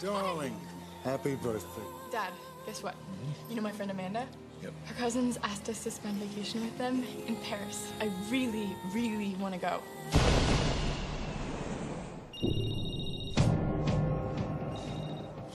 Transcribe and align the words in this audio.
darling. 0.00 0.56
Happy 1.02 1.34
birthday. 1.36 1.82
Dad, 2.10 2.32
guess 2.66 2.82
what? 2.82 2.94
Hmm? 2.94 3.50
You 3.50 3.56
know 3.56 3.62
my 3.62 3.72
friend 3.72 3.90
Amanda? 3.90 4.26
Yep. 4.62 4.72
Her 4.86 4.94
cousins 4.94 5.38
asked 5.42 5.68
us 5.68 5.84
to 5.84 5.90
spend 5.90 6.16
vacation 6.16 6.62
with 6.62 6.76
them 6.78 7.04
in 7.26 7.36
Paris. 7.36 7.92
I 8.00 8.10
really, 8.30 8.74
really 8.92 9.34
want 9.38 9.54
to 9.54 9.60
go. 9.60 9.80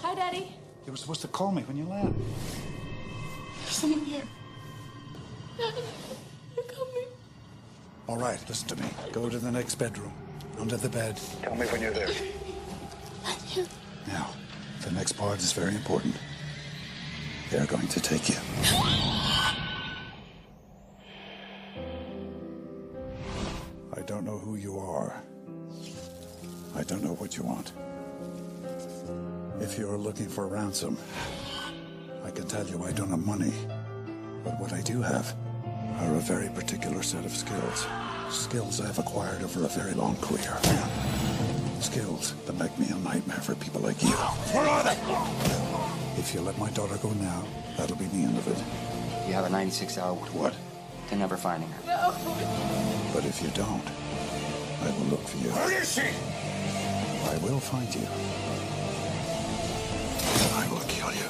Hi, 0.02 0.16
Daddy. 0.16 0.52
You 0.86 0.92
were 0.92 0.98
supposed 0.98 1.22
to 1.22 1.28
call 1.28 1.52
me 1.52 1.64
when 1.64 1.78
you 1.78 1.86
land. 1.86 2.16
There's 3.64 3.76
someone 3.76 4.06
here. 4.06 4.24
Dad, 5.58 5.74
they're 6.56 6.64
coming. 6.66 7.08
All 8.08 8.18
right, 8.18 8.40
listen 8.48 8.68
to 8.70 8.76
me. 8.76 8.90
Go 9.12 9.30
to 9.30 9.40
the 9.40 9.52
next 9.52 9.76
bedroom. 9.76 10.14
Under 10.60 10.78
the 10.78 10.90
bed. 10.90 11.20
Tell 11.42 11.56
me 11.56 11.66
when 11.68 11.82
you're 11.82 11.92
there. 11.92 12.10
The 14.90 14.96
next 14.96 15.12
part 15.12 15.38
is 15.38 15.54
very 15.54 15.76
important. 15.76 16.16
They're 17.52 17.68
going 17.68 17.88
to 17.90 18.00
take 18.00 18.28
you. 18.28 18.36
I 23.94 24.02
don't 24.08 24.26
know 24.26 24.40
who 24.40 24.56
you 24.56 24.80
are. 24.80 25.22
I 26.76 26.82
don't 26.82 27.04
know 27.04 27.14
what 27.14 27.38
you 27.38 27.44
want. 27.44 27.72
If 29.62 29.78
you're 29.78 29.96
looking 29.96 30.28
for 30.28 30.48
ransom, 30.48 30.98
I 32.24 32.32
can 32.32 32.48
tell 32.48 32.68
you 32.68 32.84
I 32.84 32.92
don't 32.92 33.12
have 33.12 33.24
money. 33.24 33.54
But 34.44 34.60
what 34.60 34.74
I 34.74 34.82
do 34.82 35.04
have 35.04 35.36
are 36.00 36.16
a 36.16 36.20
very 36.20 36.50
particular 36.50 37.04
set 37.04 37.26
of 37.26 37.36
skills. 37.36 37.86
Skills 38.32 38.82
I've 38.82 38.98
acquired 38.98 39.44
over 39.44 39.66
a 39.66 39.68
very 39.68 39.94
long 39.94 40.16
career. 40.16 40.58
Skills 41.82 42.34
that 42.46 42.58
make 42.60 42.78
me 42.78 42.88
a 42.90 42.96
nightmare 42.96 43.38
for 43.40 43.56
people 43.56 43.80
like 43.82 44.02
you. 44.04 44.10
Where 44.10 44.68
are 44.68 44.84
they? 44.84 44.98
If 46.20 46.34
you 46.34 46.42
let 46.42 46.58
my 46.58 46.70
daughter 46.72 46.98
go 46.98 47.10
now, 47.12 47.44
that'll 47.78 47.96
be 47.96 48.06
the 48.06 48.18
end 48.24 48.38
of 48.38 48.48
it. 48.48 48.58
You 49.28 49.34
have 49.34 49.46
a 49.46 49.50
96 49.50 49.98
hour 49.98 50.16
What? 50.16 50.54
to 51.10 51.16
never 51.16 51.38
finding 51.38 51.70
her. 51.70 51.82
No. 51.88 52.14
But 53.14 53.26
if 53.26 53.42
you 53.42 53.48
don't, 53.50 53.84
I 54.84 54.92
will 54.92 55.06
look 55.16 55.22
for 55.28 55.38
you. 55.38 55.50
Where 55.52 55.82
is 55.82 55.92
she? 55.94 56.02
I 56.02 57.38
will 57.42 57.60
find 57.60 57.88
you. 57.96 58.06
I 60.62 60.68
will 60.70 60.86
kill 60.88 61.12
you. 61.14 61.30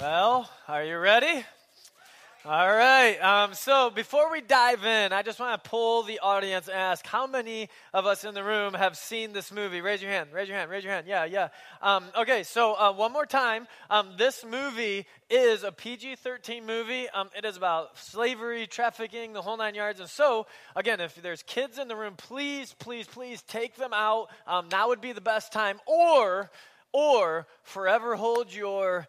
Well, 0.00 0.48
are 0.68 0.84
you 0.84 0.96
ready? 0.96 1.44
All 2.44 2.68
right. 2.68 3.18
Um, 3.18 3.52
so 3.52 3.90
before 3.90 4.30
we 4.30 4.40
dive 4.40 4.84
in, 4.84 5.12
I 5.12 5.22
just 5.22 5.40
want 5.40 5.62
to 5.62 5.68
pull 5.68 6.04
the 6.04 6.20
audience 6.20 6.68
and 6.68 6.76
ask 6.76 7.04
how 7.04 7.26
many 7.26 7.68
of 7.92 8.06
us 8.06 8.22
in 8.22 8.32
the 8.32 8.44
room 8.44 8.74
have 8.74 8.96
seen 8.96 9.32
this 9.32 9.50
movie? 9.50 9.80
Raise 9.80 10.00
your 10.00 10.12
hand. 10.12 10.30
Raise 10.32 10.46
your 10.46 10.56
hand. 10.56 10.70
Raise 10.70 10.84
your 10.84 10.92
hand. 10.92 11.08
Yeah, 11.08 11.24
yeah. 11.24 11.48
Um, 11.82 12.04
okay, 12.16 12.44
so 12.44 12.74
uh, 12.74 12.92
one 12.92 13.12
more 13.12 13.26
time. 13.26 13.66
Um, 13.90 14.10
this 14.16 14.44
movie 14.44 15.04
is 15.28 15.64
a 15.64 15.72
PG 15.72 16.14
13 16.16 16.64
movie. 16.64 17.08
Um, 17.08 17.28
it 17.36 17.44
is 17.44 17.56
about 17.56 17.98
slavery, 17.98 18.68
trafficking, 18.68 19.32
the 19.32 19.42
whole 19.42 19.56
nine 19.56 19.74
yards. 19.74 19.98
And 19.98 20.08
so, 20.08 20.46
again, 20.76 21.00
if 21.00 21.16
there's 21.16 21.42
kids 21.42 21.76
in 21.76 21.88
the 21.88 21.96
room, 21.96 22.14
please, 22.16 22.72
please, 22.78 23.08
please 23.08 23.42
take 23.42 23.74
them 23.74 23.92
out. 23.92 24.28
Um, 24.46 24.68
now 24.70 24.88
would 24.88 25.00
be 25.00 25.10
the 25.10 25.20
best 25.20 25.52
time. 25.52 25.80
Or, 25.86 26.52
or 26.92 27.48
forever 27.64 28.14
hold 28.14 28.54
your 28.54 29.08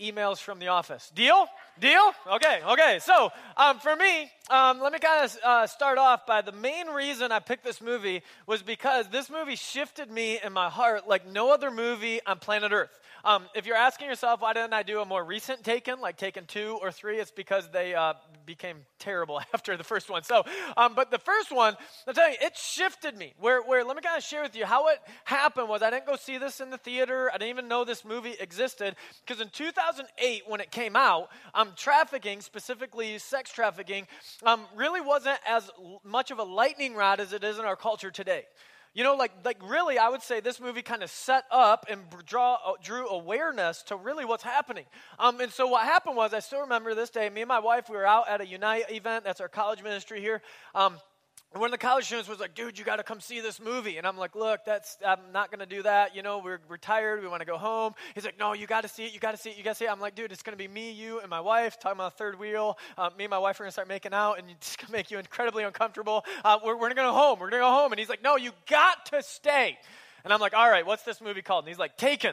emails 0.00 0.38
from 0.38 0.58
the 0.58 0.68
office. 0.68 1.10
Deal? 1.14 1.46
Deal? 1.78 2.12
Okay, 2.34 2.60
okay. 2.68 2.98
So, 3.00 3.30
um, 3.56 3.78
for 3.78 3.94
me, 3.96 4.30
um, 4.50 4.80
let 4.80 4.92
me 4.92 4.98
kind 4.98 5.24
of 5.24 5.36
uh, 5.44 5.66
start 5.66 5.98
off 5.98 6.26
by 6.26 6.42
the 6.42 6.52
main 6.52 6.88
reason 6.88 7.32
I 7.32 7.38
picked 7.38 7.64
this 7.64 7.80
movie 7.80 8.22
was 8.46 8.62
because 8.62 9.08
this 9.08 9.30
movie 9.30 9.56
shifted 9.56 10.10
me 10.10 10.38
in 10.42 10.52
my 10.52 10.68
heart 10.68 11.08
like 11.08 11.26
no 11.26 11.52
other 11.52 11.70
movie 11.70 12.20
on 12.26 12.38
planet 12.38 12.72
Earth. 12.72 12.99
Um, 13.24 13.46
if 13.54 13.66
you're 13.66 13.76
asking 13.76 14.08
yourself, 14.08 14.40
why 14.40 14.52
didn't 14.52 14.72
I 14.72 14.82
do 14.82 15.00
a 15.00 15.04
more 15.04 15.24
recent 15.24 15.62
Taken, 15.64 16.00
like 16.00 16.16
Taken 16.16 16.46
2 16.46 16.78
or 16.80 16.90
3, 16.90 17.18
it's 17.18 17.30
because 17.30 17.68
they 17.70 17.94
uh, 17.94 18.14
became 18.46 18.78
terrible 18.98 19.40
after 19.54 19.76
the 19.76 19.84
first 19.84 20.10
one. 20.10 20.22
So, 20.22 20.44
um, 20.76 20.94
but 20.94 21.10
the 21.10 21.18
first 21.18 21.52
one, 21.52 21.76
I'll 22.06 22.14
tell 22.14 22.30
you, 22.30 22.36
it 22.40 22.56
shifted 22.56 23.16
me. 23.16 23.34
Where, 23.38 23.62
where, 23.62 23.84
let 23.84 23.96
me 23.96 24.02
kind 24.02 24.16
of 24.16 24.24
share 24.24 24.42
with 24.42 24.56
you 24.56 24.64
how 24.64 24.88
it 24.88 24.98
happened 25.24 25.68
was 25.68 25.82
I 25.82 25.90
didn't 25.90 26.06
go 26.06 26.16
see 26.16 26.38
this 26.38 26.60
in 26.60 26.70
the 26.70 26.78
theater. 26.78 27.30
I 27.32 27.38
didn't 27.38 27.50
even 27.50 27.68
know 27.68 27.84
this 27.84 28.04
movie 28.04 28.34
existed. 28.40 28.96
Because 29.26 29.40
in 29.40 29.48
2008, 29.50 30.42
when 30.46 30.60
it 30.60 30.70
came 30.70 30.96
out, 30.96 31.28
um, 31.54 31.72
trafficking, 31.76 32.40
specifically 32.40 33.18
sex 33.18 33.52
trafficking, 33.52 34.06
um, 34.44 34.66
really 34.74 35.00
wasn't 35.00 35.38
as 35.46 35.70
much 36.04 36.30
of 36.30 36.38
a 36.38 36.44
lightning 36.44 36.94
rod 36.94 37.20
as 37.20 37.32
it 37.32 37.44
is 37.44 37.58
in 37.58 37.64
our 37.64 37.76
culture 37.76 38.10
today. 38.10 38.44
You 38.92 39.04
know, 39.04 39.14
like, 39.14 39.30
like 39.44 39.58
really, 39.62 39.98
I 39.98 40.08
would 40.08 40.22
say 40.22 40.40
this 40.40 40.60
movie 40.60 40.82
kind 40.82 41.04
of 41.04 41.10
set 41.10 41.44
up 41.52 41.86
and 41.88 42.00
draw, 42.26 42.54
uh, 42.54 42.72
drew 42.82 43.08
awareness 43.08 43.82
to 43.84 43.96
really 43.96 44.24
what's 44.24 44.42
happening. 44.42 44.84
Um, 45.18 45.40
and 45.40 45.52
so 45.52 45.68
what 45.68 45.84
happened 45.84 46.16
was, 46.16 46.34
I 46.34 46.40
still 46.40 46.62
remember 46.62 46.94
this 46.94 47.08
day, 47.08 47.30
me 47.30 47.42
and 47.42 47.48
my 47.48 47.60
wife, 47.60 47.88
we 47.88 47.96
were 47.96 48.06
out 48.06 48.28
at 48.28 48.40
a 48.40 48.46
Unite 48.46 48.90
event, 48.90 49.24
that's 49.24 49.40
our 49.40 49.48
college 49.48 49.82
ministry 49.82 50.20
here. 50.20 50.42
Um, 50.74 50.98
and 51.52 51.60
one 51.60 51.66
of 51.66 51.72
the 51.72 51.78
college 51.78 52.04
students 52.04 52.28
was 52.28 52.38
like, 52.38 52.54
dude, 52.54 52.78
you 52.78 52.84
got 52.84 52.96
to 52.96 53.02
come 53.02 53.20
see 53.20 53.40
this 53.40 53.60
movie. 53.60 53.96
And 53.96 54.06
I'm 54.06 54.16
like, 54.16 54.36
look, 54.36 54.64
that's, 54.64 54.96
I'm 55.04 55.18
not 55.32 55.50
going 55.50 55.58
to 55.58 55.66
do 55.66 55.82
that. 55.82 56.14
You 56.14 56.22
know, 56.22 56.38
we're, 56.38 56.60
we're 56.68 56.76
tired. 56.76 57.20
We 57.20 57.26
want 57.26 57.40
to 57.40 57.46
go 57.46 57.58
home. 57.58 57.94
He's 58.14 58.24
like, 58.24 58.38
no, 58.38 58.52
you 58.52 58.68
got 58.68 58.82
to 58.82 58.88
see 58.88 59.04
it. 59.06 59.12
You 59.12 59.18
got 59.18 59.32
to 59.32 59.36
see 59.36 59.50
it. 59.50 59.58
You 59.58 59.64
got 59.64 59.70
to 59.70 59.74
see 59.76 59.86
it. 59.86 59.90
I'm 59.90 59.98
like, 59.98 60.14
dude, 60.14 60.30
it's 60.30 60.44
going 60.44 60.56
to 60.56 60.62
be 60.62 60.68
me, 60.68 60.92
you, 60.92 61.18
and 61.18 61.28
my 61.28 61.40
wife 61.40 61.80
talking 61.80 61.96
about 61.96 62.16
third 62.16 62.38
wheel. 62.38 62.78
Uh, 62.96 63.10
me 63.18 63.24
and 63.24 63.30
my 63.30 63.38
wife 63.38 63.58
are 63.58 63.64
going 63.64 63.68
to 63.68 63.72
start 63.72 63.88
making 63.88 64.14
out, 64.14 64.34
and 64.34 64.48
it's 64.48 64.76
going 64.76 64.86
to 64.86 64.92
make 64.92 65.10
you 65.10 65.18
incredibly 65.18 65.64
uncomfortable. 65.64 66.24
Uh, 66.44 66.58
we're, 66.64 66.74
we're 66.74 66.80
going 66.82 66.90
to 66.90 67.02
go 67.02 67.12
home. 67.12 67.40
We're 67.40 67.50
going 67.50 67.62
to 67.62 67.66
go 67.66 67.72
home. 67.72 67.90
And 67.92 67.98
he's 67.98 68.08
like, 68.08 68.22
no, 68.22 68.36
you 68.36 68.52
got 68.68 69.06
to 69.06 69.20
stay. 69.20 69.76
And 70.22 70.32
I'm 70.32 70.40
like, 70.40 70.54
all 70.54 70.70
right, 70.70 70.86
what's 70.86 71.02
this 71.02 71.20
movie 71.20 71.42
called? 71.42 71.64
And 71.64 71.68
he's 71.68 71.78
like, 71.78 71.96
Taken. 71.96 72.32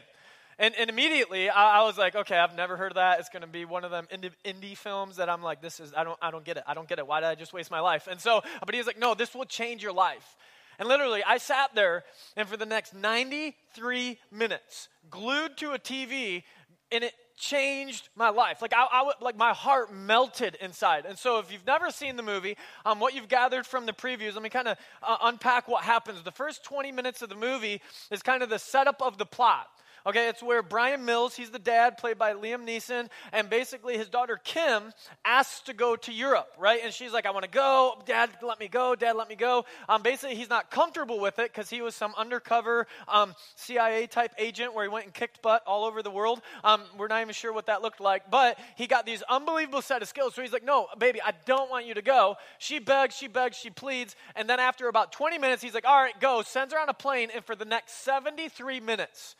And, 0.58 0.74
and 0.74 0.90
immediately 0.90 1.48
I, 1.48 1.80
I 1.80 1.84
was 1.84 1.96
like, 1.96 2.16
okay, 2.16 2.36
I've 2.36 2.56
never 2.56 2.76
heard 2.76 2.92
of 2.92 2.96
that. 2.96 3.20
It's 3.20 3.28
going 3.28 3.42
to 3.42 3.48
be 3.48 3.64
one 3.64 3.84
of 3.84 3.90
them 3.90 4.08
indie, 4.12 4.30
indie 4.44 4.76
films 4.76 5.16
that 5.16 5.28
I'm 5.28 5.42
like, 5.42 5.62
this 5.62 5.78
is, 5.78 5.92
I 5.96 6.04
don't, 6.04 6.18
I 6.20 6.30
don't 6.30 6.44
get 6.44 6.56
it. 6.56 6.64
I 6.66 6.74
don't 6.74 6.88
get 6.88 6.98
it. 6.98 7.06
Why 7.06 7.20
did 7.20 7.26
I 7.26 7.34
just 7.34 7.52
waste 7.52 7.70
my 7.70 7.80
life? 7.80 8.08
And 8.10 8.20
so, 8.20 8.42
but 8.64 8.74
he 8.74 8.78
was 8.78 8.86
like, 8.86 8.98
no, 8.98 9.14
this 9.14 9.34
will 9.34 9.44
change 9.44 9.82
your 9.82 9.92
life. 9.92 10.36
And 10.78 10.88
literally, 10.88 11.24
I 11.24 11.38
sat 11.38 11.74
there, 11.74 12.04
and 12.36 12.48
for 12.48 12.56
the 12.56 12.66
next 12.66 12.94
93 12.94 14.18
minutes, 14.30 14.88
glued 15.10 15.56
to 15.56 15.72
a 15.72 15.78
TV, 15.78 16.44
and 16.92 17.02
it 17.02 17.14
changed 17.36 18.08
my 18.14 18.28
life. 18.28 18.62
Like 18.62 18.72
I, 18.74 19.02
would, 19.02 19.14
like 19.20 19.36
my 19.36 19.52
heart 19.52 19.92
melted 19.92 20.56
inside. 20.60 21.04
And 21.04 21.18
so, 21.18 21.40
if 21.40 21.52
you've 21.52 21.66
never 21.66 21.90
seen 21.90 22.14
the 22.14 22.22
movie, 22.22 22.56
um, 22.84 23.00
what 23.00 23.12
you've 23.12 23.28
gathered 23.28 23.66
from 23.66 23.86
the 23.86 23.92
previews, 23.92 24.34
let 24.34 24.42
me 24.42 24.50
kind 24.50 24.68
of 24.68 24.78
uh, 25.02 25.16
unpack 25.22 25.66
what 25.66 25.82
happens. 25.82 26.22
The 26.22 26.30
first 26.30 26.62
20 26.64 26.92
minutes 26.92 27.22
of 27.22 27.28
the 27.28 27.36
movie 27.36 27.80
is 28.12 28.22
kind 28.22 28.44
of 28.44 28.48
the 28.48 28.58
setup 28.58 29.02
of 29.02 29.18
the 29.18 29.26
plot. 29.26 29.66
Okay, 30.06 30.28
it's 30.28 30.42
where 30.42 30.62
Brian 30.62 31.04
Mills, 31.04 31.34
he's 31.34 31.50
the 31.50 31.58
dad, 31.58 31.98
played 31.98 32.18
by 32.18 32.34
Liam 32.34 32.66
Neeson, 32.66 33.08
and 33.32 33.50
basically 33.50 33.96
his 33.96 34.08
daughter 34.08 34.38
Kim 34.42 34.92
asks 35.24 35.60
to 35.62 35.74
go 35.74 35.96
to 35.96 36.12
Europe, 36.12 36.48
right? 36.58 36.80
And 36.82 36.92
she's 36.92 37.12
like, 37.12 37.26
I 37.26 37.30
want 37.30 37.44
to 37.44 37.50
go. 37.50 38.00
Dad, 38.06 38.30
let 38.42 38.60
me 38.60 38.68
go. 38.68 38.94
Dad, 38.94 39.16
let 39.16 39.28
me 39.28 39.34
go. 39.34 39.64
Um, 39.88 40.02
basically, 40.02 40.36
he's 40.36 40.48
not 40.48 40.70
comfortable 40.70 41.20
with 41.20 41.38
it 41.38 41.52
because 41.52 41.68
he 41.68 41.82
was 41.82 41.94
some 41.94 42.14
undercover 42.16 42.86
um, 43.06 43.34
CIA 43.56 44.06
type 44.06 44.32
agent 44.38 44.74
where 44.74 44.84
he 44.84 44.88
went 44.88 45.04
and 45.04 45.14
kicked 45.14 45.42
butt 45.42 45.62
all 45.66 45.84
over 45.84 46.02
the 46.02 46.10
world. 46.10 46.40
Um, 46.64 46.82
we're 46.96 47.08
not 47.08 47.20
even 47.20 47.34
sure 47.34 47.52
what 47.52 47.66
that 47.66 47.82
looked 47.82 48.00
like, 48.00 48.30
but 48.30 48.58
he 48.76 48.86
got 48.86 49.04
these 49.06 49.22
unbelievable 49.28 49.82
set 49.82 50.02
of 50.02 50.08
skills. 50.08 50.34
So 50.34 50.42
he's 50.42 50.52
like, 50.52 50.64
No, 50.64 50.88
baby, 50.98 51.20
I 51.20 51.32
don't 51.44 51.70
want 51.70 51.86
you 51.86 51.94
to 51.94 52.02
go. 52.02 52.36
She 52.58 52.78
begs, 52.78 53.16
she 53.16 53.28
begs, 53.28 53.56
she 53.56 53.70
pleads. 53.70 54.16
And 54.36 54.48
then 54.48 54.60
after 54.60 54.88
about 54.88 55.12
20 55.12 55.38
minutes, 55.38 55.62
he's 55.62 55.74
like, 55.74 55.86
All 55.86 56.00
right, 56.00 56.18
go. 56.20 56.42
Sends 56.42 56.72
her 56.72 56.80
on 56.80 56.88
a 56.88 56.94
plane, 56.94 57.30
and 57.34 57.44
for 57.44 57.56
the 57.56 57.64
next 57.64 58.04
73 58.04 58.80
minutes, 58.80 59.36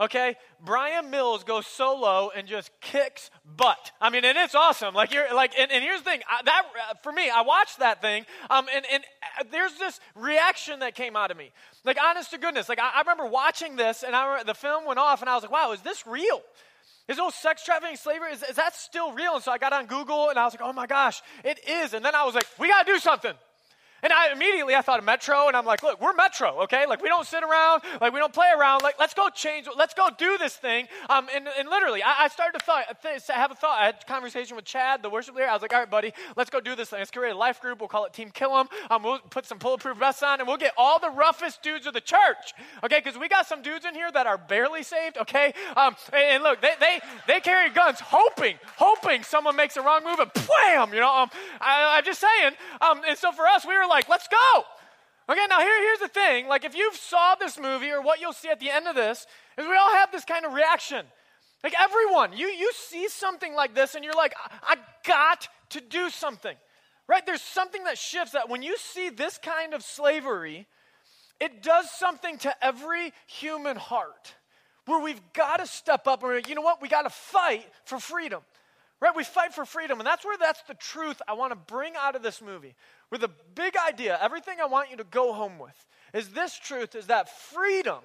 Okay, 0.00 0.36
Brian 0.64 1.10
Mills 1.10 1.42
goes 1.42 1.66
solo 1.66 2.30
and 2.34 2.46
just 2.46 2.70
kicks 2.80 3.32
butt. 3.56 3.90
I 4.00 4.10
mean, 4.10 4.24
and 4.24 4.38
it's 4.38 4.54
awesome. 4.54 4.94
Like 4.94 5.12
you're 5.12 5.34
like, 5.34 5.58
and, 5.58 5.72
and 5.72 5.82
here's 5.82 6.02
the 6.02 6.10
thing. 6.10 6.20
I, 6.30 6.42
that 6.44 6.62
uh, 6.90 6.94
for 7.02 7.10
me, 7.10 7.28
I 7.28 7.42
watched 7.42 7.80
that 7.80 8.00
thing, 8.00 8.24
um, 8.48 8.66
and 8.72 8.84
and 8.92 9.02
uh, 9.40 9.44
there's 9.50 9.76
this 9.76 9.98
reaction 10.14 10.80
that 10.80 10.94
came 10.94 11.16
out 11.16 11.32
of 11.32 11.36
me. 11.36 11.50
Like, 11.84 11.98
honest 12.00 12.30
to 12.30 12.38
goodness, 12.38 12.68
like 12.68 12.78
I, 12.78 12.92
I 12.94 13.00
remember 13.00 13.26
watching 13.26 13.74
this, 13.74 14.04
and 14.04 14.14
I 14.14 14.44
the 14.44 14.54
film 14.54 14.86
went 14.86 15.00
off, 15.00 15.20
and 15.20 15.28
I 15.28 15.34
was 15.34 15.42
like, 15.42 15.52
wow, 15.52 15.72
is 15.72 15.80
this 15.82 16.06
real? 16.06 16.42
Is 17.08 17.18
old 17.18 17.32
sex 17.32 17.64
trafficking, 17.64 17.96
slavery, 17.96 18.32
is, 18.32 18.42
is 18.42 18.56
that 18.56 18.76
still 18.76 19.12
real? 19.12 19.34
And 19.34 19.42
so 19.42 19.50
I 19.50 19.58
got 19.58 19.72
on 19.72 19.86
Google, 19.86 20.28
and 20.28 20.38
I 20.38 20.44
was 20.44 20.52
like, 20.52 20.62
oh 20.62 20.74
my 20.74 20.86
gosh, 20.86 21.22
it 21.42 21.58
is. 21.66 21.94
And 21.94 22.04
then 22.04 22.14
I 22.14 22.24
was 22.24 22.34
like, 22.34 22.46
we 22.58 22.68
got 22.68 22.86
to 22.86 22.92
do 22.92 22.98
something. 23.00 23.32
And 24.02 24.12
I 24.12 24.32
immediately 24.32 24.74
I 24.74 24.82
thought 24.82 24.98
of 24.98 25.04
Metro, 25.04 25.48
and 25.48 25.56
I'm 25.56 25.64
like, 25.64 25.82
look, 25.82 26.00
we're 26.00 26.12
Metro, 26.12 26.62
okay? 26.62 26.86
Like 26.86 27.02
we 27.02 27.08
don't 27.08 27.26
sit 27.26 27.42
around, 27.42 27.82
like 28.00 28.12
we 28.12 28.20
don't 28.20 28.32
play 28.32 28.48
around. 28.56 28.82
Like 28.82 28.98
let's 28.98 29.14
go 29.14 29.28
change, 29.28 29.66
let's 29.76 29.94
go 29.94 30.08
do 30.16 30.38
this 30.38 30.54
thing. 30.54 30.86
Um, 31.08 31.28
and, 31.34 31.48
and 31.58 31.68
literally, 31.68 32.02
I, 32.02 32.24
I 32.24 32.28
started 32.28 32.58
to 32.58 32.64
thought, 32.64 32.84
th- 33.02 33.26
have 33.28 33.50
a 33.50 33.54
thought. 33.54 33.80
I 33.80 33.86
had 33.86 33.96
a 34.02 34.04
conversation 34.06 34.56
with 34.56 34.64
Chad, 34.64 35.02
the 35.02 35.10
worship 35.10 35.34
leader. 35.34 35.48
I 35.48 35.52
was 35.52 35.62
like, 35.62 35.72
all 35.72 35.80
right, 35.80 35.90
buddy, 35.90 36.12
let's 36.36 36.50
go 36.50 36.60
do 36.60 36.76
this 36.76 36.90
thing. 36.90 37.00
Let's 37.00 37.10
create 37.10 37.32
a 37.32 37.36
life 37.36 37.60
group. 37.60 37.80
We'll 37.80 37.88
call 37.88 38.04
it 38.04 38.12
Team 38.12 38.30
Killam. 38.30 38.66
Um, 38.90 39.02
we'll 39.02 39.18
put 39.18 39.46
some 39.46 39.58
bulletproof 39.58 39.96
vests 39.98 40.22
on, 40.22 40.38
and 40.38 40.46
we'll 40.46 40.56
get 40.56 40.72
all 40.76 40.98
the 40.98 41.10
roughest 41.10 41.62
dudes 41.62 41.86
of 41.86 41.94
the 41.94 42.00
church, 42.00 42.54
okay? 42.84 43.00
Because 43.02 43.18
we 43.18 43.28
got 43.28 43.46
some 43.46 43.62
dudes 43.62 43.84
in 43.84 43.94
here 43.94 44.10
that 44.12 44.26
are 44.26 44.38
barely 44.38 44.82
saved, 44.82 45.18
okay? 45.18 45.52
Um, 45.76 45.96
and, 46.12 46.22
and 46.22 46.42
look, 46.44 46.60
they 46.60 46.74
they 46.78 47.00
they 47.26 47.40
carry 47.40 47.70
guns, 47.70 47.98
hoping, 48.00 48.58
hoping 48.76 49.22
someone 49.22 49.56
makes 49.56 49.76
a 49.76 49.82
wrong 49.82 50.04
move, 50.04 50.20
and 50.20 50.30
wham, 50.48 50.94
you 50.94 51.00
know. 51.00 51.12
Um, 51.12 51.30
I, 51.60 51.98
I'm 51.98 52.04
just 52.04 52.20
saying. 52.20 52.52
Um, 52.80 53.02
and 53.06 53.18
so 53.18 53.32
for 53.32 53.46
us, 53.46 53.66
we 53.66 53.76
were 53.76 53.87
like, 53.88 54.08
let's 54.08 54.28
go. 54.28 54.64
Okay, 55.30 55.46
now 55.48 55.60
here, 55.60 55.82
here's 55.82 55.98
the 55.98 56.08
thing. 56.08 56.48
Like, 56.48 56.64
if 56.64 56.74
you've 56.74 56.96
saw 56.96 57.34
this 57.34 57.58
movie 57.58 57.90
or 57.90 58.00
what 58.00 58.20
you'll 58.20 58.32
see 58.32 58.48
at 58.48 58.60
the 58.60 58.70
end 58.70 58.86
of 58.86 58.94
this, 58.94 59.26
is 59.58 59.66
we 59.66 59.76
all 59.76 59.92
have 59.92 60.10
this 60.10 60.24
kind 60.24 60.46
of 60.46 60.54
reaction. 60.54 61.04
Like 61.62 61.74
everyone, 61.78 62.36
you 62.36 62.46
you 62.46 62.70
see 62.72 63.08
something 63.08 63.54
like 63.54 63.74
this 63.74 63.94
and 63.94 64.04
you're 64.04 64.14
like, 64.14 64.34
I, 64.44 64.74
I 64.74 64.76
got 65.06 65.48
to 65.70 65.80
do 65.80 66.08
something. 66.08 66.56
Right? 67.08 67.24
There's 67.24 67.42
something 67.42 67.84
that 67.84 67.98
shifts 67.98 68.32
that 68.32 68.48
when 68.48 68.62
you 68.62 68.76
see 68.76 69.08
this 69.08 69.38
kind 69.38 69.72
of 69.72 69.82
slavery, 69.82 70.66
it 71.40 71.62
does 71.62 71.90
something 71.90 72.36
to 72.38 72.64
every 72.64 73.12
human 73.26 73.76
heart 73.76 74.34
where 74.84 75.00
we've 75.00 75.20
got 75.32 75.58
to 75.58 75.66
step 75.66 76.06
up 76.06 76.22
and 76.22 76.46
you 76.46 76.54
know 76.54 76.62
what? 76.62 76.82
We 76.82 76.88
got 76.88 77.02
to 77.02 77.10
fight 77.10 77.66
for 77.84 77.98
freedom. 77.98 78.42
Right? 79.00 79.14
We 79.16 79.24
fight 79.24 79.54
for 79.54 79.64
freedom. 79.64 80.00
And 80.00 80.06
that's 80.06 80.24
where 80.24 80.36
that's 80.36 80.62
the 80.62 80.74
truth 80.74 81.20
I 81.26 81.32
want 81.32 81.52
to 81.52 81.56
bring 81.56 81.94
out 81.96 82.14
of 82.14 82.22
this 82.22 82.42
movie. 82.42 82.74
Where 83.08 83.18
the 83.18 83.30
big 83.54 83.74
idea, 83.76 84.18
everything 84.20 84.58
I 84.60 84.66
want 84.66 84.90
you 84.90 84.96
to 84.98 85.04
go 85.04 85.32
home 85.32 85.58
with, 85.58 85.86
is 86.12 86.30
this 86.30 86.58
truth 86.58 86.94
is 86.94 87.06
that 87.06 87.28
freedom 87.28 88.00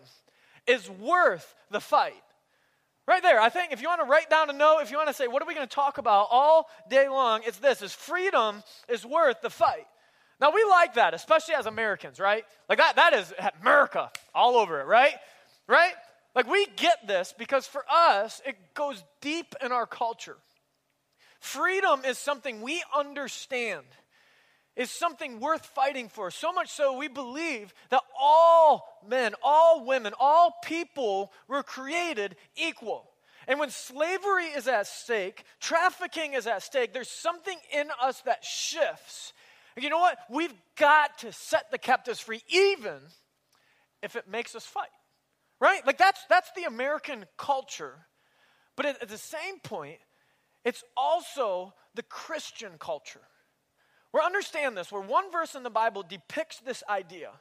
is 0.67 0.89
worth 0.89 1.53
the 1.71 1.79
fight. 1.79 2.13
Right 3.05 3.21
there. 3.21 3.41
I 3.41 3.49
think 3.49 3.73
if 3.73 3.81
you 3.81 3.89
want 3.89 3.99
to 3.99 4.07
write 4.07 4.29
down 4.29 4.49
a 4.49 4.53
note, 4.53 4.79
if 4.81 4.89
you 4.89 4.95
want 4.95 5.09
to 5.09 5.13
say, 5.13 5.27
what 5.27 5.41
are 5.41 5.45
we 5.45 5.53
going 5.53 5.67
to 5.67 5.75
talk 5.75 5.97
about 5.97 6.27
all 6.31 6.69
day 6.89 7.09
long, 7.09 7.41
it's 7.45 7.57
this 7.57 7.81
is 7.81 7.91
freedom 7.91 8.63
is 8.87 9.05
worth 9.05 9.41
the 9.41 9.49
fight. 9.49 9.85
Now 10.39 10.51
we 10.51 10.63
like 10.63 10.93
that, 10.95 11.13
especially 11.13 11.55
as 11.55 11.65
Americans, 11.65 12.19
right? 12.19 12.45
Like 12.69 12.77
that 12.77 12.95
that 12.95 13.13
is 13.13 13.33
America 13.61 14.09
all 14.33 14.55
over 14.55 14.79
it, 14.79 14.87
right? 14.87 15.15
Right? 15.67 15.93
Like 16.33 16.49
we 16.49 16.65
get 16.77 17.05
this 17.05 17.33
because 17.37 17.67
for 17.67 17.83
us, 17.91 18.41
it 18.45 18.55
goes 18.73 19.03
deep 19.21 19.53
in 19.61 19.71
our 19.71 19.85
culture. 19.85 20.37
Freedom 21.39 22.03
is 22.05 22.17
something 22.17 22.61
we 22.61 22.81
understand, 22.95 23.83
is 24.75 24.89
something 24.89 25.39
worth 25.39 25.65
fighting 25.65 26.09
for. 26.09 26.31
So 26.31 26.51
much 26.51 26.69
so, 26.69 26.97
we 26.97 27.07
believe 27.07 27.73
that 27.89 28.01
all 28.19 28.99
men, 29.07 29.35
all 29.43 29.85
women, 29.85 30.13
all 30.19 30.55
people 30.63 31.31
were 31.47 31.63
created 31.63 32.35
equal. 32.55 33.09
And 33.47 33.59
when 33.59 33.69
slavery 33.69 34.45
is 34.45 34.67
at 34.67 34.87
stake, 34.87 35.43
trafficking 35.59 36.33
is 36.33 36.47
at 36.47 36.63
stake, 36.63 36.93
there's 36.93 37.09
something 37.09 37.57
in 37.73 37.89
us 38.01 38.21
that 38.21 38.43
shifts. 38.43 39.33
You 39.77 39.89
know 39.89 39.99
what? 39.99 40.17
We've 40.29 40.53
got 40.77 41.19
to 41.19 41.31
set 41.31 41.69
the 41.71 41.77
captives 41.77 42.19
free, 42.19 42.41
even 42.47 42.99
if 44.01 44.15
it 44.15 44.29
makes 44.29 44.55
us 44.55 44.65
fight. 44.65 44.89
Right? 45.59 45.85
Like 45.85 45.97
that's 45.97 46.19
that's 46.29 46.51
the 46.55 46.63
American 46.63 47.25
culture. 47.37 47.93
But 48.75 48.85
at, 48.85 49.01
at 49.01 49.09
the 49.09 49.17
same 49.17 49.59
point, 49.63 49.99
it's 50.65 50.83
also 50.97 51.73
the 51.95 52.03
Christian 52.03 52.73
culture. 52.79 53.21
Where 54.13 54.23
understand 54.23 54.77
this, 54.77 54.91
where 54.91 55.01
one 55.01 55.31
verse 55.31 55.55
in 55.55 55.63
the 55.63 55.71
Bible 55.71 56.03
depicts 56.07 56.59
this 56.59 56.83
idea 56.87 57.31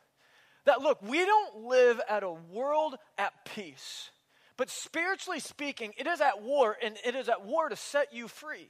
that 0.64 0.80
look, 0.80 1.02
we 1.02 1.18
don't 1.18 1.66
live 1.66 2.00
at 2.08 2.22
a 2.22 2.30
world 2.30 2.96
at 3.18 3.34
peace, 3.44 4.10
but 4.56 4.70
spiritually 4.70 5.38
speaking, 5.38 5.92
it 5.98 6.06
is 6.06 6.22
at 6.22 6.40
war, 6.40 6.78
and 6.82 6.96
it 7.04 7.14
is 7.14 7.28
at 7.28 7.44
war 7.44 7.68
to 7.68 7.76
set 7.76 8.14
you 8.14 8.26
free. 8.26 8.68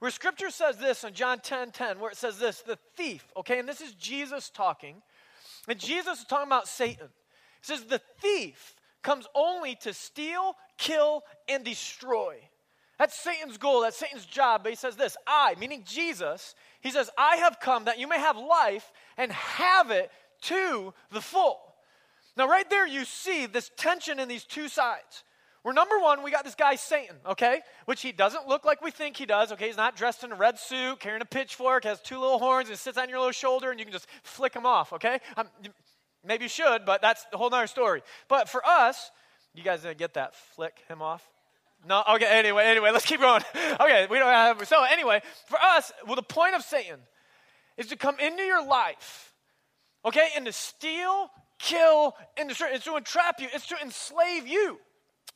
Where 0.00 0.10
scripture 0.10 0.50
says 0.50 0.76
this 0.78 1.04
in 1.04 1.14
John 1.14 1.38
10 1.38 1.70
10, 1.70 2.00
where 2.00 2.10
it 2.10 2.16
says 2.16 2.40
this, 2.40 2.62
the 2.62 2.78
thief, 2.96 3.24
okay, 3.36 3.60
and 3.60 3.68
this 3.68 3.80
is 3.80 3.92
Jesus 3.92 4.50
talking, 4.50 5.00
and 5.68 5.78
Jesus 5.78 6.18
is 6.18 6.24
talking 6.24 6.48
about 6.48 6.66
Satan. 6.66 7.10
He 7.60 7.72
says, 7.72 7.84
the 7.84 8.02
thief 8.20 8.74
comes 9.04 9.28
only 9.36 9.76
to 9.82 9.94
steal, 9.94 10.56
kill, 10.78 11.22
and 11.48 11.64
destroy. 11.64 12.38
That's 12.98 13.18
Satan's 13.18 13.58
goal, 13.58 13.82
that's 13.82 13.96
Satan's 13.96 14.24
job. 14.24 14.62
But 14.62 14.70
he 14.70 14.76
says 14.76 14.96
this 14.96 15.16
I, 15.26 15.54
meaning 15.58 15.82
Jesus, 15.86 16.54
he 16.80 16.90
says, 16.90 17.10
I 17.18 17.36
have 17.36 17.60
come 17.60 17.84
that 17.84 17.98
you 17.98 18.08
may 18.08 18.18
have 18.18 18.36
life 18.36 18.90
and 19.16 19.32
have 19.32 19.90
it 19.90 20.10
to 20.42 20.94
the 21.12 21.20
full. 21.20 21.58
Now, 22.36 22.48
right 22.48 22.68
there, 22.68 22.86
you 22.86 23.04
see 23.04 23.46
this 23.46 23.70
tension 23.76 24.20
in 24.20 24.28
these 24.28 24.44
two 24.44 24.68
sides. 24.68 25.24
Where 25.62 25.74
number 25.74 25.98
one, 25.98 26.22
we 26.22 26.30
got 26.30 26.44
this 26.44 26.54
guy 26.54 26.76
Satan, 26.76 27.16
okay? 27.26 27.60
Which 27.86 28.00
he 28.00 28.12
doesn't 28.12 28.46
look 28.46 28.64
like 28.64 28.82
we 28.82 28.92
think 28.92 29.16
he 29.16 29.26
does, 29.26 29.50
okay? 29.50 29.66
He's 29.66 29.76
not 29.76 29.96
dressed 29.96 30.22
in 30.22 30.30
a 30.30 30.36
red 30.36 30.60
suit, 30.60 31.00
carrying 31.00 31.22
a 31.22 31.26
pitchfork, 31.26 31.82
has 31.84 32.00
two 32.00 32.20
little 32.20 32.38
horns, 32.38 32.68
and 32.68 32.78
sits 32.78 32.96
on 32.96 33.08
your 33.08 33.18
little 33.18 33.32
shoulder, 33.32 33.70
and 33.70 33.80
you 33.80 33.84
can 33.84 33.92
just 33.92 34.06
flick 34.22 34.54
him 34.54 34.64
off, 34.64 34.92
okay? 34.92 35.18
Um, 35.36 35.48
maybe 36.24 36.44
you 36.44 36.48
should, 36.48 36.84
but 36.84 37.02
that's 37.02 37.26
a 37.32 37.36
whole 37.36 37.52
other 37.52 37.66
story. 37.66 38.02
But 38.28 38.48
for 38.48 38.64
us, 38.64 39.10
you 39.54 39.64
guys 39.64 39.82
didn't 39.82 39.98
get 39.98 40.14
that? 40.14 40.36
Flick 40.36 40.84
him 40.88 41.02
off? 41.02 41.26
No, 41.84 42.02
okay, 42.14 42.26
anyway, 42.26 42.64
anyway, 42.64 42.90
let's 42.90 43.06
keep 43.06 43.20
going. 43.20 43.42
Okay, 43.80 44.06
we 44.10 44.18
don't 44.18 44.28
have, 44.28 44.66
so 44.66 44.84
anyway, 44.84 45.20
for 45.46 45.58
us, 45.60 45.92
well, 46.06 46.16
the 46.16 46.22
point 46.22 46.54
of 46.54 46.62
Satan 46.62 46.98
is 47.76 47.88
to 47.88 47.96
come 47.96 48.18
into 48.18 48.42
your 48.42 48.66
life, 48.66 49.34
okay, 50.04 50.28
and 50.34 50.46
to 50.46 50.52
steal, 50.52 51.30
kill, 51.58 52.14
and 52.36 52.48
destroy. 52.48 52.68
It's 52.72 52.84
to 52.84 52.96
entrap 52.96 53.40
you, 53.40 53.48
it's 53.52 53.66
to 53.68 53.76
enslave 53.82 54.46
you. 54.46 54.78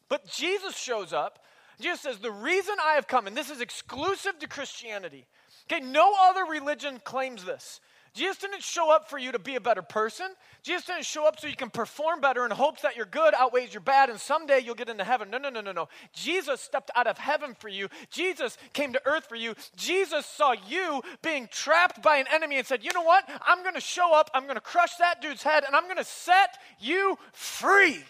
But 0.08 0.26
Jesus 0.26 0.76
shows 0.76 1.12
up. 1.12 1.38
Jesus 1.80 2.00
says, 2.00 2.18
The 2.18 2.32
reason 2.32 2.76
I 2.82 2.94
have 2.94 3.06
come, 3.06 3.26
and 3.26 3.36
this 3.36 3.50
is 3.50 3.60
exclusive 3.60 4.38
to 4.38 4.48
Christianity, 4.48 5.26
okay, 5.70 5.84
no 5.84 6.14
other 6.20 6.44
religion 6.44 7.00
claims 7.04 7.44
this. 7.44 7.80
Jesus 8.12 8.38
didn't 8.38 8.62
show 8.62 8.92
up 8.92 9.08
for 9.08 9.18
you 9.18 9.32
to 9.32 9.38
be 9.38 9.54
a 9.54 9.60
better 9.60 9.82
person. 9.82 10.26
Jesus 10.62 10.86
didn't 10.86 11.04
show 11.04 11.26
up 11.26 11.38
so 11.38 11.46
you 11.46 11.56
can 11.56 11.70
perform 11.70 12.20
better 12.20 12.44
in 12.44 12.50
hopes 12.50 12.82
that 12.82 12.96
your 12.96 13.06
good 13.06 13.34
outweighs 13.34 13.72
your 13.72 13.82
bad 13.82 14.10
and 14.10 14.18
someday 14.18 14.60
you'll 14.60 14.74
get 14.74 14.88
into 14.88 15.04
heaven. 15.04 15.30
No, 15.30 15.38
no, 15.38 15.48
no, 15.48 15.60
no, 15.60 15.72
no. 15.72 15.88
Jesus 16.12 16.60
stepped 16.60 16.90
out 16.96 17.06
of 17.06 17.18
heaven 17.18 17.54
for 17.54 17.68
you. 17.68 17.88
Jesus 18.10 18.58
came 18.72 18.92
to 18.92 19.02
earth 19.06 19.26
for 19.28 19.36
you. 19.36 19.54
Jesus 19.76 20.26
saw 20.26 20.54
you 20.68 21.02
being 21.22 21.48
trapped 21.52 22.02
by 22.02 22.16
an 22.16 22.26
enemy 22.32 22.58
and 22.58 22.66
said, 22.66 22.82
You 22.84 22.92
know 22.92 23.02
what? 23.02 23.28
I'm 23.46 23.62
going 23.62 23.74
to 23.74 23.80
show 23.80 24.14
up, 24.14 24.30
I'm 24.34 24.44
going 24.44 24.56
to 24.56 24.60
crush 24.60 24.96
that 24.96 25.22
dude's 25.22 25.42
head, 25.42 25.64
and 25.64 25.76
I'm 25.76 25.84
going 25.84 25.96
to 25.96 26.04
set 26.04 26.58
you 26.80 27.16
free. 27.32 28.02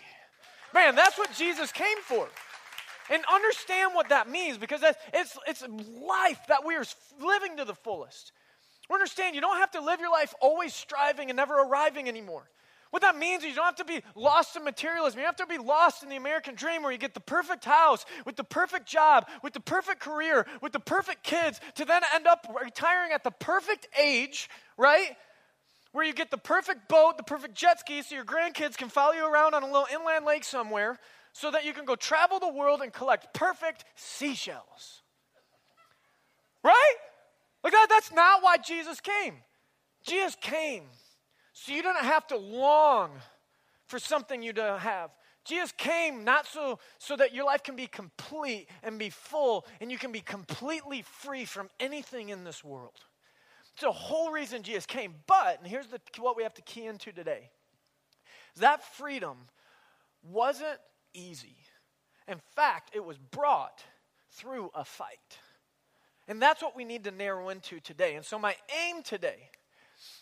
Man, 0.72 0.94
that's 0.94 1.18
what 1.18 1.32
Jesus 1.34 1.72
came 1.72 1.98
for. 2.04 2.28
And 3.10 3.22
understand 3.32 3.92
what 3.94 4.08
that 4.10 4.30
means 4.30 4.56
because 4.56 4.82
it's, 5.12 5.36
it's 5.46 5.64
life 6.06 6.38
that 6.46 6.64
we 6.64 6.76
are 6.76 6.84
living 7.20 7.56
to 7.56 7.64
the 7.64 7.74
fullest. 7.74 8.32
Understand, 8.92 9.34
you 9.34 9.40
don't 9.40 9.58
have 9.58 9.70
to 9.72 9.80
live 9.80 10.00
your 10.00 10.10
life 10.10 10.34
always 10.40 10.74
striving 10.74 11.30
and 11.30 11.36
never 11.36 11.54
arriving 11.54 12.08
anymore. 12.08 12.48
What 12.90 13.02
that 13.02 13.16
means 13.16 13.44
is 13.44 13.50
you 13.50 13.54
don't 13.54 13.66
have 13.66 13.76
to 13.76 13.84
be 13.84 14.02
lost 14.16 14.56
in 14.56 14.64
materialism. 14.64 15.20
You 15.20 15.24
don't 15.24 15.38
have 15.38 15.48
to 15.48 15.58
be 15.58 15.62
lost 15.64 16.02
in 16.02 16.08
the 16.08 16.16
American 16.16 16.56
dream 16.56 16.82
where 16.82 16.90
you 16.90 16.98
get 16.98 17.14
the 17.14 17.20
perfect 17.20 17.64
house, 17.64 18.04
with 18.26 18.34
the 18.34 18.42
perfect 18.42 18.86
job, 18.86 19.28
with 19.44 19.52
the 19.52 19.60
perfect 19.60 20.00
career, 20.00 20.44
with 20.60 20.72
the 20.72 20.80
perfect 20.80 21.22
kids, 21.22 21.60
to 21.76 21.84
then 21.84 22.02
end 22.14 22.26
up 22.26 22.52
retiring 22.60 23.12
at 23.12 23.22
the 23.22 23.30
perfect 23.30 23.86
age, 23.96 24.50
right? 24.76 25.16
Where 25.92 26.04
you 26.04 26.12
get 26.12 26.32
the 26.32 26.38
perfect 26.38 26.88
boat, 26.88 27.16
the 27.16 27.22
perfect 27.22 27.54
jet 27.54 27.78
ski, 27.78 28.02
so 28.02 28.16
your 28.16 28.24
grandkids 28.24 28.76
can 28.76 28.88
follow 28.88 29.12
you 29.12 29.24
around 29.24 29.54
on 29.54 29.62
a 29.62 29.66
little 29.66 29.86
inland 29.92 30.24
lake 30.24 30.42
somewhere, 30.42 30.98
so 31.32 31.52
that 31.52 31.64
you 31.64 31.72
can 31.72 31.84
go 31.84 31.94
travel 31.94 32.40
the 32.40 32.52
world 32.52 32.80
and 32.80 32.92
collect 32.92 33.32
perfect 33.34 33.84
seashells. 33.94 35.02
Right? 36.64 36.94
Like 37.62 37.72
that, 37.72 37.86
that's 37.90 38.12
not 38.12 38.42
why 38.42 38.56
Jesus 38.58 39.00
came. 39.00 39.34
Jesus 40.02 40.36
came 40.40 40.84
so 41.52 41.72
you 41.72 41.82
don't 41.82 41.98
have 41.98 42.26
to 42.28 42.36
long 42.36 43.10
for 43.86 43.98
something 43.98 44.42
you 44.42 44.52
don't 44.52 44.80
have. 44.80 45.10
Jesus 45.44 45.72
came 45.72 46.24
not 46.24 46.46
so, 46.46 46.78
so 46.98 47.16
that 47.16 47.34
your 47.34 47.44
life 47.44 47.62
can 47.62 47.76
be 47.76 47.86
complete 47.86 48.68
and 48.82 48.98
be 48.98 49.10
full 49.10 49.66
and 49.80 49.90
you 49.90 49.98
can 49.98 50.12
be 50.12 50.20
completely 50.20 51.02
free 51.02 51.44
from 51.44 51.68
anything 51.78 52.28
in 52.28 52.44
this 52.44 52.62
world. 52.62 52.94
It's 53.72 53.82
the 53.82 53.92
whole 53.92 54.30
reason 54.30 54.62
Jesus 54.62 54.86
came. 54.86 55.14
But, 55.26 55.58
and 55.58 55.66
here's 55.66 55.86
the, 55.86 56.00
what 56.18 56.36
we 56.36 56.42
have 56.42 56.54
to 56.54 56.62
key 56.62 56.86
into 56.86 57.12
today 57.12 57.50
that 58.56 58.84
freedom 58.96 59.36
wasn't 60.22 60.78
easy. 61.14 61.56
In 62.28 62.40
fact, 62.54 62.90
it 62.94 63.04
was 63.04 63.16
brought 63.16 63.82
through 64.32 64.70
a 64.74 64.84
fight. 64.84 65.38
And 66.30 66.40
that's 66.40 66.62
what 66.62 66.76
we 66.76 66.84
need 66.84 67.04
to 67.04 67.10
narrow 67.10 67.48
into 67.48 67.80
today. 67.80 68.14
And 68.14 68.24
so, 68.24 68.38
my 68.38 68.54
aim 68.86 69.02
today 69.02 69.50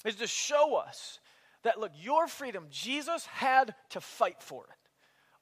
is 0.06 0.16
to 0.16 0.26
show 0.26 0.74
us 0.74 1.20
that, 1.64 1.78
look, 1.78 1.92
your 2.00 2.26
freedom, 2.26 2.66
Jesus 2.70 3.26
had 3.26 3.74
to 3.90 4.00
fight 4.00 4.42
for 4.42 4.64
it. 4.64 4.90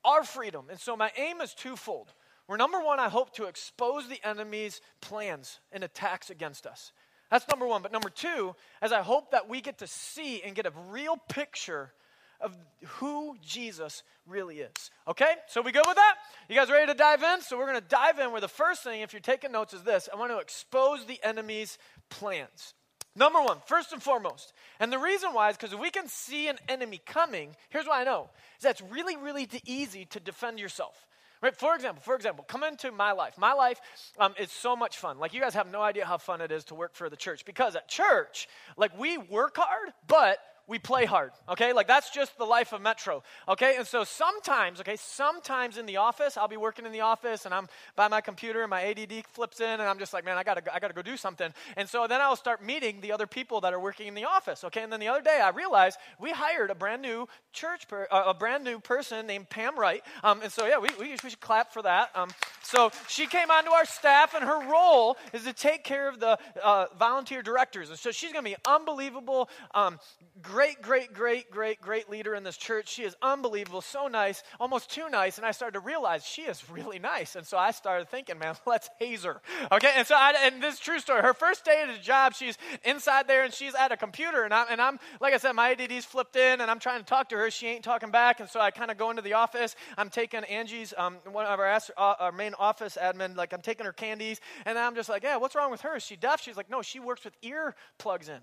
Our 0.05 0.25
freedom. 0.25 0.67
And 0.69 0.81
so, 0.81 0.97
my 0.97 1.13
aim 1.17 1.41
is 1.41 1.55
twofold. 1.55 2.13
Where 2.47 2.59
number 2.59 2.81
one, 2.81 2.99
I 2.99 3.09
hope 3.09 3.33
to 3.35 3.45
expose 3.45 4.09
the 4.09 4.19
enemy's 4.27 4.81
plans 5.01 5.61
and 5.71 5.85
attacks 5.85 6.31
against 6.31 6.67
us. 6.67 6.91
That's 7.31 7.49
number 7.49 7.69
one. 7.69 7.83
But 7.83 7.93
number 7.93 8.11
two, 8.11 8.57
as 8.83 8.91
I 8.91 9.03
hope 9.03 9.31
that 9.31 9.49
we 9.49 9.61
get 9.61 9.79
to 9.79 9.87
see 9.87 10.43
and 10.43 10.57
get 10.57 10.67
a 10.67 10.73
real 10.91 11.17
picture 11.29 11.93
of 12.41 12.57
who 12.85 13.37
Jesus 13.45 14.03
really 14.27 14.59
is. 14.59 14.91
Okay? 15.09 15.35
So 15.49 15.63
we 15.63 15.73
good 15.73 15.87
with 15.87 15.97
that? 15.97 16.17
You 16.49 16.57
guys 16.57 16.71
ready 16.71 16.87
to 16.87 16.95
dive 16.99 17.23
in? 17.23 17.41
So 17.43 17.57
we're 17.59 17.67
going 17.67 17.81
to 17.81 17.89
dive 17.89 18.19
in 18.19 18.33
where 18.33 18.41
the 18.41 18.49
first 18.49 18.83
thing, 18.83 19.01
if 19.01 19.13
you're 19.13 19.21
taking 19.21 19.53
notes, 19.53 19.73
is 19.75 19.83
this 19.83 20.09
I 20.13 20.17
want 20.17 20.33
to 20.33 20.39
expose 20.39 21.05
the 21.07 21.19
enemy's 21.23 21.79
plans. 22.09 22.75
Number 23.15 23.41
one, 23.41 23.59
first 23.67 23.93
and 23.93 24.03
foremost. 24.03 24.53
And 24.79 24.93
the 24.93 24.99
reason 24.99 25.33
why 25.33 25.49
is 25.49 25.57
because 25.57 25.73
if 25.73 25.81
we 25.81 25.91
can 25.91 26.07
see 26.07 26.49
an 26.49 26.59
enemy 26.69 27.01
coming, 27.05 27.57
here's 27.71 27.87
what 27.87 27.99
I 27.99 28.05
know 28.05 28.29
is 28.59 28.63
that's 28.63 28.83
really, 28.83 29.17
really 29.17 29.49
easy 29.65 30.05
to 30.07 30.21
defend 30.21 30.61
yourself. 30.61 31.07
Right? 31.43 31.57
For 31.57 31.75
example, 31.75 32.03
for 32.03 32.15
example, 32.15 32.45
come 32.47 32.63
into 32.63 32.91
my 32.91 33.13
life. 33.13 33.39
My 33.39 33.53
life 33.53 33.81
um, 34.19 34.35
is 34.39 34.51
so 34.51 34.75
much 34.75 34.99
fun. 34.99 35.19
Like 35.19 35.33
you 35.35 35.41
guys 35.41 35.55
have 35.55 35.71
no 35.71 35.83
idea 35.83 36.05
how 36.05 36.19
fun 36.19 36.41
it 36.41 36.51
is 36.51 36.65
to 36.65 36.75
work 36.75 36.95
for 36.95 37.09
the 37.09 37.17
church 37.17 37.45
because 37.45 37.77
at 37.77 37.89
church, 37.89 38.49
like 38.77 38.99
we 38.99 39.17
work 39.19 39.57
hard, 39.57 39.93
but 40.07 40.39
we 40.69 40.79
play 40.79 41.05
hard, 41.05 41.31
okay? 41.49 41.73
Like 41.73 41.87
that's 41.87 42.11
just 42.11 42.37
the 42.39 42.45
life 42.45 42.73
of 42.73 42.83
Metro, 42.83 43.23
okay? 43.49 43.77
And 43.77 43.87
so 43.87 44.03
sometimes, 44.03 44.81
okay, 44.81 44.97
sometimes 44.97 45.79
in 45.79 45.87
the 45.87 45.99
office, 45.99 46.37
I'll 46.37 46.49
be 46.49 46.57
working 46.57 46.87
in 46.87 46.93
the 46.93 47.03
office 47.03 47.45
and 47.45 47.55
I'm 47.55 47.69
by 47.95 48.09
my 48.09 48.21
computer 48.21 48.63
and 48.63 48.71
my 48.71 48.83
ADD 48.85 49.25
flips 49.33 49.61
in 49.61 49.69
and 49.69 49.83
I'm 49.83 49.99
just 49.99 50.13
like, 50.13 50.25
man, 50.25 50.37
I 50.37 50.43
gotta, 50.43 50.63
I 50.75 50.81
gotta 50.81 50.95
go 50.95 51.03
do 51.03 51.17
something. 51.17 51.53
And 51.77 51.89
so 51.89 52.07
then 52.09 52.21
I'll 52.21 52.37
start 52.37 52.65
meeting 52.65 53.01
the 53.01 53.13
other 53.13 53.27
people 53.27 53.61
that 53.61 53.73
are 53.73 53.81
working 53.81 54.09
in 54.09 54.15
the 54.15 54.25
office, 54.25 54.65
okay? 54.65 54.83
And 54.83 54.93
then 54.93 54.99
the 54.99 55.09
other 55.09 55.23
day 55.23 55.41
I 55.43 55.51
realized 55.51 55.99
we 56.19 56.33
hired 56.33 56.71
a 56.71 56.75
brand 56.75 57.01
new 57.01 57.29
church, 57.53 57.87
per, 57.87 58.09
uh, 58.11 58.25
a 58.27 58.35
brand 58.35 58.65
new 58.65 58.81
person 58.81 59.27
named 59.27 59.49
Pam 59.49 59.79
Wright. 59.79 60.03
Um, 60.25 60.43
and 60.43 60.51
so 60.51 60.67
yeah, 60.67 60.79
we, 60.79 60.89
we, 60.99 61.11
we 61.23 61.31
should 61.31 61.41
clap 61.41 61.73
for 61.73 61.83
that. 61.83 62.11
Um, 62.17 62.31
so 62.67 62.91
she 63.09 63.27
came 63.27 63.51
onto 63.51 63.71
our 63.71 63.85
staff 63.85 64.35
and 64.35 64.45
her 64.45 64.69
role 64.69 65.17
is 65.33 65.45
to 65.45 65.53
take 65.53 65.85
care 65.85 66.09
of 66.09 66.19
the 66.19 66.39
uh, 66.63 66.87
volunteer 66.99 67.43
directors. 67.43 67.91
And 67.91 67.99
so 67.99 68.11
she's 68.11 68.33
gonna 68.33 68.43
be 68.43 68.57
unbelievable, 68.67 69.49
um, 69.75 70.01
great, 70.43 70.83
great, 70.83 71.13
great, 71.13 71.51
great, 71.51 71.81
great 71.81 72.11
leader 72.11 72.35
in 72.35 72.43
this 72.43 72.57
church. 72.57 72.89
She 72.89 73.05
is 73.05 73.15
unbelievable, 73.23 73.81
so 73.81 74.09
nice, 74.09 74.43
almost 74.59 74.91
too 74.91 75.09
nice. 75.09 75.39
And 75.39 75.47
I 75.47 75.53
started 75.53 75.75
to 75.75 75.81
realize 75.81 76.25
she 76.25 76.43
is 76.43 76.69
really 76.69 76.99
nice. 76.99 77.37
And 77.37 77.47
so 77.47 77.57
I 77.57 77.71
started 77.71 78.09
thinking, 78.09 78.39
man, 78.39 78.57
let's 78.67 78.89
haze 78.99 79.23
her. 79.23 79.41
Okay, 79.71 79.93
and 79.95 80.07
so 80.07 80.17
I, 80.17 80.35
and 80.43 80.63
this 80.63 80.81
true 80.81 80.99
story. 80.99 81.23
Her 81.23 81.35
first 81.35 81.65
day 81.65 81.85
at 81.87 81.95
the 81.95 82.03
job, 82.03 82.35
she's 82.35 82.59
inside 82.85 83.29
there 83.29 83.45
and 83.45 83.55
she's 83.55 83.75
at 83.75 83.93
a 83.93 83.97
computer, 83.97 84.43
and 84.43 84.53
I'm 84.53 84.67
and 84.71 84.81
I'm 84.81 84.99
like 85.21 85.35
I 85.35 85.39
said, 85.39 85.53
my 85.53 85.71
ADD's 85.71 86.05
flipped 86.05 86.37
in, 86.37 86.61
and 86.61 86.71
I'm 86.71 86.81
trying 86.81 87.01
to 87.01 87.07
talk 87.07 87.29
to 87.29 87.37
her. 87.37 87.51
She 87.51 87.69
ain't 87.69 87.85
talking 87.85 88.11
back, 88.11 88.41
and 88.41 88.49
so 88.49 88.61
I 88.61 88.71
kind 88.73 88.91
of 88.91 88.99
go 88.99 89.11
into 89.11 89.23
the 89.23 89.35
office. 89.35 89.77
I'm 89.97 90.11
taking 90.11 90.43
Angie's 90.45 90.93
um, 90.97 91.17
one 91.31 91.47
of 91.47 91.59
our, 91.59 91.67
uh, 91.69 92.15
our 92.19 92.33
main 92.33 92.55
office 92.59 92.99
admin, 93.01 93.37
like 93.37 93.53
I'm 93.53 93.61
taking 93.61 93.87
her 93.87 93.93
candies, 93.93 94.41
and 94.65 94.79
I'm 94.79 94.95
just 94.95 95.09
like, 95.09 95.23
yeah, 95.23 95.37
what's 95.37 95.55
wrong 95.55 95.71
with 95.71 95.83
her? 95.83 95.97
Is 95.97 96.03
she 96.03 96.17
deaf? 96.17 96.41
She's 96.43 96.57
like, 96.57 96.71
no, 96.71 96.83
she 96.83 97.01
works 97.01 97.25
with 97.25 97.35
ear 97.43 97.75
plugs 97.99 98.29
in. 98.29 98.35
And 98.35 98.43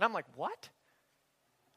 I'm 0.00 0.12
like, 0.12 0.26
what? 0.36 0.68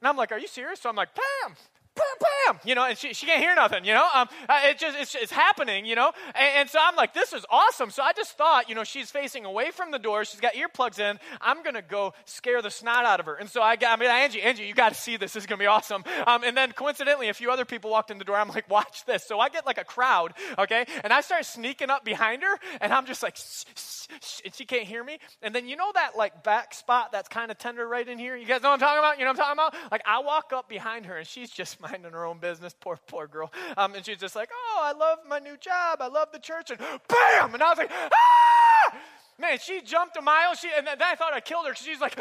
And 0.01 0.07
I'm 0.07 0.17
like, 0.17 0.31
are 0.31 0.39
you 0.39 0.47
serious? 0.47 0.79
So 0.79 0.89
I'm 0.89 0.95
like, 0.95 1.09
Pam, 1.15 1.55
Pam, 2.01 2.55
Pam, 2.55 2.59
you 2.65 2.75
know, 2.75 2.85
and 2.85 2.97
she, 2.97 3.13
she 3.13 3.25
can't 3.25 3.41
hear 3.41 3.55
nothing, 3.55 3.85
you 3.85 3.93
know. 3.93 4.07
Um, 4.13 4.27
uh, 4.47 4.61
it 4.65 4.79
just 4.79 4.97
it's, 4.97 5.15
it's 5.15 5.31
happening, 5.31 5.85
you 5.85 5.95
know. 5.95 6.11
And, 6.35 6.57
and, 6.57 6.69
so 6.69 6.79
I'm 6.81 6.95
like, 6.95 7.13
this 7.13 7.33
is 7.33 7.45
awesome. 7.49 7.89
So 7.89 8.03
I 8.03 8.13
just 8.13 8.37
thought, 8.37 8.69
you 8.69 8.75
know, 8.75 8.83
she's 8.83 9.11
facing 9.11 9.45
away 9.45 9.71
from 9.71 9.91
the 9.91 9.99
door. 9.99 10.25
She's 10.25 10.39
got 10.39 10.53
earplugs 10.53 10.99
in. 10.99 11.19
I'm 11.39 11.63
gonna 11.63 11.81
go 11.81 12.13
scare 12.25 12.61
the 12.61 12.71
snot 12.71 13.05
out 13.05 13.19
of 13.19 13.25
her. 13.25 13.35
And 13.35 13.49
so 13.49 13.61
I 13.61 13.75
got, 13.75 13.97
I 13.97 14.01
mean, 14.01 14.09
Angie, 14.09 14.41
Angie, 14.41 14.63
you 14.63 14.73
got 14.73 14.89
to 14.89 14.99
see 14.99 15.17
this. 15.17 15.33
This 15.33 15.43
is 15.43 15.47
gonna 15.47 15.59
be 15.59 15.65
awesome. 15.65 16.03
Um, 16.27 16.43
and 16.43 16.55
then 16.55 16.71
coincidentally, 16.71 17.29
a 17.29 17.33
few 17.33 17.51
other 17.51 17.65
people 17.65 17.91
walked 17.91 18.11
in 18.11 18.17
the 18.17 18.23
door. 18.23 18.35
I'm 18.35 18.49
like, 18.49 18.69
watch 18.69 19.05
this. 19.05 19.23
So 19.23 19.39
I 19.39 19.49
get 19.49 19.65
like 19.65 19.77
a 19.77 19.83
crowd, 19.83 20.33
okay, 20.57 20.85
and 21.03 21.13
I 21.13 21.21
start 21.21 21.45
sneaking 21.45 21.89
up 21.89 22.03
behind 22.03 22.43
her, 22.43 22.57
and 22.79 22.93
I'm 22.93 23.05
just 23.05 23.23
like, 23.23 23.35
shh, 23.37 23.65
shh, 23.75 24.41
and 24.45 24.53
she 24.53 24.65
can't 24.65 24.83
hear 24.83 25.03
me. 25.03 25.19
And 25.41 25.53
then 25.55 25.67
you 25.67 25.75
know 25.75 25.91
that 25.93 26.17
like 26.17 26.43
back 26.43 26.73
spot 26.73 27.11
that's 27.11 27.27
kind 27.29 27.51
of 27.51 27.57
tender 27.57 27.87
right 27.87 28.07
in 28.07 28.17
here. 28.17 28.35
You 28.35 28.45
guys 28.45 28.61
know 28.61 28.69
what 28.69 28.75
I'm 28.75 28.79
talking 28.79 28.99
about? 28.99 29.19
You 29.19 29.25
know 29.25 29.31
what 29.31 29.39
I'm 29.39 29.57
talking 29.57 29.77
about? 29.79 29.91
Like 29.91 30.01
I 30.05 30.19
walk 30.19 30.51
up 30.53 30.69
behind 30.69 31.05
her, 31.05 31.17
and 31.17 31.27
she's 31.27 31.49
just 31.49 31.79
minding 31.91 32.11
her 32.11 32.25
own 32.25 32.39
business. 32.39 32.75
Poor, 32.79 32.99
poor 33.07 33.27
girl. 33.27 33.51
Um, 33.77 33.95
and 33.95 34.05
she's 34.05 34.17
just 34.17 34.35
like, 34.35 34.49
oh, 34.53 34.79
I 34.83 34.97
love 34.97 35.19
my 35.27 35.39
new 35.39 35.57
job. 35.57 35.99
I 36.01 36.07
love 36.07 36.29
the 36.31 36.39
church. 36.39 36.69
And 36.69 36.79
bam! 36.79 37.53
And 37.53 37.61
I 37.61 37.69
was 37.69 37.77
like, 37.77 37.91
ah! 37.91 38.97
Man, 39.39 39.57
she 39.59 39.81
jumped 39.81 40.15
a 40.17 40.21
mile. 40.21 40.53
She, 40.55 40.69
and 40.75 40.85
then 40.85 41.01
I 41.01 41.15
thought 41.15 41.33
I 41.33 41.39
killed 41.39 41.65
her 41.65 41.71
because 41.71 41.85
she's 41.85 41.99
like, 41.99 42.17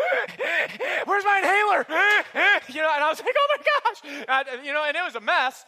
where's 1.05 1.25
my 1.25 1.39
inhaler? 1.39 1.87
you 2.69 2.83
know, 2.83 2.91
and 2.95 3.05
I 3.05 3.09
was 3.09 3.21
like, 3.21 3.35
oh 3.37 3.57
my 3.57 4.45
gosh. 4.45 4.65
You 4.65 4.73
know, 4.73 4.85
and 4.87 4.97
it 4.97 5.05
was 5.05 5.15
a 5.15 5.21
mess. 5.21 5.65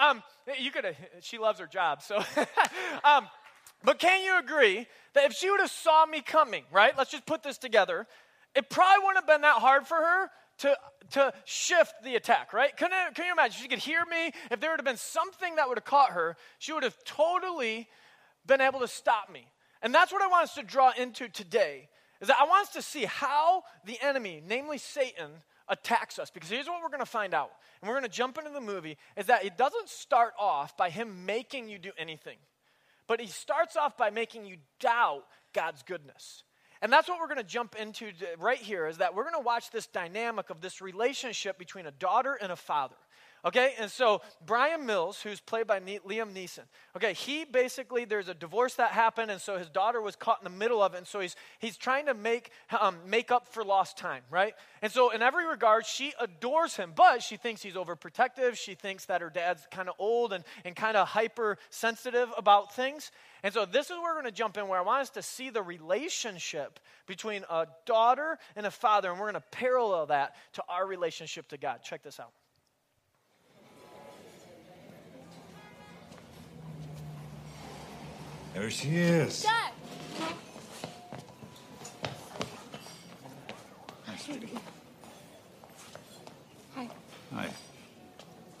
Um, 0.00 0.22
you 0.58 0.70
could 0.70 0.96
she 1.20 1.38
loves 1.38 1.60
her 1.60 1.66
job. 1.66 2.02
So, 2.02 2.16
um, 3.04 3.26
but 3.84 3.98
can 3.98 4.24
you 4.24 4.38
agree 4.38 4.86
that 5.14 5.24
if 5.24 5.32
she 5.34 5.50
would 5.50 5.60
have 5.60 5.70
saw 5.70 6.06
me 6.06 6.22
coming, 6.22 6.64
right? 6.72 6.96
Let's 6.96 7.10
just 7.10 7.26
put 7.26 7.42
this 7.42 7.58
together. 7.58 8.06
It 8.54 8.70
probably 8.70 9.04
wouldn't 9.04 9.18
have 9.18 9.26
been 9.26 9.42
that 9.42 9.56
hard 9.56 9.86
for 9.86 9.96
her 9.96 10.30
to, 10.60 10.76
to 11.12 11.32
shift 11.44 11.94
the 12.04 12.16
attack, 12.16 12.52
right? 12.52 12.76
Can, 12.76 12.92
I, 12.92 13.10
can 13.12 13.26
you 13.26 13.32
imagine? 13.32 13.60
She 13.60 13.68
could 13.68 13.78
hear 13.78 14.04
me. 14.06 14.32
If 14.50 14.60
there 14.60 14.70
would 14.70 14.80
have 14.80 14.84
been 14.84 14.96
something 14.96 15.56
that 15.56 15.68
would 15.68 15.78
have 15.78 15.84
caught 15.84 16.12
her, 16.12 16.36
she 16.58 16.72
would 16.72 16.82
have 16.82 16.96
totally 17.04 17.88
been 18.46 18.60
able 18.60 18.80
to 18.80 18.88
stop 18.88 19.30
me. 19.32 19.46
And 19.82 19.94
that's 19.94 20.12
what 20.12 20.22
I 20.22 20.28
want 20.28 20.44
us 20.44 20.54
to 20.54 20.62
draw 20.62 20.92
into 20.96 21.28
today, 21.28 21.88
is 22.20 22.28
that 22.28 22.36
I 22.40 22.44
want 22.44 22.68
us 22.68 22.72
to 22.74 22.82
see 22.82 23.04
how 23.04 23.62
the 23.84 23.98
enemy, 24.02 24.42
namely 24.46 24.78
Satan, 24.78 25.30
attacks 25.68 26.18
us. 26.18 26.30
Because 26.30 26.50
here's 26.50 26.66
what 26.66 26.82
we're 26.82 26.88
going 26.88 27.00
to 27.00 27.06
find 27.06 27.32
out. 27.32 27.50
And 27.80 27.88
we're 27.88 27.94
going 27.94 28.10
to 28.10 28.16
jump 28.16 28.36
into 28.38 28.50
the 28.50 28.60
movie, 28.60 28.98
is 29.16 29.26
that 29.26 29.44
it 29.44 29.56
doesn't 29.56 29.88
start 29.88 30.34
off 30.38 30.76
by 30.76 30.90
him 30.90 31.24
making 31.24 31.68
you 31.68 31.78
do 31.78 31.92
anything. 31.98 32.36
But 33.06 33.20
he 33.20 33.26
starts 33.26 33.76
off 33.76 33.96
by 33.96 34.10
making 34.10 34.44
you 34.44 34.56
doubt 34.78 35.24
God's 35.52 35.82
goodness. 35.82 36.44
And 36.82 36.92
that's 36.92 37.08
what 37.08 37.20
we're 37.20 37.26
going 37.26 37.38
to 37.38 37.44
jump 37.44 37.76
into 37.76 38.12
right 38.38 38.58
here 38.58 38.86
is 38.86 38.98
that 38.98 39.14
we're 39.14 39.24
going 39.24 39.34
to 39.34 39.40
watch 39.40 39.70
this 39.70 39.86
dynamic 39.86 40.48
of 40.48 40.60
this 40.60 40.80
relationship 40.80 41.58
between 41.58 41.86
a 41.86 41.90
daughter 41.90 42.38
and 42.40 42.50
a 42.50 42.56
father. 42.56 42.96
Okay, 43.42 43.72
and 43.78 43.90
so 43.90 44.20
Brian 44.44 44.84
Mills, 44.84 45.22
who's 45.22 45.40
played 45.40 45.66
by 45.66 45.80
Liam 45.80 46.34
Neeson, 46.34 46.64
okay, 46.94 47.14
he 47.14 47.46
basically, 47.46 48.04
there's 48.04 48.28
a 48.28 48.34
divorce 48.34 48.74
that 48.74 48.90
happened, 48.90 49.30
and 49.30 49.40
so 49.40 49.56
his 49.56 49.70
daughter 49.70 50.02
was 50.02 50.14
caught 50.14 50.40
in 50.40 50.44
the 50.44 50.58
middle 50.58 50.82
of 50.82 50.92
it, 50.92 50.98
and 50.98 51.06
so 51.06 51.20
he's, 51.20 51.36
he's 51.58 51.78
trying 51.78 52.04
to 52.06 52.12
make, 52.12 52.50
um, 52.78 52.98
make 53.06 53.30
up 53.30 53.48
for 53.48 53.64
lost 53.64 53.96
time, 53.96 54.22
right? 54.30 54.52
And 54.82 54.92
so, 54.92 55.08
in 55.10 55.22
every 55.22 55.46
regard, 55.46 55.86
she 55.86 56.12
adores 56.20 56.76
him, 56.76 56.92
but 56.94 57.22
she 57.22 57.38
thinks 57.38 57.62
he's 57.62 57.74
overprotective. 57.74 58.56
She 58.56 58.74
thinks 58.74 59.06
that 59.06 59.22
her 59.22 59.30
dad's 59.30 59.66
kind 59.70 59.88
of 59.88 59.94
old 59.98 60.34
and, 60.34 60.44
and 60.66 60.76
kind 60.76 60.98
of 60.98 61.08
hypersensitive 61.08 62.28
about 62.36 62.74
things. 62.74 63.10
And 63.42 63.54
so, 63.54 63.64
this 63.64 63.86
is 63.86 63.92
where 63.92 64.14
we're 64.14 64.20
going 64.20 64.24
to 64.26 64.32
jump 64.32 64.58
in, 64.58 64.68
where 64.68 64.78
I 64.78 64.82
want 64.82 65.00
us 65.00 65.10
to 65.10 65.22
see 65.22 65.48
the 65.48 65.62
relationship 65.62 66.78
between 67.06 67.44
a 67.48 67.66
daughter 67.86 68.38
and 68.54 68.66
a 68.66 68.70
father, 68.70 69.10
and 69.10 69.18
we're 69.18 69.30
going 69.30 69.42
to 69.42 69.48
parallel 69.50 70.06
that 70.06 70.36
to 70.54 70.62
our 70.68 70.86
relationship 70.86 71.48
to 71.48 71.56
God. 71.56 71.80
Check 71.82 72.02
this 72.02 72.20
out. 72.20 72.32
There 78.54 78.70
she 78.70 78.96
is. 78.96 79.42
Dad! 79.42 79.72
Hi. 86.74 86.88
Hi. 87.34 87.48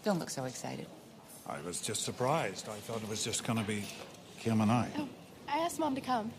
Don't 0.04 0.18
look 0.18 0.30
so 0.30 0.44
excited. 0.44 0.86
I 1.46 1.60
was 1.62 1.80
just 1.80 2.02
surprised. 2.02 2.68
I 2.68 2.76
thought 2.76 3.02
it 3.02 3.08
was 3.08 3.24
just 3.24 3.44
going 3.44 3.58
to 3.58 3.64
be 3.64 3.84
Kim 4.38 4.60
and 4.60 4.70
I. 4.70 4.88
Oh, 4.96 5.08
I 5.48 5.58
asked 5.58 5.78
Mom 5.78 5.94
to 5.94 6.00
come. 6.00 6.30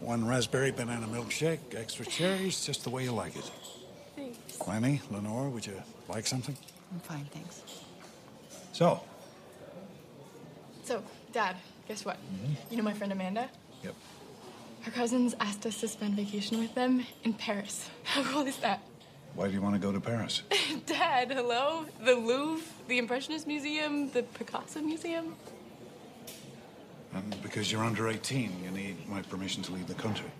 One 0.00 0.26
raspberry 0.26 0.70
banana 0.70 1.06
milkshake, 1.06 1.74
extra 1.74 2.06
cherries, 2.06 2.64
just 2.64 2.84
the 2.84 2.90
way 2.90 3.02
you 3.02 3.12
like 3.12 3.36
it. 3.36 3.50
Thanks. 4.14 4.66
Lenny, 4.66 5.00
Lenore, 5.10 5.48
would 5.50 5.66
you 5.66 5.82
like 6.08 6.26
something? 6.26 6.56
I'm 6.92 7.00
fine, 7.00 7.26
thanks. 7.32 7.62
So, 8.72 9.02
So, 10.88 11.02
Dad, 11.34 11.54
guess 11.86 12.06
what? 12.06 12.16
Mm-hmm. 12.16 12.54
You 12.70 12.78
know 12.78 12.82
my 12.82 12.94
friend 12.94 13.12
Amanda? 13.12 13.50
yep. 13.84 13.94
Her 14.80 14.90
cousins 14.90 15.34
asked 15.38 15.66
us 15.66 15.78
to 15.82 15.88
spend 15.88 16.14
vacation 16.14 16.58
with 16.58 16.74
them 16.74 17.04
in 17.24 17.34
Paris. 17.34 17.90
How 18.04 18.22
cool 18.22 18.46
is 18.46 18.56
that? 18.60 18.80
Why 19.34 19.48
do 19.48 19.52
you 19.52 19.60
want 19.60 19.74
to 19.74 19.78
go 19.78 19.92
to 19.92 20.00
Paris? 20.00 20.44
Dad, 20.86 21.30
hello? 21.30 21.84
The 22.02 22.14
Louvre, 22.14 22.64
the 22.86 22.96
Impressionist 22.96 23.46
Museum, 23.46 24.10
the 24.12 24.22
Picasso 24.22 24.80
Museum? 24.80 25.36
And 27.12 27.42
because 27.42 27.70
you're 27.70 27.84
under 27.84 28.08
18, 28.08 28.64
you 28.64 28.70
need 28.70 29.06
my 29.10 29.20
permission 29.20 29.62
to 29.64 29.72
leave 29.72 29.88
the 29.88 29.94
country. 29.94 30.30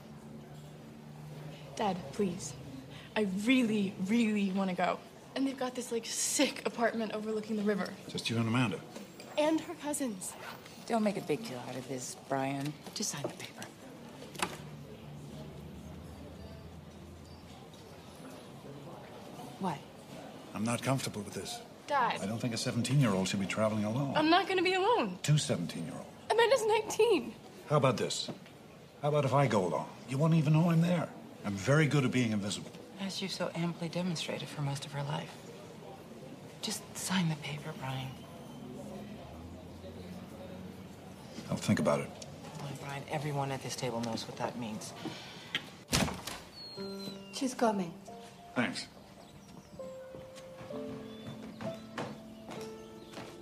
Dad, 1.76 1.98
please. 2.12 2.54
I 3.14 3.26
really, 3.44 3.92
really 4.06 4.50
want 4.52 4.70
to 4.70 4.76
go. 4.76 4.98
And 5.36 5.46
they've 5.46 5.58
got 5.58 5.74
this 5.74 5.92
like 5.92 6.06
sick 6.06 6.62
apartment 6.64 7.12
overlooking 7.12 7.56
the 7.56 7.64
river. 7.64 7.88
Just 8.08 8.30
you 8.30 8.38
and 8.38 8.48
Amanda. 8.48 8.80
And 9.38 9.60
her 9.60 9.74
cousins. 9.74 10.32
Don't 10.86 11.04
make 11.04 11.16
a 11.16 11.20
big 11.20 11.46
deal 11.46 11.62
out 11.68 11.76
of 11.76 11.86
this, 11.88 12.16
Brian. 12.28 12.72
Just 12.94 13.10
sign 13.10 13.22
the 13.22 13.28
paper. 13.28 13.64
What? 19.60 19.78
I'm 20.54 20.64
not 20.64 20.82
comfortable 20.82 21.22
with 21.22 21.34
this. 21.34 21.60
Dad, 21.86 22.20
I 22.20 22.26
don't 22.26 22.38
think 22.38 22.52
a 22.52 22.58
17 22.58 23.00
year 23.00 23.10
old 23.10 23.28
should 23.28 23.40
be 23.40 23.46
traveling 23.46 23.84
alone. 23.84 24.12
I'm 24.16 24.28
not 24.28 24.46
going 24.46 24.58
to 24.58 24.64
be 24.64 24.74
alone. 24.74 25.18
Two 25.22 25.38
17 25.38 25.84
year 25.84 25.94
olds. 25.94 26.06
Amanda's 26.30 26.66
19. 26.66 27.32
How 27.70 27.76
about 27.76 27.96
this? 27.96 28.28
How 29.02 29.08
about 29.08 29.24
if 29.24 29.32
I 29.32 29.46
go 29.46 29.66
along? 29.66 29.88
You 30.08 30.18
won't 30.18 30.34
even 30.34 30.52
know 30.52 30.70
I'm 30.70 30.80
there. 30.80 31.08
I'm 31.44 31.54
very 31.54 31.86
good 31.86 32.04
at 32.04 32.10
being 32.10 32.32
invisible. 32.32 32.70
As 33.00 33.22
you 33.22 33.28
so 33.28 33.50
amply 33.54 33.88
demonstrated 33.88 34.48
for 34.48 34.62
most 34.62 34.84
of 34.84 34.92
her 34.92 35.02
life. 35.04 35.32
Just 36.60 36.82
sign 36.96 37.28
the 37.28 37.36
paper, 37.36 37.70
Brian. 37.78 38.08
I'll 41.50 41.56
think 41.56 41.78
about 41.78 42.00
it. 42.00 42.08
Come 42.58 42.66
on, 42.66 42.72
Brian. 42.84 43.02
Everyone 43.10 43.50
at 43.52 43.62
this 43.62 43.76
table 43.76 44.00
knows 44.02 44.26
what 44.26 44.36
that 44.38 44.58
means. 44.58 44.92
She's 47.32 47.54
coming. 47.54 47.92
Thanks. 48.54 48.86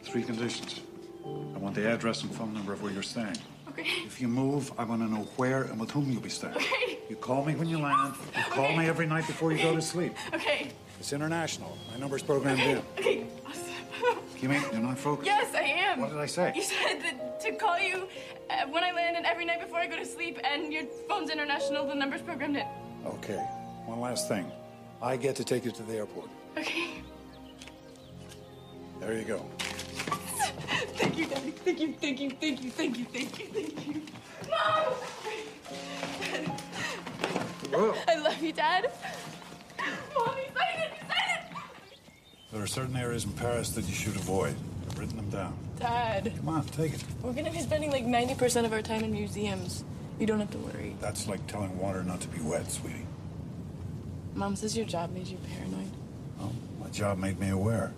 Three 0.02 0.22
conditions. 0.22 0.80
I 1.25 1.58
want 1.58 1.75
the 1.75 1.90
address 1.90 2.22
and 2.22 2.32
phone 2.34 2.54
number 2.54 2.72
of 2.72 2.82
where 2.82 2.92
you're 2.92 3.02
staying. 3.02 3.36
Okay. 3.70 3.82
If 4.06 4.20
you 4.20 4.28
move, 4.28 4.72
I 4.78 4.84
want 4.84 5.02
to 5.02 5.08
know 5.08 5.22
where 5.36 5.62
and 5.64 5.80
with 5.80 5.90
whom 5.90 6.10
you'll 6.10 6.20
be 6.20 6.28
staying. 6.28 6.54
Okay. 6.54 6.98
You 7.08 7.16
call 7.16 7.44
me 7.44 7.54
when 7.54 7.68
you 7.68 7.78
land. 7.78 8.14
You 8.36 8.42
call 8.44 8.64
Okay. 8.66 8.78
me 8.78 8.86
every 8.86 9.06
night 9.06 9.26
before 9.26 9.52
you 9.52 9.62
go 9.62 9.75
to 9.75 9.82
sleep. 9.82 10.14
Okay. 10.34 10.70
It's 10.98 11.12
international. 11.12 11.76
My 11.92 11.98
number's 11.98 12.22
programmed 12.22 12.60
in. 12.60 12.78
Okay. 12.98 13.26
You 14.38 14.50
mean 14.50 14.60
you're 14.70 14.82
not 14.82 14.98
focused? 14.98 15.25
Yes, 15.26 15.54
I 15.54 15.62
am. 15.62 15.98
What 15.98 16.10
did 16.10 16.18
I 16.18 16.26
say? 16.26 16.52
You 16.54 16.60
said 16.62 16.76
that 16.76 16.95
to 17.46 17.56
call 17.56 17.78
you 17.78 18.08
uh, 18.50 18.66
when 18.68 18.82
I 18.82 18.92
land 18.92 19.16
and 19.16 19.24
every 19.24 19.44
night 19.44 19.60
before 19.60 19.78
I 19.78 19.86
go 19.86 19.96
to 19.96 20.04
sleep, 20.04 20.38
and 20.44 20.72
your 20.72 20.84
phone's 21.08 21.30
international, 21.30 21.86
the 21.86 21.94
number's 21.94 22.22
programmed 22.22 22.56
in. 22.56 22.66
Okay. 23.04 23.38
One 23.86 24.00
last 24.00 24.28
thing. 24.28 24.50
I 25.00 25.16
get 25.16 25.36
to 25.36 25.44
take 25.44 25.64
you 25.64 25.70
to 25.72 25.82
the 25.82 25.94
airport. 25.94 26.28
Okay. 26.56 26.88
There 29.00 29.14
you 29.16 29.24
go. 29.24 29.46
Thank 30.96 31.18
you, 31.18 31.26
Daddy. 31.26 31.50
Thank 31.50 31.80
you, 31.80 31.92
thank 31.92 32.20
you, 32.20 32.30
thank 32.30 32.62
you, 32.62 32.70
thank 32.70 32.98
you, 32.98 33.04
thank 33.04 33.38
you, 33.38 33.46
thank 33.46 33.86
you. 33.86 34.02
Mom! 34.50 34.92
Whoa. 37.72 37.94
I 38.08 38.16
love 38.16 38.42
you, 38.42 38.52
Dad. 38.52 38.90
Mom, 39.78 40.34
you 40.36 40.44
signed 40.54 40.80
it, 40.80 40.92
signed 41.00 41.48
it! 41.52 41.98
There 42.52 42.62
are 42.62 42.66
certain 42.66 42.96
areas 42.96 43.24
in 43.24 43.32
Paris 43.32 43.70
that 43.70 43.84
you 43.86 43.94
should 43.94 44.16
avoid. 44.16 44.54
I've 44.88 44.98
written 44.98 45.16
them 45.16 45.30
down. 45.30 45.65
Dad, 45.78 46.33
Come 46.37 46.49
on, 46.49 46.64
take 46.66 46.95
it. 46.95 47.04
we're 47.23 47.33
gonna 47.33 47.50
be 47.50 47.61
spending 47.61 47.90
like 47.90 48.04
90% 48.04 48.64
of 48.64 48.73
our 48.73 48.83
time 48.83 49.04
in 49.04 49.12
museums. 49.12 49.85
You 50.18 50.26
don't 50.26 50.40
have 50.40 50.50
to 50.52 50.59
worry. 50.59 50.97
That's 51.00 51.28
like 51.28 51.47
telling 51.47 51.78
water 51.78 52.02
not 52.02 52.21
to 52.23 52.28
be 52.28 52.40
wet, 52.40 52.71
sweetie. 52.71 53.04
Mom 54.35 54.56
says 54.56 54.76
your 54.76 54.87
job 54.87 55.12
made 55.12 55.26
you 55.26 55.38
paranoid. 55.54 55.90
Oh, 56.40 56.52
my 56.80 56.88
job 56.88 57.18
made 57.18 57.38
me 57.38 57.50
aware. 57.50 57.92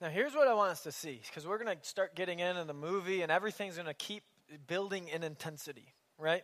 Now, 0.00 0.08
here's 0.08 0.34
what 0.34 0.46
I 0.46 0.54
want 0.54 0.72
us 0.72 0.82
to 0.82 0.92
see, 0.92 1.20
because 1.26 1.46
we're 1.46 1.58
going 1.58 1.74
to 1.74 1.84
start 1.84 2.14
getting 2.14 2.40
into 2.40 2.64
the 2.64 2.74
movie, 2.74 3.22
and 3.22 3.32
everything's 3.32 3.76
going 3.76 3.86
to 3.86 3.94
keep 3.94 4.22
building 4.66 5.08
in 5.08 5.22
intensity, 5.22 5.94
right? 6.18 6.42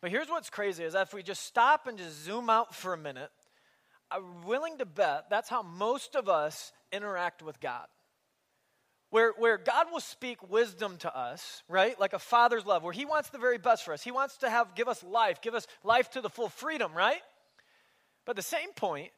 But 0.00 0.10
here's 0.10 0.28
what's 0.28 0.48
crazy 0.48 0.84
is 0.84 0.94
that 0.94 1.08
if 1.08 1.14
we 1.14 1.22
just 1.22 1.44
stop 1.44 1.86
and 1.86 1.98
just 1.98 2.24
zoom 2.24 2.48
out 2.48 2.74
for 2.74 2.94
a 2.94 2.96
minute, 2.98 3.30
I'm 4.10 4.42
willing 4.44 4.78
to 4.78 4.86
bet 4.86 5.26
that's 5.28 5.50
how 5.50 5.62
most 5.62 6.16
of 6.16 6.28
us 6.28 6.72
interact 6.92 7.42
with 7.42 7.60
God. 7.60 7.86
Where, 9.10 9.32
where 9.38 9.56
God 9.56 9.86
will 9.90 10.00
speak 10.00 10.50
wisdom 10.50 10.98
to 10.98 11.16
us, 11.16 11.62
right? 11.68 11.98
Like 11.98 12.12
a 12.12 12.18
father's 12.18 12.66
love, 12.66 12.82
where 12.82 12.92
He 12.92 13.06
wants 13.06 13.30
the 13.30 13.38
very 13.38 13.56
best 13.56 13.84
for 13.84 13.94
us. 13.94 14.02
He 14.02 14.10
wants 14.10 14.36
to 14.38 14.50
have 14.50 14.74
give 14.74 14.88
us 14.88 15.02
life, 15.02 15.40
give 15.40 15.54
us 15.54 15.66
life 15.82 16.10
to 16.10 16.20
the 16.20 16.28
full 16.28 16.50
freedom, 16.50 16.92
right? 16.94 17.20
But 18.26 18.32
at 18.32 18.36
the 18.36 18.42
same 18.42 18.72
point, 18.72 19.10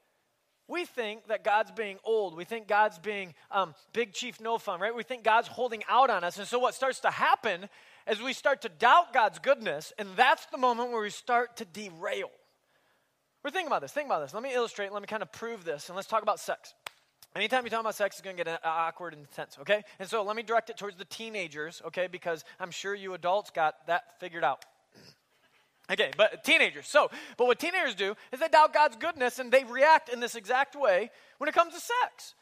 we 0.69 0.85
think 0.85 1.27
that 1.27 1.43
God's 1.43 1.73
being 1.73 1.99
old. 2.05 2.37
We 2.37 2.45
think 2.45 2.69
God's 2.69 3.01
being 3.01 3.35
um, 3.51 3.75
big 3.93 4.13
chief 4.13 4.41
no 4.41 4.57
fun, 4.57 4.81
right? 4.81 4.95
We 4.95 5.03
think 5.03 5.25
God's 5.25 5.49
holding 5.49 5.83
out 5.89 6.11
on 6.11 6.23
us. 6.23 6.39
And 6.39 6.47
so 6.47 6.61
what 6.61 6.75
starts 6.75 7.01
to 7.01 7.11
happen 7.11 7.69
is 8.09 8.23
we 8.23 8.33
start 8.33 8.63
to 8.63 8.69
doubt 8.69 9.13
God's 9.13 9.41
goodness, 9.41 9.93
and 9.99 10.09
that's 10.15 10.47
the 10.47 10.59
moment 10.59 10.93
where 10.93 11.03
we 11.03 11.11
start 11.11 11.57
to 11.57 11.65
derail. 11.65 12.31
We're 13.43 13.51
thinking 13.51 13.67
about 13.67 13.83
this. 13.83 13.91
Think 13.91 14.07
about 14.07 14.21
this. 14.21 14.33
Let 14.33 14.45
me 14.45 14.55
illustrate. 14.55 14.93
Let 14.93 15.03
me 15.03 15.09
kind 15.09 15.23
of 15.23 15.33
prove 15.33 15.65
this, 15.65 15.89
and 15.89 15.97
let's 15.97 16.09
talk 16.09 16.23
about 16.23 16.39
sex. 16.39 16.75
Anytime 17.37 17.65
you 17.65 17.71
talk 17.71 17.81
about 17.81 17.95
sex, 17.95 18.17
it's 18.17 18.23
going 18.23 18.37
to 18.37 18.45
get 18.45 18.61
awkward 18.65 19.15
and 19.15 19.31
tense, 19.31 19.57
okay? 19.61 19.83
And 20.01 20.09
so 20.09 20.25
let 20.25 20.35
me 20.35 20.43
direct 20.43 20.69
it 20.69 20.77
towards 20.77 20.97
the 20.97 21.05
teenagers, 21.05 21.81
okay? 21.87 22.09
Because 22.09 22.45
I'm 22.59 22.73
sure 22.73 22.95
you 22.95 23.15
adults 23.15 23.51
got 23.51 23.87
that 23.87 24.19
figured 24.19 24.45
out. 24.45 24.65
Okay, 25.93 26.13
but 26.17 26.45
teenagers. 26.45 26.87
So, 26.87 27.11
but 27.37 27.49
what 27.49 27.59
teenagers 27.59 27.97
do 27.97 28.15
is 28.31 28.39
they 28.39 28.47
doubt 28.47 28.73
God's 28.73 28.95
goodness 28.95 29.41
and 29.41 29.51
they 29.51 29.65
react 29.65 30.09
in 30.09 30.21
this 30.21 30.37
exact 30.37 30.77
way 30.77 31.11
when 31.39 31.49
it 31.49 31.53
comes 31.53 31.75
to 31.75 31.81
sex. 31.81 32.35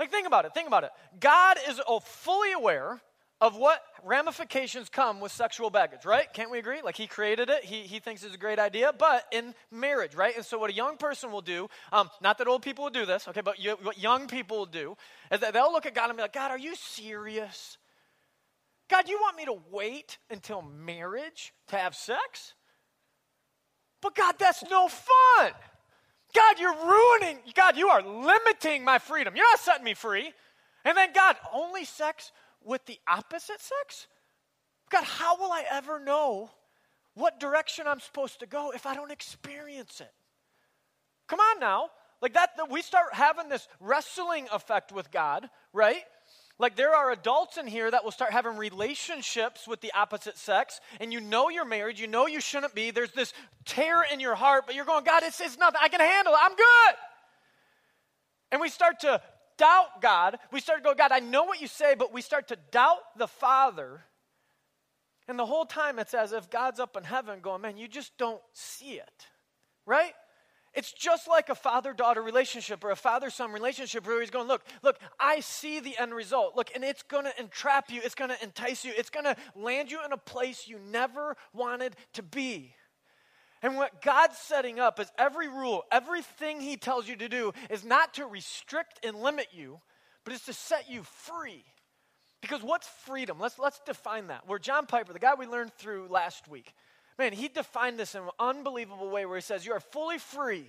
Like, 0.00 0.10
think 0.10 0.26
about 0.26 0.46
it. 0.46 0.52
Think 0.52 0.66
about 0.66 0.82
it. 0.82 0.90
God 1.20 1.58
is 1.68 1.80
oh, 1.86 2.00
fully 2.00 2.50
aware 2.50 3.00
of 3.40 3.56
what 3.56 3.80
ramifications 4.04 4.88
come 4.88 5.20
with 5.20 5.30
sexual 5.30 5.70
baggage, 5.70 6.04
right? 6.04 6.32
Can't 6.32 6.50
we 6.50 6.58
agree? 6.58 6.80
Like, 6.82 6.96
He 6.96 7.06
created 7.06 7.48
it. 7.48 7.64
He, 7.64 7.82
he 7.82 8.00
thinks 8.00 8.24
it's 8.24 8.34
a 8.34 8.38
great 8.38 8.58
idea, 8.58 8.92
but 8.96 9.26
in 9.30 9.54
marriage, 9.70 10.14
right? 10.14 10.34
And 10.34 10.44
so, 10.44 10.58
what 10.58 10.70
a 10.70 10.74
young 10.74 10.96
person 10.96 11.30
will 11.30 11.40
do, 11.40 11.68
um, 11.92 12.10
not 12.20 12.38
that 12.38 12.48
old 12.48 12.62
people 12.62 12.84
will 12.84 12.90
do 12.90 13.06
this, 13.06 13.28
okay, 13.28 13.40
but 13.40 13.58
you, 13.58 13.76
what 13.82 13.98
young 13.98 14.26
people 14.26 14.58
will 14.58 14.66
do 14.66 14.96
is 15.30 15.40
that 15.40 15.52
they'll 15.52 15.72
look 15.72 15.86
at 15.86 15.94
God 15.94 16.10
and 16.10 16.16
be 16.16 16.22
like, 16.22 16.32
God, 16.32 16.50
are 16.50 16.58
you 16.58 16.74
serious? 16.74 17.78
God, 18.88 19.08
you 19.08 19.18
want 19.20 19.36
me 19.36 19.44
to 19.44 19.56
wait 19.70 20.18
until 20.30 20.62
marriage 20.62 21.52
to 21.68 21.76
have 21.76 21.94
sex? 21.94 22.54
But 24.00 24.14
God, 24.14 24.36
that's 24.38 24.64
no 24.70 24.88
fun. 24.88 25.52
God, 26.34 26.58
you're 26.58 26.74
ruining, 26.74 27.38
God, 27.54 27.76
you 27.76 27.88
are 27.88 28.02
limiting 28.02 28.84
my 28.84 28.98
freedom. 28.98 29.34
You're 29.34 29.50
not 29.50 29.60
setting 29.60 29.84
me 29.84 29.94
free. 29.94 30.32
And 30.84 30.96
then, 30.96 31.12
God, 31.12 31.36
only 31.52 31.84
sex 31.84 32.32
with 32.64 32.84
the 32.86 32.98
opposite 33.06 33.60
sex? 33.60 34.06
God, 34.90 35.04
how 35.04 35.38
will 35.38 35.52
I 35.52 35.64
ever 35.70 35.98
know 35.98 36.50
what 37.14 37.40
direction 37.40 37.86
I'm 37.86 38.00
supposed 38.00 38.40
to 38.40 38.46
go 38.46 38.72
if 38.74 38.86
I 38.86 38.94
don't 38.94 39.10
experience 39.10 40.00
it? 40.00 40.12
Come 41.26 41.40
on 41.40 41.60
now. 41.60 41.90
Like 42.20 42.34
that, 42.34 42.56
that 42.56 42.70
we 42.70 42.82
start 42.82 43.12
having 43.12 43.48
this 43.48 43.68
wrestling 43.80 44.48
effect 44.52 44.90
with 44.90 45.10
God, 45.10 45.48
right? 45.72 46.02
Like 46.58 46.74
there 46.74 46.94
are 46.94 47.12
adults 47.12 47.56
in 47.56 47.68
here 47.68 47.88
that 47.88 48.02
will 48.02 48.10
start 48.10 48.32
having 48.32 48.56
relationships 48.56 49.68
with 49.68 49.80
the 49.80 49.92
opposite 49.92 50.36
sex, 50.36 50.80
and 51.00 51.12
you 51.12 51.20
know 51.20 51.48
you're 51.48 51.64
married, 51.64 51.98
you 51.98 52.08
know 52.08 52.26
you 52.26 52.40
shouldn't 52.40 52.74
be. 52.74 52.90
There's 52.90 53.12
this 53.12 53.32
tear 53.64 54.02
in 54.12 54.18
your 54.18 54.34
heart, 54.34 54.64
but 54.66 54.74
you're 54.74 54.84
going, 54.84 55.04
God, 55.04 55.22
it's, 55.22 55.40
it's 55.40 55.56
nothing. 55.56 55.78
I 55.80 55.88
can 55.88 56.00
handle 56.00 56.32
it. 56.32 56.38
I'm 56.42 56.56
good. 56.56 56.94
And 58.50 58.60
we 58.60 58.68
start 58.68 59.00
to 59.00 59.20
doubt 59.58 60.00
God. 60.00 60.38
We 60.50 60.60
start 60.60 60.82
to 60.82 60.88
go, 60.88 60.94
God, 60.94 61.12
I 61.12 61.18
know 61.18 61.44
what 61.44 61.60
you 61.60 61.66
say, 61.66 61.94
but 61.94 62.12
we 62.12 62.22
start 62.22 62.48
to 62.48 62.56
doubt 62.70 63.00
the 63.16 63.28
Father. 63.28 64.00
And 65.28 65.38
the 65.38 65.46
whole 65.46 65.66
time 65.66 65.98
it's 65.98 66.14
as 66.14 66.32
if 66.32 66.48
God's 66.48 66.80
up 66.80 66.96
in 66.96 67.04
heaven 67.04 67.40
going, 67.40 67.60
man, 67.60 67.76
you 67.76 67.86
just 67.86 68.16
don't 68.16 68.40
see 68.54 68.94
it, 68.94 69.26
right? 69.84 70.14
It's 70.74 70.92
just 70.92 71.28
like 71.28 71.48
a 71.48 71.54
father 71.54 71.92
daughter 71.92 72.22
relationship 72.22 72.84
or 72.84 72.90
a 72.90 72.96
father 72.96 73.30
son 73.30 73.52
relationship 73.52 74.06
where 74.06 74.20
he's 74.20 74.30
going, 74.30 74.48
Look, 74.48 74.62
look, 74.82 74.98
I 75.18 75.40
see 75.40 75.80
the 75.80 75.98
end 75.98 76.14
result. 76.14 76.56
Look, 76.56 76.70
and 76.74 76.84
it's 76.84 77.02
going 77.02 77.24
to 77.24 77.32
entrap 77.40 77.90
you, 77.90 78.00
it's 78.04 78.14
going 78.14 78.30
to 78.30 78.42
entice 78.42 78.84
you, 78.84 78.92
it's 78.96 79.10
going 79.10 79.24
to 79.24 79.36
land 79.56 79.90
you 79.90 79.98
in 80.04 80.12
a 80.12 80.16
place 80.16 80.68
you 80.68 80.78
never 80.78 81.36
wanted 81.52 81.96
to 82.14 82.22
be. 82.22 82.74
And 83.62 83.76
what 83.76 84.02
God's 84.02 84.38
setting 84.38 84.78
up 84.78 85.00
is 85.00 85.10
every 85.18 85.48
rule, 85.48 85.84
everything 85.90 86.60
He 86.60 86.76
tells 86.76 87.08
you 87.08 87.16
to 87.16 87.28
do 87.28 87.52
is 87.70 87.84
not 87.84 88.14
to 88.14 88.26
restrict 88.26 89.04
and 89.04 89.16
limit 89.16 89.48
you, 89.52 89.80
but 90.24 90.32
it's 90.32 90.46
to 90.46 90.52
set 90.52 90.90
you 90.90 91.02
free. 91.02 91.64
Because 92.40 92.62
what's 92.62 92.86
freedom? 93.04 93.38
Let's, 93.40 93.58
let's 93.58 93.80
define 93.84 94.28
that. 94.28 94.46
Where 94.46 94.58
John 94.58 94.86
Piper, 94.86 95.12
the 95.12 95.18
guy 95.18 95.34
we 95.34 95.46
learned 95.46 95.72
through 95.74 96.06
last 96.08 96.46
week, 96.48 96.72
man, 97.18 97.32
he 97.32 97.48
defined 97.48 97.98
this 97.98 98.14
in 98.14 98.22
an 98.22 98.28
unbelievable 98.38 99.10
way 99.10 99.26
where 99.26 99.36
he 99.36 99.42
says, 99.42 99.66
You 99.66 99.72
are 99.72 99.80
fully 99.80 100.18
free 100.18 100.66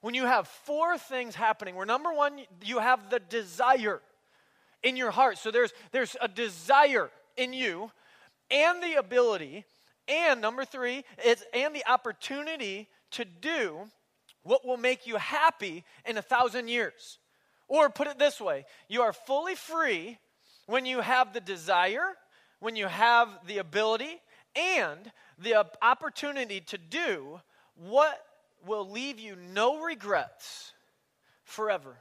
when 0.00 0.14
you 0.14 0.24
have 0.24 0.46
four 0.46 0.98
things 0.98 1.34
happening. 1.34 1.74
Where 1.74 1.86
number 1.86 2.12
one, 2.12 2.40
you 2.64 2.78
have 2.78 3.10
the 3.10 3.18
desire 3.18 4.00
in 4.82 4.96
your 4.96 5.10
heart. 5.10 5.38
So 5.38 5.50
there's, 5.50 5.72
there's 5.90 6.16
a 6.20 6.28
desire 6.28 7.10
in 7.36 7.52
you 7.52 7.90
and 8.50 8.82
the 8.82 8.94
ability 8.94 9.64
and 10.10 10.40
number 10.40 10.64
three 10.64 11.04
is 11.24 11.44
and 11.54 11.74
the 11.74 11.86
opportunity 11.86 12.88
to 13.12 13.24
do 13.24 13.88
what 14.42 14.66
will 14.66 14.76
make 14.76 15.06
you 15.06 15.16
happy 15.16 15.84
in 16.04 16.18
a 16.18 16.22
thousand 16.22 16.68
years. 16.68 17.18
Or 17.68 17.88
put 17.88 18.08
it 18.08 18.18
this 18.18 18.40
way 18.40 18.66
you 18.88 19.02
are 19.02 19.12
fully 19.12 19.54
free 19.54 20.18
when 20.66 20.86
you 20.86 21.00
have 21.00 21.32
the 21.32 21.40
desire, 21.40 22.06
when 22.58 22.76
you 22.76 22.86
have 22.86 23.28
the 23.46 23.58
ability, 23.58 24.20
and 24.56 25.10
the 25.38 25.64
opportunity 25.82 26.60
to 26.60 26.78
do 26.78 27.40
what 27.74 28.20
will 28.66 28.88
leave 28.88 29.18
you 29.18 29.36
no 29.36 29.82
regrets 29.82 30.72
forever. 31.44 31.96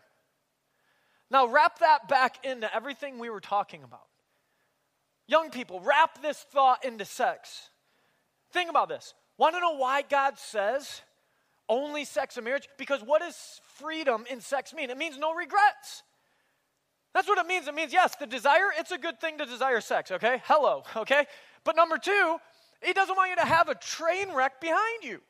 Now, 1.31 1.47
wrap 1.47 1.79
that 1.79 2.07
back 2.07 2.43
into 2.43 2.73
everything 2.73 3.19
we 3.19 3.29
were 3.29 3.39
talking 3.39 3.83
about. 3.83 4.07
Young 5.27 5.51
people, 5.51 5.79
wrap 5.79 6.21
this 6.21 6.39
thought 6.51 6.83
into 6.83 7.05
sex. 7.05 7.69
Think 8.51 8.69
about 8.69 8.89
this. 8.89 9.13
Want 9.37 9.55
to 9.55 9.61
know 9.61 9.75
why 9.75 10.01
God 10.01 10.37
says 10.37 11.01
only 11.67 12.03
sex 12.03 12.37
and 12.37 12.43
marriage? 12.43 12.67
Because 12.77 13.01
what 13.01 13.21
does 13.21 13.61
freedom 13.77 14.25
in 14.29 14.41
sex 14.41 14.73
mean? 14.73 14.89
It 14.89 14.97
means 14.97 15.17
no 15.17 15.33
regrets. 15.33 16.03
That's 17.13 17.27
what 17.27 17.37
it 17.37 17.47
means. 17.47 17.67
It 17.67 17.73
means, 17.73 17.93
yes, 17.93 18.15
the 18.15 18.27
desire, 18.27 18.69
it's 18.77 18.91
a 18.91 18.97
good 18.97 19.19
thing 19.19 19.37
to 19.37 19.45
desire 19.45 19.81
sex, 19.81 20.11
okay? 20.11 20.41
Hello, 20.45 20.83
okay? 20.95 21.25
But 21.63 21.75
number 21.75 21.97
two, 21.97 22.37
he 22.83 22.93
doesn't 22.93 23.15
want 23.15 23.29
you 23.29 23.35
to 23.37 23.45
have 23.45 23.69
a 23.69 23.75
train 23.75 24.33
wreck 24.33 24.61
behind 24.61 25.03
you. 25.03 25.21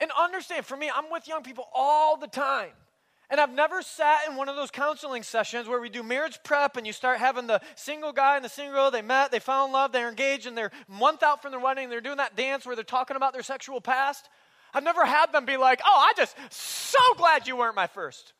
And 0.00 0.10
understand, 0.18 0.66
for 0.66 0.76
me, 0.76 0.90
I'm 0.94 1.10
with 1.10 1.28
young 1.28 1.42
people 1.42 1.68
all 1.74 2.16
the 2.16 2.26
time. 2.26 2.72
And 3.30 3.40
I've 3.40 3.52
never 3.52 3.80
sat 3.80 4.28
in 4.28 4.36
one 4.36 4.48
of 4.48 4.56
those 4.56 4.70
counseling 4.70 5.22
sessions 5.22 5.66
where 5.66 5.80
we 5.80 5.88
do 5.88 6.02
marriage 6.02 6.38
prep 6.44 6.76
and 6.76 6.86
you 6.86 6.92
start 6.92 7.18
having 7.18 7.46
the 7.46 7.62
single 7.76 8.12
guy 8.12 8.36
and 8.36 8.44
the 8.44 8.48
single 8.50 8.74
girl, 8.74 8.90
they 8.90 9.00
met, 9.00 9.30
they 9.30 9.38
fell 9.38 9.64
in 9.64 9.72
love, 9.72 9.90
they're 9.90 10.10
engaged, 10.10 10.46
and 10.46 10.56
they're 10.56 10.72
month 10.86 11.22
out 11.22 11.40
from 11.40 11.50
their 11.50 11.60
wedding, 11.60 11.88
they're 11.88 12.02
doing 12.02 12.18
that 12.18 12.36
dance 12.36 12.66
where 12.66 12.76
they're 12.76 12.84
talking 12.84 13.16
about 13.16 13.32
their 13.32 13.42
sexual 13.42 13.80
past. 13.80 14.28
I've 14.74 14.84
never 14.84 15.06
had 15.06 15.32
them 15.32 15.46
be 15.46 15.56
like, 15.56 15.80
oh, 15.84 16.08
I 16.10 16.12
just 16.16 16.36
so 16.50 16.98
glad 17.16 17.46
you 17.46 17.56
weren't 17.56 17.76
my 17.76 17.86
first. 17.86 18.34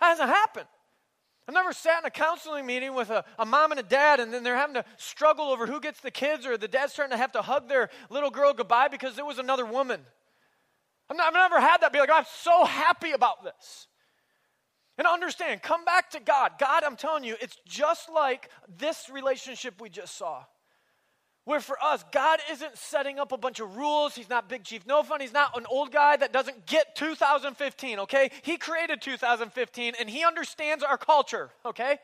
That 0.00 0.10
hasn't 0.10 0.28
happened. 0.28 0.66
I've 1.46 1.54
never 1.54 1.72
sat 1.72 1.98
in 2.00 2.06
a 2.06 2.10
counseling 2.10 2.64
meeting 2.66 2.94
with 2.94 3.10
a, 3.10 3.24
a 3.38 3.44
mom 3.44 3.72
and 3.72 3.80
a 3.80 3.84
dad, 3.84 4.18
and 4.20 4.32
then 4.32 4.44
they're 4.44 4.56
having 4.56 4.74
to 4.74 4.84
struggle 4.96 5.46
over 5.46 5.66
who 5.66 5.80
gets 5.80 6.00
the 6.00 6.10
kids, 6.10 6.46
or 6.46 6.56
the 6.56 6.68
dad's 6.68 6.92
starting 6.92 7.12
to 7.12 7.18
have 7.18 7.32
to 7.32 7.42
hug 7.42 7.68
their 7.68 7.90
little 8.08 8.30
girl 8.30 8.54
goodbye 8.54 8.88
because 8.88 9.14
there 9.16 9.26
was 9.26 9.38
another 9.38 9.66
woman. 9.66 10.00
Not, 11.12 11.26
I've 11.26 11.34
never 11.34 11.60
had 11.60 11.78
that 11.82 11.92
be 11.92 11.98
like, 11.98 12.10
I'm 12.12 12.24
so 12.42 12.64
happy 12.64 13.12
about 13.12 13.44
this. 13.44 13.88
And 14.96 15.06
understand, 15.06 15.62
come 15.62 15.84
back 15.84 16.10
to 16.10 16.20
God. 16.20 16.52
God, 16.58 16.84
I'm 16.84 16.96
telling 16.96 17.24
you, 17.24 17.36
it's 17.40 17.58
just 17.66 18.08
like 18.08 18.48
this 18.78 19.10
relationship 19.10 19.80
we 19.80 19.88
just 19.88 20.16
saw. 20.16 20.44
Where 21.44 21.60
for 21.60 21.76
us, 21.82 22.04
God 22.10 22.38
isn't 22.52 22.78
setting 22.78 23.18
up 23.18 23.32
a 23.32 23.36
bunch 23.36 23.60
of 23.60 23.76
rules. 23.76 24.14
He's 24.14 24.30
not 24.30 24.48
Big 24.48 24.64
Chief 24.64 24.86
No 24.86 25.02
Fun. 25.02 25.20
He's 25.20 25.32
not 25.32 25.58
an 25.58 25.66
old 25.68 25.92
guy 25.92 26.16
that 26.16 26.32
doesn't 26.32 26.66
get 26.66 26.94
2015, 26.94 27.98
okay? 28.00 28.30
He 28.42 28.56
created 28.56 29.02
2015 29.02 29.94
and 29.98 30.08
he 30.08 30.24
understands 30.24 30.82
our 30.82 30.96
culture, 30.96 31.50
okay? 31.66 31.98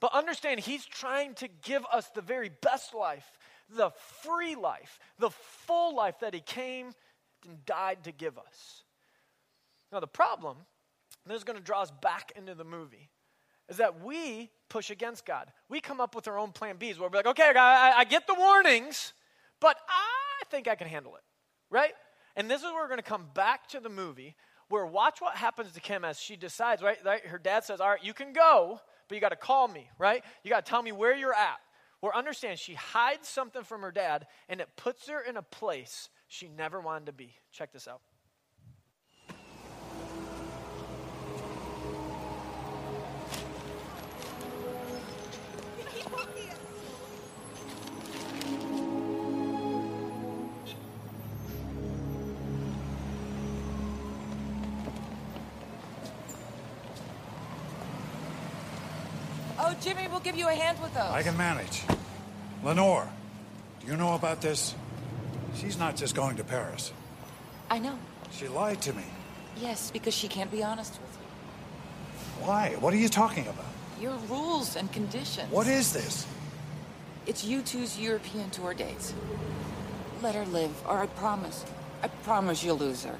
But 0.00 0.12
understand, 0.12 0.60
He's 0.60 0.84
trying 0.84 1.34
to 1.34 1.48
give 1.62 1.84
us 1.92 2.08
the 2.10 2.20
very 2.20 2.50
best 2.60 2.94
life, 2.94 3.38
the 3.74 3.90
free 4.22 4.54
life, 4.54 4.98
the 5.18 5.30
full 5.30 5.94
life 5.96 6.20
that 6.20 6.34
He 6.34 6.40
came 6.40 6.92
and 7.46 7.64
died 7.64 8.04
to 8.04 8.12
give 8.12 8.38
us. 8.38 8.82
Now, 9.90 10.00
the 10.00 10.06
problem 10.06 10.58
this 11.30 11.38
is 11.38 11.44
going 11.44 11.58
to 11.58 11.64
draw 11.64 11.82
us 11.82 11.92
back 12.02 12.32
into 12.36 12.54
the 12.54 12.64
movie, 12.64 13.10
is 13.68 13.78
that 13.78 14.04
we 14.04 14.50
push 14.68 14.90
against 14.90 15.26
God. 15.26 15.50
We 15.68 15.80
come 15.80 16.00
up 16.00 16.14
with 16.14 16.28
our 16.28 16.38
own 16.38 16.52
plan 16.52 16.76
Bs 16.76 16.98
where 16.98 17.08
we're 17.08 17.16
like, 17.16 17.26
okay, 17.26 17.52
I, 17.56 17.92
I 17.98 18.04
get 18.04 18.26
the 18.26 18.34
warnings, 18.34 19.12
but 19.60 19.76
I 19.88 20.44
think 20.50 20.68
I 20.68 20.74
can 20.74 20.88
handle 20.88 21.16
it, 21.16 21.22
right? 21.70 21.92
And 22.36 22.50
this 22.50 22.60
is 22.60 22.66
where 22.66 22.82
we're 22.82 22.88
going 22.88 22.98
to 22.98 23.02
come 23.02 23.26
back 23.34 23.66
to 23.68 23.80
the 23.80 23.88
movie 23.88 24.36
where 24.68 24.84
watch 24.84 25.20
what 25.20 25.36
happens 25.36 25.72
to 25.72 25.80
Kim 25.80 26.04
as 26.04 26.18
she 26.18 26.36
decides, 26.36 26.82
right? 26.82 26.98
right? 27.04 27.24
Her 27.24 27.38
dad 27.38 27.64
says, 27.64 27.80
all 27.80 27.90
right, 27.90 28.04
you 28.04 28.12
can 28.12 28.32
go, 28.32 28.80
but 29.08 29.14
you 29.14 29.20
got 29.20 29.28
to 29.30 29.36
call 29.36 29.68
me, 29.68 29.88
right? 29.98 30.22
You 30.42 30.50
got 30.50 30.64
to 30.64 30.70
tell 30.70 30.82
me 30.82 30.92
where 30.92 31.16
you're 31.16 31.34
at. 31.34 31.58
Where 32.00 32.14
understand, 32.14 32.58
she 32.58 32.74
hides 32.74 33.28
something 33.28 33.62
from 33.62 33.80
her 33.82 33.92
dad 33.92 34.26
and 34.48 34.60
it 34.60 34.68
puts 34.76 35.08
her 35.08 35.20
in 35.20 35.36
a 35.36 35.42
place 35.42 36.08
she 36.28 36.48
never 36.48 36.80
wanted 36.80 37.06
to 37.06 37.12
be. 37.12 37.34
Check 37.52 37.72
this 37.72 37.88
out. 37.88 38.02
Give 60.26 60.34
you 60.34 60.48
a 60.48 60.54
hand 60.54 60.82
with 60.82 60.92
those. 60.92 61.04
I 61.04 61.22
can 61.22 61.36
manage. 61.36 61.84
Lenore, 62.64 63.08
do 63.78 63.86
you 63.86 63.96
know 63.96 64.16
about 64.16 64.40
this? 64.40 64.74
She's 65.54 65.78
not 65.78 65.94
just 65.94 66.16
going 66.16 66.36
to 66.38 66.42
Paris. 66.42 66.92
I 67.70 67.78
know. 67.78 67.96
She 68.32 68.48
lied 68.48 68.82
to 68.82 68.92
me. 68.92 69.04
Yes, 69.60 69.92
because 69.92 70.14
she 70.14 70.26
can't 70.26 70.50
be 70.50 70.64
honest 70.64 70.94
with 71.00 71.16
you. 71.20 72.44
Why? 72.44 72.74
What 72.80 72.92
are 72.92 72.96
you 72.96 73.08
talking 73.08 73.46
about? 73.46 73.70
Your 74.00 74.16
rules 74.28 74.74
and 74.74 74.92
conditions. 74.92 75.48
What 75.52 75.68
is 75.68 75.92
this? 75.92 76.26
It's 77.28 77.46
U2's 77.46 77.96
European 77.96 78.50
tour 78.50 78.74
dates. 78.74 79.14
Let 80.22 80.34
her 80.34 80.46
live, 80.46 80.74
or 80.88 80.98
I 80.98 81.06
promise. 81.06 81.64
I 82.02 82.08
promise 82.08 82.64
you'll 82.64 82.78
lose 82.78 83.04
her. 83.04 83.16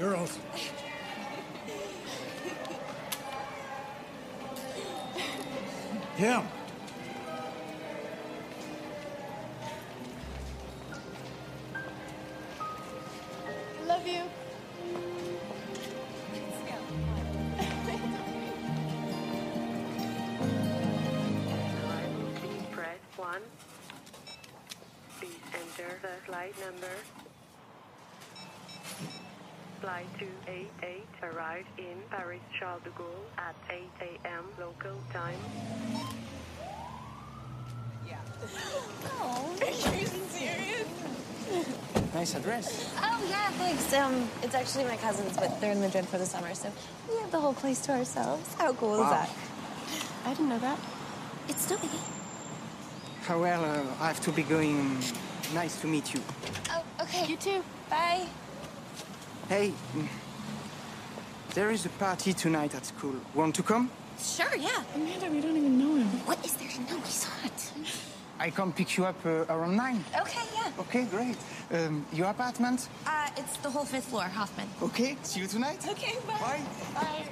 Girls. 0.00 0.38
Kim. 6.16 6.42
Love 13.86 14.06
you. 14.06 14.22
Arrival, 21.84 22.30
please 22.36 22.62
press 22.70 22.96
1. 23.18 23.42
Please 25.18 25.30
enter 25.52 26.00
the 26.00 26.08
flight 26.24 26.54
number. 26.64 26.86
Flight 29.80 30.06
288 30.18 31.06
arrived 31.22 31.68
in 31.78 31.96
Paris 32.10 32.40
Charles 32.58 32.82
de 32.82 32.90
Gaulle 32.90 33.24
at 33.38 33.54
8 33.70 33.82
a.m. 34.02 34.44
local 34.58 34.98
time. 35.10 35.38
Yeah. 38.06 38.16
oh, 39.22 39.56
are 39.62 39.94
you 39.94 40.06
serious? 40.06 40.86
Nice 42.12 42.34
address. 42.34 42.94
Oh 42.98 43.26
yeah, 43.30 43.48
thanks. 43.52 43.92
Um, 43.94 44.28
it's 44.42 44.54
actually 44.54 44.84
my 44.84 44.96
cousin's, 44.96 45.34
but 45.36 45.58
they're 45.62 45.72
in 45.72 45.80
Madrid 45.80 46.06
for 46.06 46.18
the 46.18 46.26
summer, 46.26 46.54
so 46.54 46.70
we 47.08 47.16
have 47.20 47.30
the 47.30 47.40
whole 47.40 47.54
place 47.54 47.80
to 47.82 47.92
ourselves. 47.92 48.54
How 48.54 48.74
cool 48.74 49.02
is 49.02 49.10
that? 49.10 49.30
I 50.26 50.30
didn't 50.34 50.50
know 50.50 50.58
that. 50.58 50.78
It's 51.48 51.70
no 51.70 51.76
biggie. 51.76 52.00
Oh, 53.30 53.40
well, 53.40 53.64
uh, 53.64 53.82
I 54.00 54.08
have 54.08 54.20
to 54.22 54.32
be 54.32 54.42
going. 54.42 54.98
Nice 55.54 55.80
to 55.80 55.86
meet 55.86 56.12
you. 56.12 56.20
Oh, 56.70 56.82
okay. 57.00 57.26
You 57.26 57.36
too. 57.36 57.64
Bye. 57.88 58.26
Hey, 59.50 59.72
there 61.54 61.72
is 61.72 61.84
a 61.84 61.88
party 61.88 62.32
tonight 62.32 62.72
at 62.76 62.86
school. 62.86 63.16
Want 63.34 63.52
to 63.56 63.64
come? 63.64 63.90
Sure, 64.16 64.54
yeah. 64.54 64.84
Amanda, 64.94 65.28
we 65.28 65.40
don't 65.40 65.56
even 65.56 65.76
know 65.76 65.96
him. 65.96 66.06
What 66.24 66.38
is 66.44 66.54
there 66.54 66.68
to 66.68 66.80
know? 66.82 67.00
He's 67.00 67.24
hot. 67.24 67.72
I 68.38 68.50
come 68.50 68.72
pick 68.72 68.96
you 68.96 69.06
up 69.06 69.16
uh, 69.26 69.46
around 69.48 69.74
nine. 69.74 70.04
Okay, 70.20 70.46
yeah. 70.54 70.70
Okay, 70.78 71.04
great. 71.06 71.36
Um, 71.72 72.06
your 72.12 72.28
apartment? 72.28 72.88
Uh, 73.04 73.28
it's 73.36 73.56
the 73.56 73.70
whole 73.70 73.84
fifth 73.84 74.04
floor, 74.04 74.22
Hoffman. 74.22 74.68
Okay, 74.82 75.16
see 75.24 75.40
you 75.40 75.48
tonight. 75.48 75.84
Okay, 75.84 76.14
bye. 76.28 76.38
Bye. 76.38 76.60
Bye. 76.94 77.24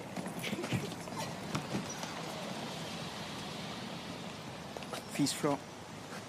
Fifth 5.12 5.34
floor. 5.34 5.56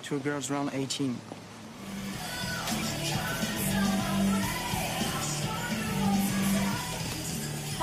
Two 0.03 0.19
girls 0.19 0.51
around 0.51 0.69
18. 0.71 1.19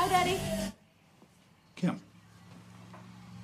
Hi, 0.07 0.25
Daddy. 0.25 0.39
Kim. 1.75 2.01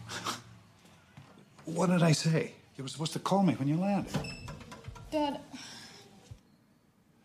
what 1.65 1.91
did 1.91 2.05
I 2.05 2.13
say? 2.13 2.53
You 2.77 2.85
were 2.85 2.89
supposed 2.89 3.15
to 3.15 3.19
call 3.19 3.43
me 3.43 3.55
when 3.55 3.67
you 3.67 3.77
landed. 3.77 4.13
Dad, 5.11 5.41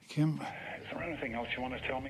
Kim, 0.10 0.42
is 0.82 0.88
there 0.92 1.04
anything 1.04 1.36
else 1.36 1.48
you 1.56 1.62
want 1.62 1.76
to 1.76 1.88
tell 1.88 2.02
me? 2.02 2.10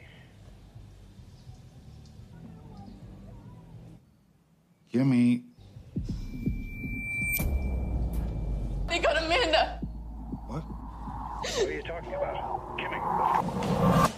Gimme. 4.94 5.44
they 8.88 9.00
got 9.00 9.22
Amanda. 9.22 9.82
What? 10.48 10.62
What 10.62 11.60
are 11.60 11.74
you 11.74 11.84
talking 11.84 12.13
about? 12.13 12.78
Kimmy, 12.78 14.16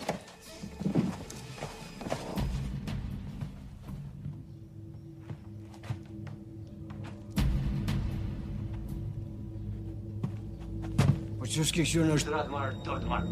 Suscripciones. 11.60 12.26
Mar, 12.50 12.74
tot 12.86 13.04
mar. 13.04 13.24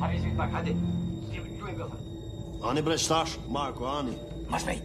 Hai 0.00 0.16
hadi. 0.52 0.74
Ani 2.64 2.80
bre 2.80 2.96
stash, 2.96 3.36
ani. 3.54 4.16
Mas 4.48 4.64
bey. 4.64 4.80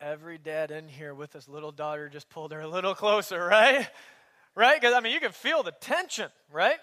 Every 0.00 0.38
dad 0.38 0.70
in 0.70 0.88
here 0.88 1.14
with 1.14 1.34
his 1.34 1.48
little 1.48 1.72
daughter 1.72 2.08
just 2.08 2.30
pulled 2.30 2.52
her 2.52 2.60
a 2.60 2.68
little 2.68 2.94
closer, 2.94 3.44
right? 3.44 3.90
Right? 4.56 4.80
Because, 4.80 4.94
I 4.94 5.00
mean, 5.00 5.12
you 5.12 5.20
can 5.20 5.32
feel 5.32 5.62
the 5.62 5.72
tension, 5.72 6.30
right? 6.50 6.78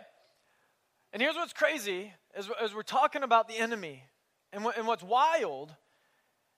And 1.11 1.21
here's 1.21 1.35
what's 1.35 1.53
crazy 1.53 2.13
as, 2.35 2.49
as 2.61 2.73
we're 2.73 2.83
talking 2.83 3.23
about 3.23 3.47
the 3.47 3.57
enemy, 3.57 4.03
and, 4.53 4.63
what, 4.63 4.77
and 4.77 4.87
what's 4.87 5.03
wild 5.03 5.73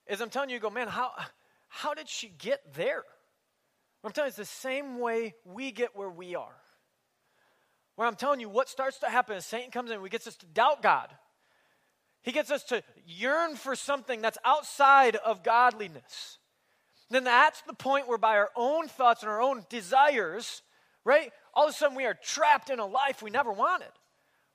is 0.07 0.21
I'm 0.21 0.29
telling 0.29 0.49
you, 0.49 0.55
you 0.55 0.61
go, 0.61 0.69
man, 0.69 0.87
how, 0.87 1.11
how 1.69 1.93
did 1.93 2.09
she 2.09 2.27
get 2.27 2.75
there? 2.75 3.03
I'm 4.03 4.11
telling 4.11 4.27
you, 4.27 4.29
it's 4.29 4.37
the 4.37 4.45
same 4.45 4.99
way 4.99 5.33
we 5.45 5.71
get 5.71 5.95
where 5.95 6.09
we 6.09 6.35
are. 6.35 6.55
Where 7.95 8.07
I'm 8.07 8.15
telling 8.15 8.39
you, 8.39 8.49
what 8.49 8.69
starts 8.69 8.99
to 8.99 9.09
happen 9.09 9.37
is 9.37 9.45
Satan 9.45 9.71
comes 9.71 9.89
in, 9.89 10.03
he 10.03 10.09
gets 10.09 10.27
us 10.27 10.35
to 10.37 10.45
doubt 10.45 10.83
God. 10.83 11.09
He 12.21 12.31
gets 12.31 12.51
us 12.51 12.63
to 12.65 12.83
yearn 13.05 13.55
for 13.55 13.75
something 13.75 14.21
that's 14.21 14.37
outside 14.43 15.15
of 15.15 15.43
godliness. 15.43 16.39
Then 17.09 17.23
that's 17.23 17.61
the 17.61 17.73
point 17.73 18.07
where, 18.07 18.17
by 18.17 18.35
our 18.35 18.49
own 18.55 18.87
thoughts 18.87 19.21
and 19.21 19.31
our 19.31 19.41
own 19.41 19.63
desires, 19.69 20.61
right, 21.05 21.31
all 21.53 21.65
of 21.65 21.69
a 21.69 21.73
sudden 21.73 21.95
we 21.95 22.05
are 22.05 22.15
trapped 22.15 22.69
in 22.69 22.79
a 22.79 22.85
life 22.85 23.21
we 23.21 23.29
never 23.29 23.51
wanted. 23.51 23.91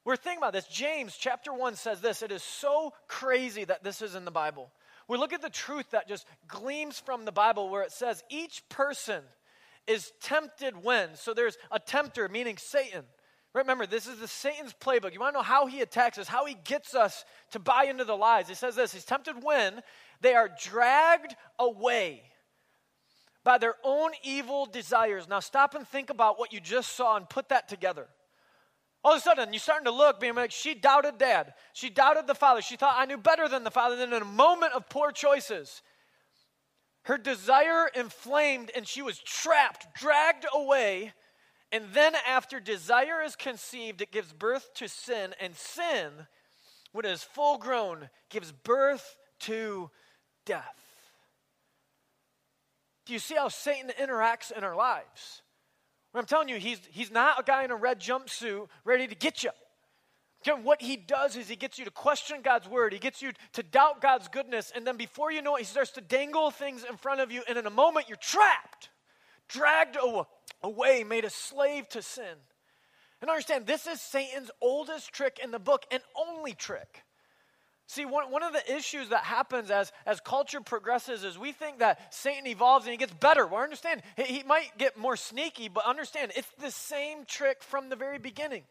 We're 0.04 0.16
thinking 0.16 0.38
about 0.38 0.52
this. 0.52 0.66
James 0.66 1.16
chapter 1.18 1.52
1 1.52 1.76
says 1.76 2.00
this. 2.00 2.22
It 2.22 2.32
is 2.32 2.42
so 2.42 2.92
crazy 3.06 3.64
that 3.64 3.84
this 3.84 4.02
is 4.02 4.14
in 4.14 4.24
the 4.24 4.30
Bible. 4.30 4.70
We 5.08 5.18
look 5.18 5.32
at 5.32 5.42
the 5.42 5.50
truth 5.50 5.90
that 5.90 6.08
just 6.08 6.26
gleams 6.48 6.98
from 6.98 7.24
the 7.24 7.32
Bible 7.32 7.68
where 7.68 7.82
it 7.82 7.92
says 7.92 8.22
each 8.30 8.62
person 8.68 9.22
is 9.86 10.12
tempted 10.22 10.82
when. 10.82 11.16
So 11.16 11.34
there's 11.34 11.58
a 11.70 11.78
tempter, 11.78 12.28
meaning 12.28 12.56
Satan. 12.56 13.04
Remember, 13.52 13.86
this 13.86 14.06
is 14.06 14.20
the 14.20 14.28
Satan's 14.28 14.72
playbook. 14.72 15.12
You 15.12 15.20
want 15.20 15.34
to 15.34 15.38
know 15.38 15.42
how 15.42 15.66
he 15.66 15.80
attacks 15.80 16.18
us, 16.18 16.28
how 16.28 16.46
he 16.46 16.56
gets 16.64 16.94
us 16.94 17.24
to 17.50 17.58
buy 17.58 17.84
into 17.84 18.04
the 18.04 18.16
lies. 18.16 18.48
He 18.48 18.54
says 18.54 18.76
this 18.76 18.92
He's 18.92 19.04
tempted 19.04 19.42
when 19.42 19.80
they 20.20 20.34
are 20.34 20.48
dragged 20.62 21.34
away 21.58 22.22
by 23.44 23.58
their 23.58 23.76
own 23.84 24.12
evil 24.22 24.66
desires. 24.66 25.28
Now, 25.28 25.40
stop 25.40 25.74
and 25.74 25.86
think 25.86 26.10
about 26.10 26.38
what 26.38 26.52
you 26.52 26.60
just 26.60 26.96
saw 26.96 27.16
and 27.16 27.28
put 27.28 27.48
that 27.48 27.68
together. 27.68 28.08
All 29.02 29.12
of 29.12 29.18
a 29.18 29.20
sudden, 29.22 29.52
you're 29.52 29.60
starting 29.60 29.86
to 29.86 29.90
look, 29.90 30.20
being 30.20 30.34
like, 30.34 30.50
she 30.50 30.74
doubted 30.74 31.16
dad. 31.16 31.54
She 31.72 31.88
doubted 31.88 32.26
the 32.26 32.34
father. 32.34 32.60
She 32.60 32.76
thought, 32.76 32.96
I 32.98 33.06
knew 33.06 33.16
better 33.16 33.48
than 33.48 33.64
the 33.64 33.70
father. 33.70 33.96
Then, 33.96 34.12
in 34.12 34.22
a 34.22 34.26
moment 34.26 34.74
of 34.74 34.88
poor 34.88 35.10
choices, 35.10 35.80
her 37.04 37.16
desire 37.16 37.88
inflamed 37.94 38.70
and 38.76 38.86
she 38.86 39.00
was 39.00 39.18
trapped, 39.18 39.86
dragged 39.94 40.44
away 40.54 41.14
and 41.72 41.84
then, 41.92 42.14
after 42.26 42.58
desire 42.58 43.22
is 43.22 43.36
conceived, 43.36 44.00
it 44.02 44.10
gives 44.10 44.32
birth 44.32 44.74
to 44.74 44.88
sin. 44.88 45.34
And 45.40 45.54
sin, 45.54 46.10
when 46.92 47.04
it 47.04 47.12
is 47.12 47.22
full 47.22 47.58
grown, 47.58 48.10
gives 48.28 48.50
birth 48.50 49.16
to 49.40 49.90
death. 50.44 50.79
Do 53.10 53.14
you 53.14 53.18
see 53.18 53.34
how 53.34 53.48
Satan 53.48 53.90
interacts 54.00 54.56
in 54.56 54.62
our 54.62 54.76
lives? 54.76 55.42
I'm 56.14 56.26
telling 56.26 56.48
you, 56.48 56.60
he's, 56.60 56.78
he's 56.92 57.10
not 57.10 57.40
a 57.40 57.42
guy 57.42 57.64
in 57.64 57.72
a 57.72 57.74
red 57.74 57.98
jumpsuit 57.98 58.68
ready 58.84 59.08
to 59.08 59.16
get 59.16 59.42
you. 59.42 59.50
What 60.62 60.80
he 60.80 60.96
does 60.96 61.34
is 61.34 61.48
he 61.48 61.56
gets 61.56 61.76
you 61.76 61.84
to 61.86 61.90
question 61.90 62.36
God's 62.40 62.68
word. 62.68 62.92
He 62.92 63.00
gets 63.00 63.20
you 63.20 63.32
to 63.54 63.64
doubt 63.64 64.00
God's 64.00 64.28
goodness. 64.28 64.70
And 64.72 64.86
then 64.86 64.96
before 64.96 65.32
you 65.32 65.42
know 65.42 65.56
it, 65.56 65.62
he 65.62 65.64
starts 65.64 65.90
to 65.94 66.00
dangle 66.00 66.52
things 66.52 66.84
in 66.88 66.96
front 66.96 67.20
of 67.20 67.32
you. 67.32 67.42
And 67.48 67.58
in 67.58 67.66
a 67.66 67.70
moment, 67.70 68.08
you're 68.08 68.16
trapped, 68.16 68.90
dragged 69.48 69.98
away, 70.62 71.02
made 71.02 71.24
a 71.24 71.30
slave 71.30 71.88
to 71.88 72.02
sin. 72.02 72.36
And 73.20 73.28
understand, 73.28 73.66
this 73.66 73.88
is 73.88 74.00
Satan's 74.00 74.52
oldest 74.60 75.12
trick 75.12 75.40
in 75.42 75.50
the 75.50 75.58
book 75.58 75.84
and 75.90 76.00
only 76.14 76.52
trick. 76.52 77.02
See, 77.90 78.04
one, 78.04 78.30
one 78.30 78.44
of 78.44 78.52
the 78.52 78.72
issues 78.72 79.08
that 79.08 79.24
happens 79.24 79.68
as, 79.68 79.90
as 80.06 80.20
culture 80.20 80.60
progresses 80.60 81.24
is 81.24 81.36
we 81.36 81.50
think 81.50 81.80
that 81.80 82.14
Satan 82.14 82.46
evolves 82.46 82.86
and 82.86 82.92
he 82.92 82.96
gets 82.96 83.12
better. 83.12 83.44
Well, 83.48 83.64
understand, 83.64 84.02
he, 84.16 84.22
he 84.22 84.42
might 84.44 84.78
get 84.78 84.96
more 84.96 85.16
sneaky, 85.16 85.68
but 85.68 85.84
understand, 85.84 86.30
it's 86.36 86.46
the 86.60 86.70
same 86.70 87.24
trick 87.24 87.64
from 87.64 87.88
the 87.88 87.96
very 87.96 88.20
beginning. 88.20 88.62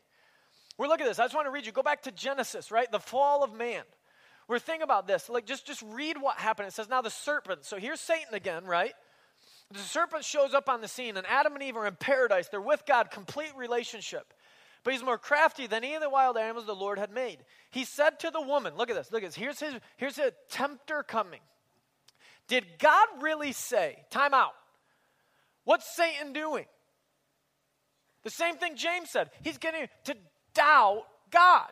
We're 0.77 0.87
looking 0.87 1.05
at 1.05 1.09
this. 1.09 1.19
I 1.19 1.25
just 1.25 1.35
want 1.35 1.47
to 1.47 1.51
read 1.51 1.65
you. 1.65 1.73
Go 1.73 1.83
back 1.83 2.03
to 2.03 2.13
Genesis, 2.13 2.71
right? 2.71 2.89
The 2.89 3.01
fall 3.01 3.43
of 3.43 3.53
man. 3.53 3.83
We're 4.47 4.57
thinking 4.57 4.83
about 4.83 5.05
this. 5.05 5.27
Like, 5.27 5.45
just, 5.45 5.67
just 5.67 5.83
read 5.89 6.15
what 6.17 6.37
happened. 6.37 6.69
It 6.69 6.73
says, 6.73 6.87
now 6.87 7.01
the 7.01 7.09
serpent. 7.09 7.65
So 7.65 7.75
here's 7.75 7.99
Satan 7.99 8.33
again, 8.33 8.63
right? 8.63 8.93
The 9.73 9.79
serpent 9.79 10.23
shows 10.23 10.53
up 10.53 10.69
on 10.69 10.79
the 10.79 10.87
scene, 10.87 11.17
and 11.17 11.27
Adam 11.27 11.55
and 11.55 11.61
Eve 11.61 11.75
are 11.75 11.85
in 11.85 11.97
paradise. 11.97 12.47
They're 12.47 12.61
with 12.61 12.85
God, 12.87 13.11
complete 13.11 13.51
relationship. 13.57 14.33
But 14.83 14.93
he's 14.93 15.03
more 15.03 15.17
crafty 15.17 15.67
than 15.67 15.83
any 15.83 15.95
of 15.95 16.01
the 16.01 16.09
wild 16.09 16.37
animals 16.37 16.65
the 16.65 16.73
Lord 16.73 16.99
had 16.99 17.11
made. 17.11 17.39
He 17.69 17.83
said 17.83 18.19
to 18.21 18.31
the 18.31 18.41
woman, 18.41 18.75
Look 18.77 18.89
at 18.89 18.95
this, 18.95 19.11
look 19.11 19.23
at 19.23 19.27
this. 19.27 19.35
Here's 19.35 19.59
his 19.59 19.75
here's 19.97 20.17
a 20.17 20.31
tempter 20.49 21.03
coming. 21.03 21.41
Did 22.47 22.65
God 22.79 23.07
really 23.21 23.51
say, 23.51 23.97
time 24.09 24.33
out? 24.33 24.53
What's 25.65 25.95
Satan 25.95 26.33
doing? 26.33 26.65
The 28.23 28.31
same 28.31 28.55
thing 28.55 28.75
James 28.75 29.11
said. 29.11 29.29
He's 29.43 29.59
getting 29.59 29.87
to 30.05 30.15
doubt 30.55 31.03
God. 31.29 31.69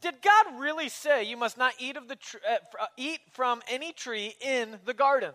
Did 0.00 0.22
God 0.22 0.58
really 0.58 0.88
say 0.88 1.24
you 1.24 1.36
must 1.36 1.58
not 1.58 1.74
eat 1.78 1.98
of 1.98 2.08
the 2.08 2.16
tr- 2.16 2.38
uh, 2.48 2.86
eat 2.96 3.20
from 3.32 3.60
any 3.68 3.92
tree 3.92 4.34
in 4.40 4.78
the 4.86 4.94
garden? 4.94 5.32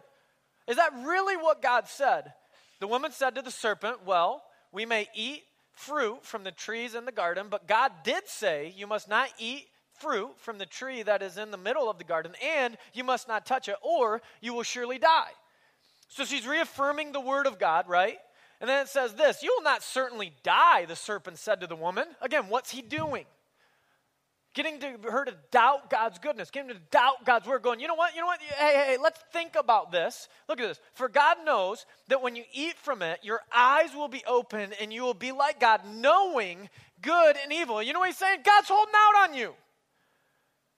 Is 0.67 0.77
that 0.77 0.91
really 1.03 1.37
what 1.37 1.61
God 1.61 1.87
said? 1.87 2.33
The 2.79 2.87
woman 2.87 3.11
said 3.11 3.35
to 3.35 3.43
the 3.43 3.51
serpent, 3.51 4.05
Well, 4.05 4.41
we 4.71 4.85
may 4.85 5.07
eat 5.13 5.43
fruit 5.75 6.25
from 6.25 6.43
the 6.43 6.51
trees 6.51 6.95
in 6.95 7.05
the 7.05 7.11
garden, 7.11 7.47
but 7.49 7.67
God 7.67 7.91
did 8.03 8.27
say, 8.27 8.73
You 8.75 8.87
must 8.87 9.07
not 9.07 9.29
eat 9.37 9.67
fruit 9.99 10.31
from 10.37 10.57
the 10.57 10.65
tree 10.65 11.03
that 11.03 11.21
is 11.21 11.37
in 11.37 11.51
the 11.51 11.57
middle 11.57 11.89
of 11.89 11.97
the 11.97 12.03
garden, 12.03 12.33
and 12.43 12.77
you 12.93 13.03
must 13.03 13.27
not 13.27 13.45
touch 13.45 13.69
it, 13.69 13.75
or 13.81 14.21
you 14.41 14.53
will 14.53 14.63
surely 14.63 14.97
die. 14.97 15.31
So 16.07 16.25
she's 16.25 16.47
reaffirming 16.47 17.11
the 17.11 17.21
word 17.21 17.47
of 17.47 17.59
God, 17.59 17.87
right? 17.87 18.17
And 18.61 18.69
then 18.69 18.83
it 18.83 18.89
says 18.89 19.13
this 19.13 19.43
You 19.43 19.53
will 19.55 19.63
not 19.63 19.83
certainly 19.83 20.33
die, 20.43 20.85
the 20.85 20.95
serpent 20.95 21.37
said 21.37 21.61
to 21.61 21.67
the 21.67 21.75
woman. 21.75 22.07
Again, 22.21 22.45
what's 22.49 22.71
he 22.71 22.81
doing? 22.81 23.25
Getting 24.55 24.79
to 24.79 25.11
her 25.11 25.25
to 25.25 25.35
doubt 25.51 25.89
God's 25.89 26.17
goodness, 26.17 26.49
getting 26.49 26.69
to 26.69 26.79
doubt 26.89 27.25
God's 27.25 27.47
word, 27.47 27.61
going, 27.61 27.79
you 27.79 27.87
know 27.87 27.93
what, 27.95 28.15
you 28.15 28.21
know 28.21 28.27
what, 28.27 28.41
hey, 28.41 28.73
hey, 28.73 28.85
hey, 28.87 28.97
let's 29.01 29.19
think 29.31 29.55
about 29.55 29.91
this. 29.91 30.27
Look 30.49 30.59
at 30.59 30.67
this. 30.67 30.79
For 30.93 31.09
God 31.09 31.37
knows 31.45 31.85
that 32.07 32.21
when 32.21 32.35
you 32.35 32.43
eat 32.53 32.75
from 32.77 33.01
it, 33.01 33.19
your 33.21 33.41
eyes 33.53 33.93
will 33.93 34.07
be 34.07 34.23
open 34.25 34.71
and 34.81 34.91
you 34.91 35.03
will 35.03 35.13
be 35.13 35.31
like 35.31 35.59
God, 35.59 35.81
knowing 35.85 36.69
good 37.01 37.35
and 37.43 37.51
evil. 37.51 37.83
You 37.83 37.93
know 37.93 37.99
what 37.99 38.07
he's 38.09 38.17
saying? 38.17 38.39
God's 38.43 38.69
holding 38.69 38.93
out 38.95 39.29
on 39.29 39.35
you. 39.35 39.53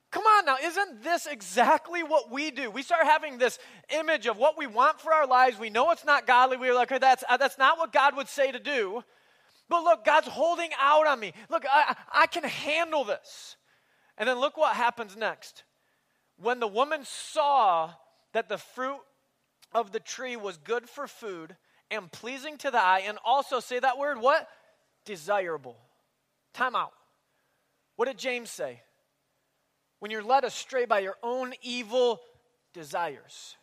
Come 0.10 0.24
on 0.24 0.46
now, 0.46 0.56
isn't 0.64 1.04
this 1.04 1.28
exactly 1.28 2.02
what 2.02 2.32
we 2.32 2.50
do? 2.50 2.72
We 2.72 2.82
start 2.82 3.04
having 3.06 3.38
this 3.38 3.60
image 3.90 4.26
of 4.26 4.38
what 4.38 4.58
we 4.58 4.66
want 4.66 5.00
for 5.00 5.14
our 5.14 5.28
lives. 5.28 5.60
We 5.60 5.70
know 5.70 5.92
it's 5.92 6.06
not 6.06 6.26
godly. 6.26 6.58
We're 6.58 6.74
like, 6.74 6.90
that's, 7.00 7.24
uh, 7.30 7.38
that's 7.38 7.58
not 7.58 7.78
what 7.78 7.92
God 7.94 8.16
would 8.16 8.30
say 8.30 8.52
to 8.52 8.60
do. 8.60 9.04
But 9.70 9.84
look, 9.84 10.06
God's 10.06 10.28
holding 10.28 10.70
out 10.80 11.08
on 11.08 11.20
me. 11.20 11.34
Look, 11.50 11.66
I, 11.70 11.96
I 12.12 12.28
can 12.28 12.44
handle 12.44 13.04
this. 13.04 13.58
And 14.18 14.28
then 14.28 14.40
look 14.40 14.58
what 14.58 14.76
happens 14.76 15.16
next. 15.16 15.64
When 16.38 16.60
the 16.60 16.68
woman 16.68 17.02
saw 17.04 17.92
that 18.34 18.50
the 18.50 18.58
fruit 18.58 19.00
of 19.74 19.92
the 19.92 20.00
tree 20.00 20.36
was 20.36 20.58
good 20.58 20.90
for 20.90 21.08
food 21.08 21.56
and 21.90 22.12
pleasing 22.12 22.58
to 22.58 22.72
the 22.72 22.84
eye, 22.84 23.04
and 23.08 23.18
also 23.24 23.60
say 23.60 23.80
that 23.80 23.98
word, 23.98 24.20
what? 24.20 24.48
Desirable. 25.06 25.78
Time 26.54 26.76
out. 26.76 26.92
What 27.96 28.08
did 28.08 28.18
James 28.18 28.52
say? 28.52 28.82
When 30.00 30.12
you're 30.12 30.24
led 30.24 30.44
astray 30.44 30.86
by 30.86 31.00
your 31.00 31.16
own 31.24 31.54
evil 31.62 32.22
desires 32.74 33.56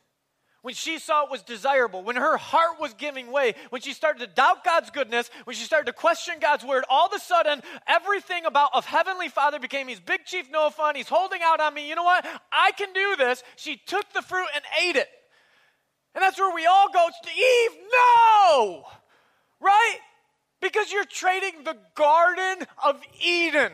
when 0.64 0.72
she 0.72 0.98
saw 0.98 1.24
it 1.24 1.30
was 1.30 1.42
desirable, 1.42 2.02
when 2.02 2.16
her 2.16 2.38
heart 2.38 2.80
was 2.80 2.94
giving 2.94 3.30
way, 3.30 3.54
when 3.68 3.82
she 3.82 3.92
started 3.92 4.20
to 4.20 4.26
doubt 4.26 4.64
God's 4.64 4.88
goodness, 4.88 5.28
when 5.44 5.54
she 5.54 5.62
started 5.62 5.84
to 5.84 5.92
question 5.92 6.36
God's 6.40 6.64
word, 6.64 6.84
all 6.88 7.06
of 7.06 7.12
a 7.12 7.18
sudden, 7.18 7.60
everything 7.86 8.46
about 8.46 8.70
of 8.72 8.86
Heavenly 8.86 9.28
Father 9.28 9.58
became 9.58 9.88
He's 9.88 10.00
big 10.00 10.24
chief 10.24 10.50
no 10.50 10.70
fun. 10.70 10.94
He's 10.94 11.06
holding 11.06 11.40
out 11.44 11.60
on 11.60 11.74
me. 11.74 11.86
You 11.86 11.96
know 11.96 12.02
what? 12.02 12.24
I 12.50 12.72
can 12.78 12.94
do 12.94 13.14
this. 13.18 13.42
She 13.56 13.76
took 13.76 14.10
the 14.14 14.22
fruit 14.22 14.46
and 14.54 14.64
ate 14.82 14.96
it. 14.96 15.08
And 16.14 16.22
that's 16.22 16.38
where 16.38 16.54
we 16.54 16.64
all 16.64 16.88
go, 16.90 17.08
to 17.22 17.30
Eve, 17.30 17.70
no! 17.92 18.84
Right? 19.60 19.98
Because 20.62 20.90
you're 20.90 21.04
trading 21.04 21.64
the 21.64 21.76
Garden 21.94 22.66
of 22.82 23.02
Eden, 23.22 23.72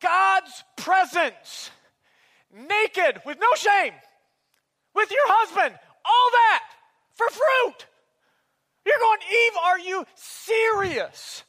God's 0.00 0.62
presence, 0.76 1.72
naked, 2.52 3.20
with 3.26 3.38
no 3.40 3.48
shame 3.56 3.94
with 4.94 5.10
your 5.10 5.26
husband, 5.26 5.78
all 6.04 6.30
that 6.32 6.62
for 7.14 7.26
fruit. 7.28 7.86
You're 8.86 8.98
going, 8.98 9.20
Eve, 9.30 9.52
are 9.64 9.78
you 9.78 10.06
serious? 10.14 11.44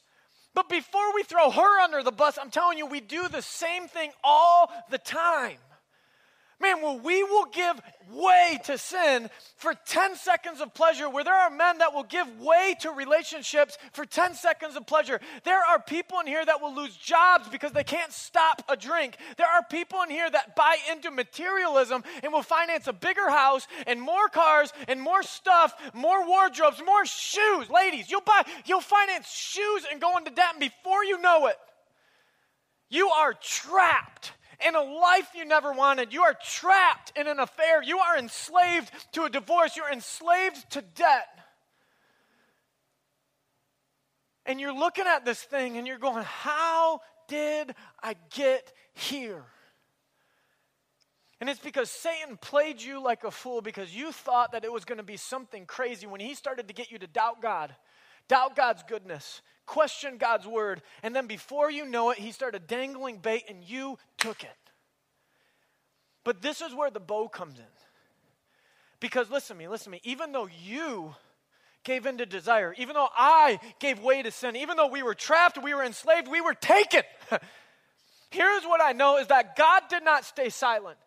But 0.54 0.68
before 0.70 1.14
we 1.14 1.22
throw 1.22 1.50
her 1.50 1.80
under 1.80 2.02
the 2.02 2.12
bus, 2.12 2.38
I'm 2.40 2.50
telling 2.50 2.78
you, 2.78 2.86
we 2.86 3.00
do 3.00 3.28
the 3.28 3.42
same 3.42 3.88
thing 3.88 4.10
all 4.24 4.72
the 4.90 4.98
time. 4.98 5.58
Man, 6.58 6.80
well, 6.80 6.98
we 6.98 7.22
will 7.22 7.44
give 7.52 7.80
way 8.10 8.58
to 8.64 8.78
sin 8.78 9.28
for 9.56 9.74
10 9.74 10.16
seconds 10.16 10.62
of 10.62 10.72
pleasure, 10.72 11.10
where 11.10 11.24
there 11.24 11.34
are 11.34 11.50
men 11.50 11.78
that 11.78 11.92
will 11.92 12.04
give 12.04 12.40
way 12.40 12.74
to 12.80 12.90
relationships 12.92 13.76
for 13.92 14.06
10 14.06 14.34
seconds 14.34 14.74
of 14.74 14.86
pleasure. 14.86 15.20
There 15.44 15.62
are 15.62 15.78
people 15.78 16.18
in 16.20 16.26
here 16.26 16.44
that 16.44 16.62
will 16.62 16.74
lose 16.74 16.96
jobs 16.96 17.48
because 17.48 17.72
they 17.72 17.84
can't 17.84 18.12
stop 18.12 18.62
a 18.70 18.76
drink. 18.76 19.18
There 19.36 19.46
are 19.46 19.62
people 19.70 20.00
in 20.02 20.08
here 20.08 20.30
that 20.30 20.56
buy 20.56 20.76
into 20.90 21.10
materialism 21.10 22.04
and 22.22 22.32
will 22.32 22.42
finance 22.42 22.86
a 22.86 22.92
bigger 22.94 23.28
house 23.28 23.66
and 23.86 24.00
more 24.00 24.28
cars 24.28 24.72
and 24.88 25.00
more 25.00 25.22
stuff, 25.22 25.74
more 25.92 26.26
wardrobes, 26.26 26.80
more 26.86 27.04
shoes. 27.04 27.68
Ladies, 27.68 28.10
you'll 28.10 28.22
buy, 28.22 28.42
you'll 28.64 28.80
finance 28.80 29.28
shoes 29.28 29.84
and 29.92 30.00
go 30.00 30.16
into 30.16 30.30
debt, 30.30 30.52
and 30.52 30.60
before 30.60 31.04
you 31.04 31.20
know 31.20 31.48
it, 31.48 31.56
you 32.88 33.08
are 33.08 33.34
trapped 33.34 34.32
in 34.64 34.74
a 34.74 34.80
life 34.80 35.30
you 35.34 35.44
never 35.44 35.72
wanted. 35.72 36.12
You 36.12 36.22
are 36.22 36.34
trapped 36.34 37.12
in 37.16 37.26
an 37.26 37.38
affair. 37.38 37.82
You 37.82 37.98
are 37.98 38.16
enslaved 38.16 38.90
to 39.12 39.24
a 39.24 39.30
divorce. 39.30 39.76
You're 39.76 39.92
enslaved 39.92 40.70
to 40.70 40.82
debt. 40.82 41.28
And 44.44 44.60
you're 44.60 44.76
looking 44.76 45.06
at 45.06 45.24
this 45.24 45.42
thing 45.42 45.76
and 45.76 45.86
you're 45.86 45.98
going, 45.98 46.24
How 46.24 47.00
did 47.28 47.74
I 48.02 48.14
get 48.30 48.72
here? 48.94 49.44
And 51.40 51.50
it's 51.50 51.60
because 51.60 51.90
Satan 51.90 52.38
played 52.38 52.80
you 52.80 53.02
like 53.02 53.24
a 53.24 53.30
fool 53.30 53.60
because 53.60 53.94
you 53.94 54.10
thought 54.10 54.52
that 54.52 54.64
it 54.64 54.72
was 54.72 54.86
going 54.86 54.98
to 54.98 55.04
be 55.04 55.18
something 55.18 55.66
crazy 55.66 56.06
when 56.06 56.20
he 56.20 56.34
started 56.34 56.68
to 56.68 56.74
get 56.74 56.90
you 56.90 56.98
to 56.98 57.06
doubt 57.06 57.42
God, 57.42 57.74
doubt 58.26 58.56
God's 58.56 58.82
goodness, 58.84 59.42
question 59.66 60.16
God's 60.16 60.46
word, 60.46 60.82
and 61.02 61.14
then 61.14 61.26
before 61.26 61.70
you 61.70 61.84
know 61.84 62.10
it, 62.10 62.18
he 62.18 62.32
started 62.32 62.66
dangling 62.66 63.18
bait 63.18 63.44
and 63.48 63.62
you 63.62 63.98
took 64.16 64.42
it. 64.42 64.56
But 66.24 66.42
this 66.42 66.60
is 66.60 66.74
where 66.74 66.90
the 66.90 67.00
bow 67.00 67.28
comes 67.28 67.58
in. 67.58 67.64
Because 68.98 69.30
listen 69.30 69.56
to 69.56 69.62
me, 69.62 69.68
listen 69.68 69.86
to 69.86 69.90
me, 69.90 70.00
even 70.04 70.32
though 70.32 70.48
you 70.64 71.14
gave 71.84 72.06
in 72.06 72.18
to 72.18 72.26
desire, 72.26 72.74
even 72.78 72.94
though 72.94 73.08
I 73.16 73.60
gave 73.78 74.00
way 74.00 74.22
to 74.22 74.30
sin, 74.30 74.56
even 74.56 74.76
though 74.76 74.88
we 74.88 75.02
were 75.02 75.14
trapped, 75.14 75.62
we 75.62 75.74
were 75.74 75.84
enslaved, 75.84 76.28
we 76.28 76.40
were 76.40 76.54
taken. 76.54 77.02
Here's 78.30 78.64
what 78.64 78.82
I 78.82 78.92
know 78.92 79.18
is 79.18 79.28
that 79.28 79.56
God 79.56 79.82
did 79.88 80.04
not 80.04 80.24
stay 80.24 80.48
silent. 80.48 80.98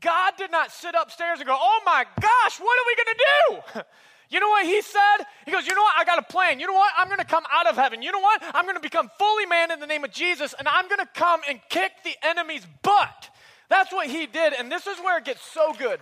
God 0.00 0.34
did 0.38 0.52
not 0.52 0.70
sit 0.70 0.94
upstairs 0.94 1.40
and 1.40 1.48
go, 1.48 1.56
Oh 1.58 1.80
my 1.84 2.04
gosh, 2.20 2.60
what 2.60 2.78
are 2.78 2.86
we 2.86 2.96
going 2.96 3.14
to 3.14 3.74
do? 3.74 3.82
You 4.30 4.40
know 4.40 4.48
what 4.48 4.66
he 4.66 4.82
said? 4.82 5.26
He 5.46 5.52
goes, 5.52 5.66
You 5.66 5.74
know 5.74 5.82
what? 5.82 5.94
I 5.96 6.04
got 6.04 6.18
a 6.18 6.22
plan. 6.22 6.60
You 6.60 6.66
know 6.66 6.74
what? 6.74 6.92
I'm 6.96 7.08
going 7.08 7.18
to 7.18 7.24
come 7.24 7.44
out 7.52 7.66
of 7.66 7.76
heaven. 7.76 8.02
You 8.02 8.12
know 8.12 8.20
what? 8.20 8.42
I'm 8.54 8.64
going 8.64 8.76
to 8.76 8.82
become 8.82 9.10
fully 9.18 9.46
man 9.46 9.70
in 9.70 9.80
the 9.80 9.86
name 9.86 10.04
of 10.04 10.12
Jesus, 10.12 10.54
and 10.58 10.68
I'm 10.68 10.88
going 10.88 11.00
to 11.00 11.08
come 11.14 11.40
and 11.48 11.60
kick 11.70 11.92
the 12.04 12.14
enemy's 12.22 12.66
butt. 12.82 13.30
That's 13.68 13.92
what 13.92 14.08
he 14.08 14.26
did, 14.26 14.54
and 14.54 14.70
this 14.70 14.86
is 14.86 14.98
where 14.98 15.18
it 15.18 15.24
gets 15.24 15.42
so 15.42 15.72
good. 15.78 16.00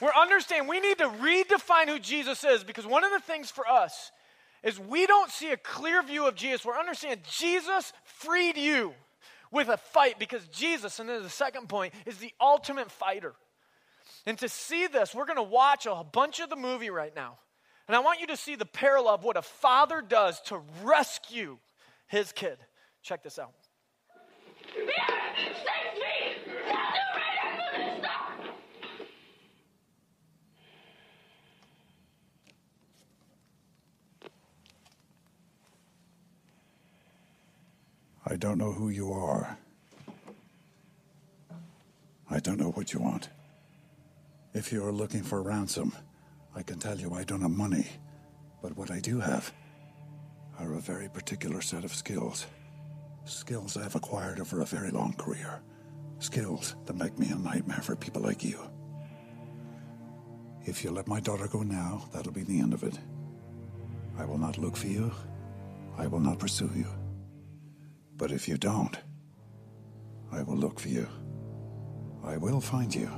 We're 0.00 0.14
understanding 0.18 0.68
we 0.68 0.80
need 0.80 0.98
to 0.98 1.08
redefine 1.08 1.86
who 1.86 1.98
Jesus 1.98 2.42
is 2.42 2.64
because 2.64 2.86
one 2.86 3.04
of 3.04 3.10
the 3.10 3.20
things 3.20 3.50
for 3.50 3.68
us 3.68 4.10
is 4.62 4.78
we 4.78 5.06
don't 5.06 5.30
see 5.30 5.50
a 5.50 5.56
clear 5.58 6.02
view 6.02 6.26
of 6.26 6.34
Jesus. 6.34 6.64
We're 6.64 6.78
understanding 6.78 7.20
Jesus 7.30 7.92
freed 8.04 8.56
you 8.56 8.94
with 9.52 9.68
a 9.68 9.76
fight 9.76 10.18
because 10.18 10.46
Jesus, 10.48 11.00
and 11.00 11.08
then 11.08 11.22
the 11.22 11.28
second 11.28 11.68
point, 11.68 11.92
is 12.06 12.18
the 12.18 12.32
ultimate 12.40 12.90
fighter. 12.90 13.34
And 14.26 14.38
to 14.38 14.48
see 14.48 14.86
this, 14.86 15.14
we're 15.14 15.24
going 15.24 15.36
to 15.36 15.42
watch 15.42 15.86
a 15.86 16.04
bunch 16.04 16.40
of 16.40 16.50
the 16.50 16.56
movie 16.56 16.90
right 16.90 17.14
now. 17.14 17.38
And 17.88 17.96
I 17.96 18.00
want 18.00 18.20
you 18.20 18.26
to 18.28 18.36
see 18.36 18.54
the 18.54 18.66
parallel 18.66 19.14
of 19.14 19.24
what 19.24 19.36
a 19.36 19.42
father 19.42 20.02
does 20.02 20.40
to 20.42 20.60
rescue 20.82 21.58
his 22.06 22.32
kid. 22.32 22.58
Check 23.02 23.22
this 23.22 23.38
out. 23.38 23.52
I 38.26 38.36
don't 38.36 38.58
know 38.58 38.70
who 38.70 38.90
you 38.90 39.12
are. 39.12 39.58
I 42.30 42.38
don't 42.38 42.60
know 42.60 42.70
what 42.70 42.92
you 42.92 43.00
want. 43.00 43.28
If 44.52 44.72
you 44.72 44.84
are 44.84 44.92
looking 44.92 45.22
for 45.22 45.42
ransom, 45.42 45.92
I 46.56 46.62
can 46.62 46.80
tell 46.80 46.98
you 46.98 47.14
I 47.14 47.22
don't 47.22 47.42
have 47.42 47.52
money. 47.52 47.86
But 48.60 48.76
what 48.76 48.90
I 48.90 48.98
do 48.98 49.20
have 49.20 49.52
are 50.58 50.74
a 50.74 50.80
very 50.80 51.08
particular 51.08 51.60
set 51.60 51.84
of 51.84 51.94
skills. 51.94 52.46
Skills 53.24 53.76
I've 53.76 53.94
acquired 53.94 54.40
over 54.40 54.60
a 54.60 54.66
very 54.66 54.90
long 54.90 55.12
career. 55.12 55.62
Skills 56.18 56.74
that 56.86 56.96
make 56.96 57.16
me 57.16 57.30
a 57.30 57.36
nightmare 57.36 57.80
for 57.80 57.94
people 57.94 58.22
like 58.22 58.42
you. 58.42 58.58
If 60.64 60.82
you 60.82 60.90
let 60.90 61.06
my 61.06 61.20
daughter 61.20 61.46
go 61.46 61.62
now, 61.62 62.08
that'll 62.12 62.32
be 62.32 62.42
the 62.42 62.58
end 62.58 62.74
of 62.74 62.82
it. 62.82 62.98
I 64.18 64.24
will 64.24 64.36
not 64.38 64.58
look 64.58 64.76
for 64.76 64.88
you. 64.88 65.12
I 65.96 66.08
will 66.08 66.20
not 66.20 66.40
pursue 66.40 66.70
you. 66.74 66.86
But 68.16 68.32
if 68.32 68.48
you 68.48 68.58
don't, 68.58 68.98
I 70.32 70.42
will 70.42 70.56
look 70.56 70.80
for 70.80 70.88
you. 70.88 71.08
I 72.24 72.36
will 72.36 72.60
find 72.60 72.92
you. 72.92 73.10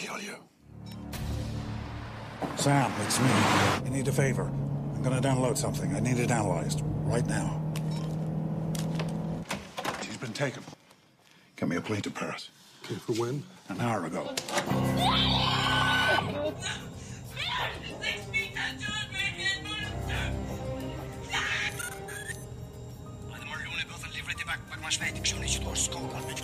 And 0.00 0.08
I 0.08 0.12
will 0.12 0.18
kill 0.18 0.20
you. 0.20 0.36
Sam, 2.56 2.92
it's 3.04 3.20
me. 3.20 3.30
You 3.84 3.90
need 3.90 4.08
a 4.08 4.12
favor. 4.12 4.44
I'm 4.94 5.02
gonna 5.02 5.20
download 5.20 5.56
something. 5.56 5.94
I 5.94 6.00
need 6.00 6.18
it 6.18 6.30
analyzed 6.30 6.82
right 7.04 7.26
now. 7.26 7.60
She's 10.02 10.16
been 10.16 10.32
taken. 10.32 10.62
Get 11.56 11.68
me 11.68 11.76
a 11.76 11.80
plane 11.80 12.02
to 12.02 12.10
Paris. 12.10 12.50
Okay, 12.84 12.96
for 12.96 13.12
when? 13.14 13.44
An 13.68 13.80
hour 13.80 14.06
ago. 14.06 14.34
Good 26.28 26.37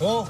走 0.00 0.26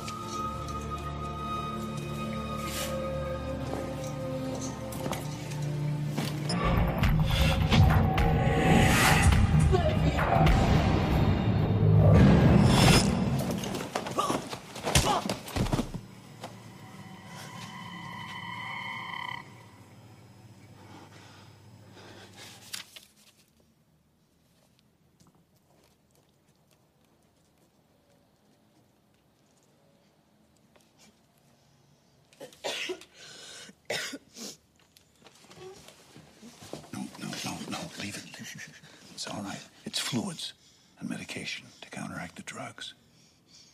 fluids 40.11 40.55
and 40.99 41.09
medication 41.09 41.65
to 41.81 41.89
counteract 41.89 42.35
the 42.35 42.43
drugs. 42.43 42.95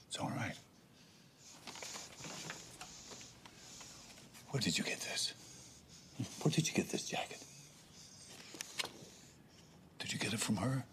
It's 0.07 0.18
all 0.18 0.30
right. 0.37 0.53
Where 4.51 4.61
did 4.61 4.76
you 4.76 4.84
get 4.84 5.01
this? 5.01 5.32
Where 6.43 6.53
did 6.53 6.68
you 6.68 6.74
get 6.74 6.91
this 6.91 7.09
jacket? 7.09 7.43
Did 9.99 10.12
you 10.12 10.18
get 10.18 10.34
it 10.34 10.41
from 10.41 10.57
her? 10.57 10.84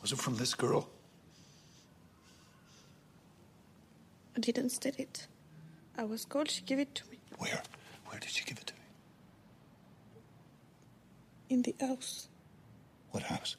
Was 0.00 0.10
it 0.10 0.18
from 0.18 0.36
this 0.36 0.52
girl? 0.52 0.88
I 4.36 4.40
didn't 4.40 4.70
steal 4.70 4.94
it. 4.98 5.28
I 5.96 6.02
was 6.02 6.24
called, 6.24 6.50
she 6.50 6.62
gave 6.62 6.80
it 6.80 6.92
to 6.96 7.04
me. 7.08 7.18
Where? 7.38 7.62
Where 8.06 8.18
did 8.18 8.30
she 8.30 8.44
give 8.44 8.58
it 8.58 8.66
to 8.66 8.74
me? 8.74 8.80
In 11.50 11.62
the 11.62 11.76
house. 11.80 12.26
What 13.12 13.22
house? 13.22 13.54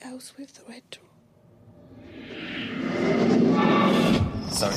The 0.00 0.08
house 0.08 0.32
with 0.36 0.54
the 0.54 0.62
red 0.68 0.82
door. 0.90 1.02
Sorry. 4.50 4.74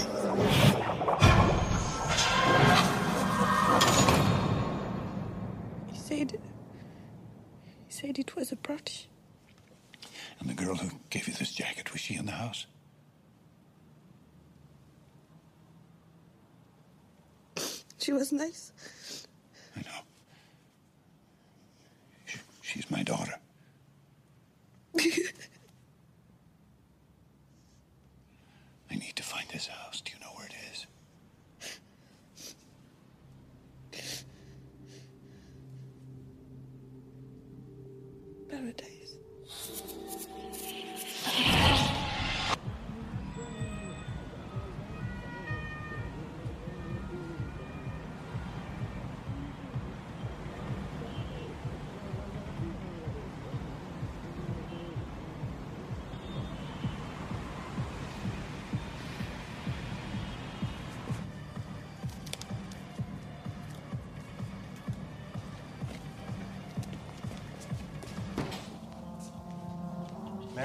He 5.91 5.97
said. 5.97 6.39
He 7.87 7.91
said 7.91 8.19
it 8.19 8.35
was 8.35 8.51
a 8.51 8.55
party. 8.57 9.07
And 10.39 10.49
the 10.49 10.53
girl 10.53 10.75
who 10.75 10.91
gave 11.09 11.27
you 11.27 11.33
this 11.33 11.51
jacket, 11.51 11.91
was 11.91 12.01
she 12.01 12.15
in 12.15 12.25
the 12.27 12.33
house? 12.33 12.67
She 17.97 18.11
was 18.13 18.31
nice. 18.31 18.71
I 19.75 19.79
know. 19.81 20.01
She, 22.25 22.39
she's 22.61 22.91
my 22.91 23.01
daughter. 23.01 23.33
I 28.89 28.95
need 28.95 29.15
to 29.15 29.23
find 29.23 29.47
this 29.49 29.67
house. 29.67 30.01
Do 30.01 30.11
you 30.13 30.19
know 30.19 30.31
where 30.35 30.47
it 30.47 30.55
is? 30.71 30.87
Paradise. 38.49 38.86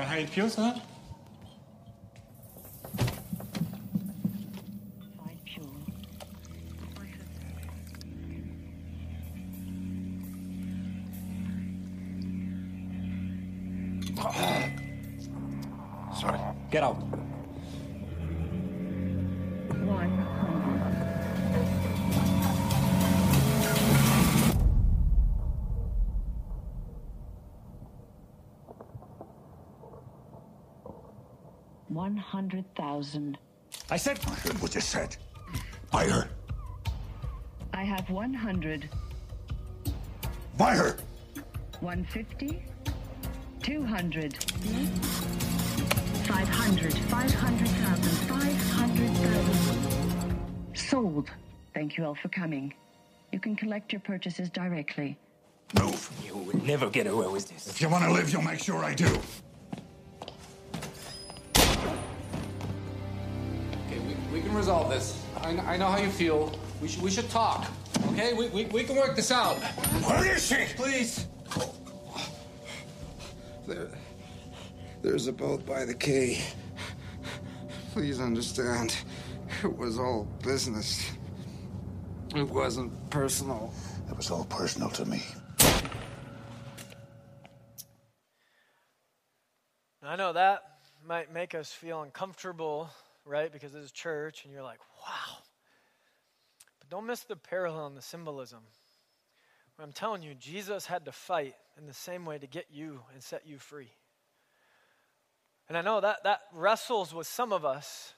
May 0.03 0.09
I 0.09 0.24
help 0.24 0.36
you, 0.36 0.91
said. 34.03 34.18
I 34.26 34.34
heard 34.34 34.61
what 34.61 34.74
you 34.74 34.80
said. 34.80 35.16
Buy 35.92 36.07
her. 36.07 36.28
I 37.72 37.84
have 37.84 38.11
one 38.11 38.34
hundred. 38.34 38.88
Buy 40.59 40.74
her. 40.74 40.96
One 41.78 42.05
fifty. 42.07 42.64
Two 43.62 43.84
hundred. 43.84 44.42
Five 46.26 46.48
hundred. 46.48 46.94
Five 47.14 47.32
hundred 47.32 47.68
thousand. 47.68 48.16
Five 48.26 48.61
hundred 48.72 49.11
thousand. 49.11 50.36
Sold. 50.74 51.30
Thank 51.72 51.96
you 51.96 52.05
all 52.05 52.16
for 52.16 52.28
coming. 52.28 52.74
You 53.30 53.38
can 53.38 53.55
collect 53.55 53.92
your 53.92 54.00
purchases 54.00 54.50
directly. 54.50 55.16
Move. 55.78 56.11
You 56.26 56.36
will 56.38 56.64
never 56.64 56.90
get 56.90 57.07
away 57.07 57.28
with 57.28 57.48
this. 57.48 57.68
If 57.68 57.80
you 57.80 57.88
want 57.88 58.03
to 58.05 58.12
live, 58.12 58.30
you'll 58.32 58.42
make 58.42 58.59
sure 58.59 58.84
I 58.84 58.94
do. 58.94 59.09
Resolve 64.62 64.88
this. 64.90 65.20
I, 65.40 65.56
I 65.72 65.76
know 65.76 65.88
how 65.88 65.98
you 65.98 66.08
feel. 66.08 66.56
We 66.80 66.86
should, 66.86 67.02
we 67.02 67.10
should 67.10 67.28
talk. 67.28 67.66
Okay, 68.10 68.32
we, 68.32 68.48
we, 68.50 68.64
we 68.66 68.84
can 68.84 68.94
work 68.94 69.16
this 69.16 69.32
out. 69.32 69.56
Where 70.06 70.36
is 70.36 70.46
she? 70.46 70.66
Please. 70.76 71.26
There, 73.66 73.88
there's 75.02 75.26
a 75.26 75.32
boat 75.32 75.66
by 75.66 75.84
the 75.84 75.94
quay. 75.94 76.44
Please 77.92 78.20
understand, 78.20 78.96
it 79.64 79.76
was 79.76 79.98
all 79.98 80.28
business. 80.44 81.10
It 82.36 82.48
wasn't 82.48 82.92
personal. 83.10 83.74
It 84.08 84.16
was 84.16 84.30
all 84.30 84.44
personal 84.44 84.90
to 84.90 85.04
me. 85.04 85.24
I 90.04 90.14
know 90.14 90.32
that 90.32 90.62
might 91.04 91.34
make 91.34 91.56
us 91.56 91.72
feel 91.72 92.02
uncomfortable, 92.02 92.90
right? 93.24 93.52
Because 93.52 93.74
is 93.74 93.92
church, 93.92 94.44
and 94.44 94.52
you're 94.52 94.62
like, 94.62 94.80
wow. 95.06 95.38
But 96.78 96.88
don't 96.88 97.06
miss 97.06 97.24
the 97.24 97.36
parallel 97.36 97.86
and 97.86 97.96
the 97.96 98.02
symbolism. 98.02 98.60
I'm 99.82 99.92
telling 99.92 100.22
you, 100.22 100.34
Jesus 100.34 100.86
had 100.86 101.04
to 101.06 101.12
fight 101.12 101.54
in 101.76 101.86
the 101.86 101.94
same 101.94 102.24
way 102.24 102.38
to 102.38 102.46
get 102.46 102.66
you 102.70 103.00
and 103.12 103.22
set 103.22 103.46
you 103.46 103.58
free. 103.58 103.90
And 105.68 105.76
I 105.76 105.82
know 105.82 106.00
that 106.00 106.22
that 106.24 106.40
wrestles 106.52 107.12
with 107.12 107.26
some 107.26 107.52
of 107.52 107.64
us. 107.64 108.14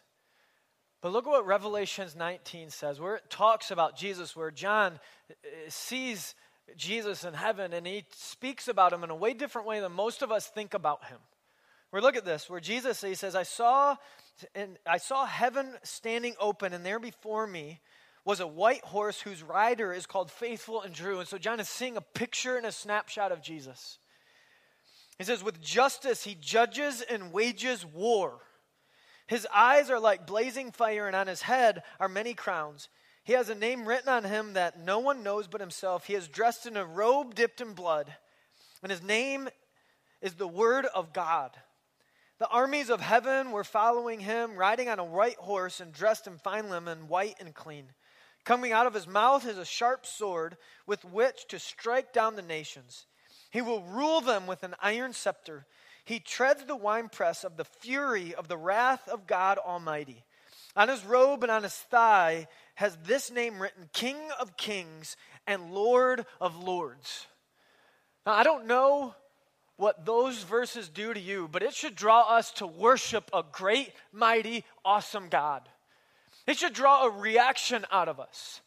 But 1.01 1.13
look 1.13 1.27
at 1.27 1.31
what 1.31 1.47
Revelations 1.47 2.17
19 2.17 2.71
says, 2.71 3.01
where 3.01 3.17
it 3.17 3.31
talks 3.31 3.71
about 3.71 3.97
Jesus, 3.97 4.35
where 4.35 4.51
John 4.51 4.99
uh, 5.31 5.35
sees 5.69 6.35
Jesus 6.77 7.25
in 7.25 7.35
heaven 7.35 7.73
and 7.73 7.87
he 7.87 8.05
speaks 8.13 8.69
about 8.69 8.93
him 8.93 9.05
in 9.05 9.11
a 9.11 9.15
way 9.15 9.35
different 9.35 9.69
way 9.69 9.81
than 9.81 9.93
most 9.93 10.23
of 10.23 10.33
us 10.33 10.47
think 10.47 10.75
about 10.75 11.05
him. 11.05 11.19
Where 11.95 12.03
look 12.03 12.17
at 12.17 12.25
this, 12.25 12.51
where 12.51 12.59
Jesus 12.59 13.01
he 13.03 13.15
says, 13.15 13.37
I 13.37 13.45
saw 13.45 13.95
and 14.57 14.79
I 14.85 14.97
saw 14.97 15.27
heaven 15.27 15.77
standing 15.85 16.35
open, 16.41 16.73
and 16.73 16.85
there 16.85 16.99
before 16.99 17.47
me 17.47 17.79
was 18.25 18.41
a 18.41 18.49
white 18.49 18.83
horse 18.83 19.21
whose 19.21 19.45
rider 19.45 19.93
is 19.93 20.05
called 20.05 20.29
faithful 20.29 20.83
and 20.83 20.93
true. 20.93 21.21
And 21.21 21.29
so 21.29 21.39
John 21.39 21.61
is 21.61 21.69
seeing 21.69 21.97
a 21.97 22.01
picture 22.01 22.57
and 22.57 22.67
a 22.67 22.73
snapshot 22.73 23.31
of 23.31 23.43
Jesus. 23.43 23.99
He 25.19 25.25
says, 25.25 25.45
With 25.45 25.63
justice 25.63 26.25
he 26.25 26.35
judges 26.35 27.01
and 27.01 27.33
wages 27.33 27.87
war. 27.87 28.41
His 29.29 29.47
eyes 29.55 29.89
are 29.89 30.01
like 30.01 30.27
blazing 30.27 30.73
fire, 30.73 31.07
and 31.07 31.15
on 31.15 31.29
his 31.29 31.43
head 31.43 31.85
are 32.01 32.09
many 32.09 32.35
crowns. 32.35 32.89
He 33.23 33.35
has 33.35 33.51
a 33.51 33.55
name 33.55 33.87
written 33.87 34.09
on 34.09 34.25
him 34.25 34.55
that 34.55 34.81
no 34.81 34.99
one 34.99 35.23
knows 35.23 35.47
but 35.47 35.61
himself. 35.61 36.07
He 36.09 36.17
is 36.17 36.27
dressed 36.27 36.67
in 36.67 36.77
a 36.77 36.85
robe 36.85 37.37
dipped 37.37 37.61
in 37.61 37.75
blood, 37.75 38.13
and 38.83 38.91
his 38.91 39.01
name 39.01 39.49
is 40.21 40.35
the 40.35 40.49
Word 40.49 40.87
of 40.87 41.13
God. 41.13 41.53
The 42.39 42.49
armies 42.49 42.91
of 42.91 43.01
heaven 43.01 43.53
were 43.53 43.65
following 43.65 44.21
him, 44.21 44.57
riding 44.57 44.89
on 44.89 44.99
a 44.99 45.05
white 45.05 45.37
horse 45.37 45.81
and 45.81 45.93
dressed 45.93 46.27
in 46.27 46.39
fine 46.39 46.69
linen, 46.69 47.09
white 47.09 47.37
and 47.39 47.55
clean. 47.55 47.87
Coming 48.45 48.73
out 48.73 48.87
of 48.87 48.95
his 48.95 49.07
mouth 49.07 49.47
is 49.47 49.57
a 49.57 49.65
sharp 49.65 50.05
sword 50.05 50.57
with 50.87 51.05
which 51.05 51.47
to 51.49 51.59
strike 51.59 52.13
down 52.13 52.37
the 52.37 52.43
nations. 52.43 53.07
He 53.51 53.63
will 53.63 53.83
rule 53.83 54.21
them 54.21 54.47
with 54.47 54.65
an 54.65 54.75
iron 54.83 55.13
scepter. 55.13 55.65
He 56.05 56.19
treads 56.19 56.65
the 56.65 56.77
winepress 56.77 57.45
of 57.45 57.57
the 57.57 57.65
fury 57.65 58.35
of 58.35 58.49
the 58.49 58.59
wrath 58.59 59.09
of 59.09 59.27
God 59.27 59.59
Almighty. 59.59 60.25
On 60.77 60.89
his 60.89 61.05
robe 61.05 61.45
and 61.45 61.53
on 61.53 61.63
his 61.63 61.77
thigh 61.77 62.49
has 62.75 62.99
this 63.05 63.31
name 63.31 63.63
written 63.63 63.89
King 63.93 64.19
of 64.41 64.57
Kings 64.57 65.17
and 65.47 65.73
Lord 65.73 66.27
of 66.41 66.57
Lords. 66.57 67.29
Now, 68.27 68.33
I 68.33 68.43
don't 68.43 68.67
know 68.67 69.15
what 69.77 70.07
those 70.07 70.43
verses 70.43 70.89
do 70.89 71.13
to 71.13 71.21
you, 71.21 71.49
but 71.51 71.63
it 71.63 71.75
should 71.75 71.97
draw 71.97 72.23
us 72.23 72.53
to 72.53 72.67
worship 72.67 73.31
a 73.33 73.43
great, 73.51 73.93
mighty, 74.13 74.65
awesome 74.85 75.29
God. 75.29 75.69
It 76.47 76.59
should 76.59 76.75
draw 76.75 77.07
a 77.07 77.11
reaction 77.11 77.85
out 77.91 78.09
of 78.09 78.21
us. 78.21 78.61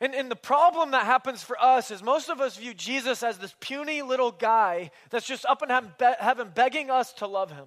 And, 0.00 0.14
and 0.14 0.30
the 0.30 0.36
problem 0.36 0.92
that 0.92 1.06
happens 1.06 1.42
for 1.42 1.60
us 1.60 1.90
is 1.90 2.02
most 2.02 2.28
of 2.28 2.40
us 2.40 2.56
view 2.56 2.72
Jesus 2.72 3.22
as 3.24 3.38
this 3.38 3.54
puny 3.58 4.02
little 4.02 4.30
guy 4.30 4.92
that's 5.10 5.26
just 5.26 5.44
up 5.46 5.62
in 5.62 5.70
heaven, 5.70 5.90
be- 5.98 6.12
heaven 6.20 6.52
begging 6.54 6.90
us 6.90 7.12
to 7.14 7.26
love 7.26 7.50
him. 7.50 7.66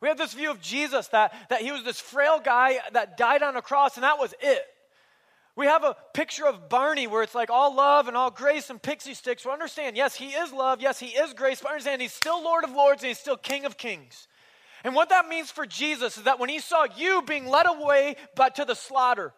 We 0.00 0.06
have 0.06 0.18
this 0.18 0.34
view 0.34 0.52
of 0.52 0.60
Jesus 0.60 1.08
that, 1.08 1.34
that 1.50 1.62
he 1.62 1.72
was 1.72 1.82
this 1.82 1.98
frail 1.98 2.38
guy 2.38 2.78
that 2.92 3.16
died 3.16 3.42
on 3.42 3.56
a 3.56 3.62
cross 3.62 3.96
and 3.96 4.04
that 4.04 4.18
was 4.18 4.32
it. 4.40 4.62
We 5.58 5.66
have 5.66 5.82
a 5.82 5.96
picture 6.14 6.46
of 6.46 6.68
Barney 6.68 7.08
where 7.08 7.24
it's 7.24 7.34
like 7.34 7.50
all 7.50 7.74
love 7.74 8.06
and 8.06 8.16
all 8.16 8.30
grace 8.30 8.70
and 8.70 8.80
Pixy 8.80 9.10
Stix. 9.10 9.44
We 9.44 9.50
understand, 9.50 9.96
yes, 9.96 10.14
he 10.14 10.28
is 10.28 10.52
love, 10.52 10.80
yes, 10.80 11.00
he 11.00 11.08
is 11.08 11.32
grace, 11.32 11.60
but 11.60 11.72
understand 11.72 12.00
he's 12.00 12.12
still 12.12 12.40
Lord 12.44 12.62
of 12.62 12.70
Lords 12.70 13.02
and 13.02 13.08
he's 13.08 13.18
still 13.18 13.36
King 13.36 13.64
of 13.64 13.76
Kings. 13.76 14.28
And 14.84 14.94
what 14.94 15.08
that 15.08 15.26
means 15.26 15.50
for 15.50 15.66
Jesus 15.66 16.16
is 16.16 16.22
that 16.22 16.38
when 16.38 16.48
he 16.48 16.60
saw 16.60 16.86
you 16.96 17.22
being 17.26 17.48
led 17.48 17.66
away 17.66 18.14
but 18.36 18.54
to 18.54 18.64
the 18.64 18.76
slaughter, 18.76 19.32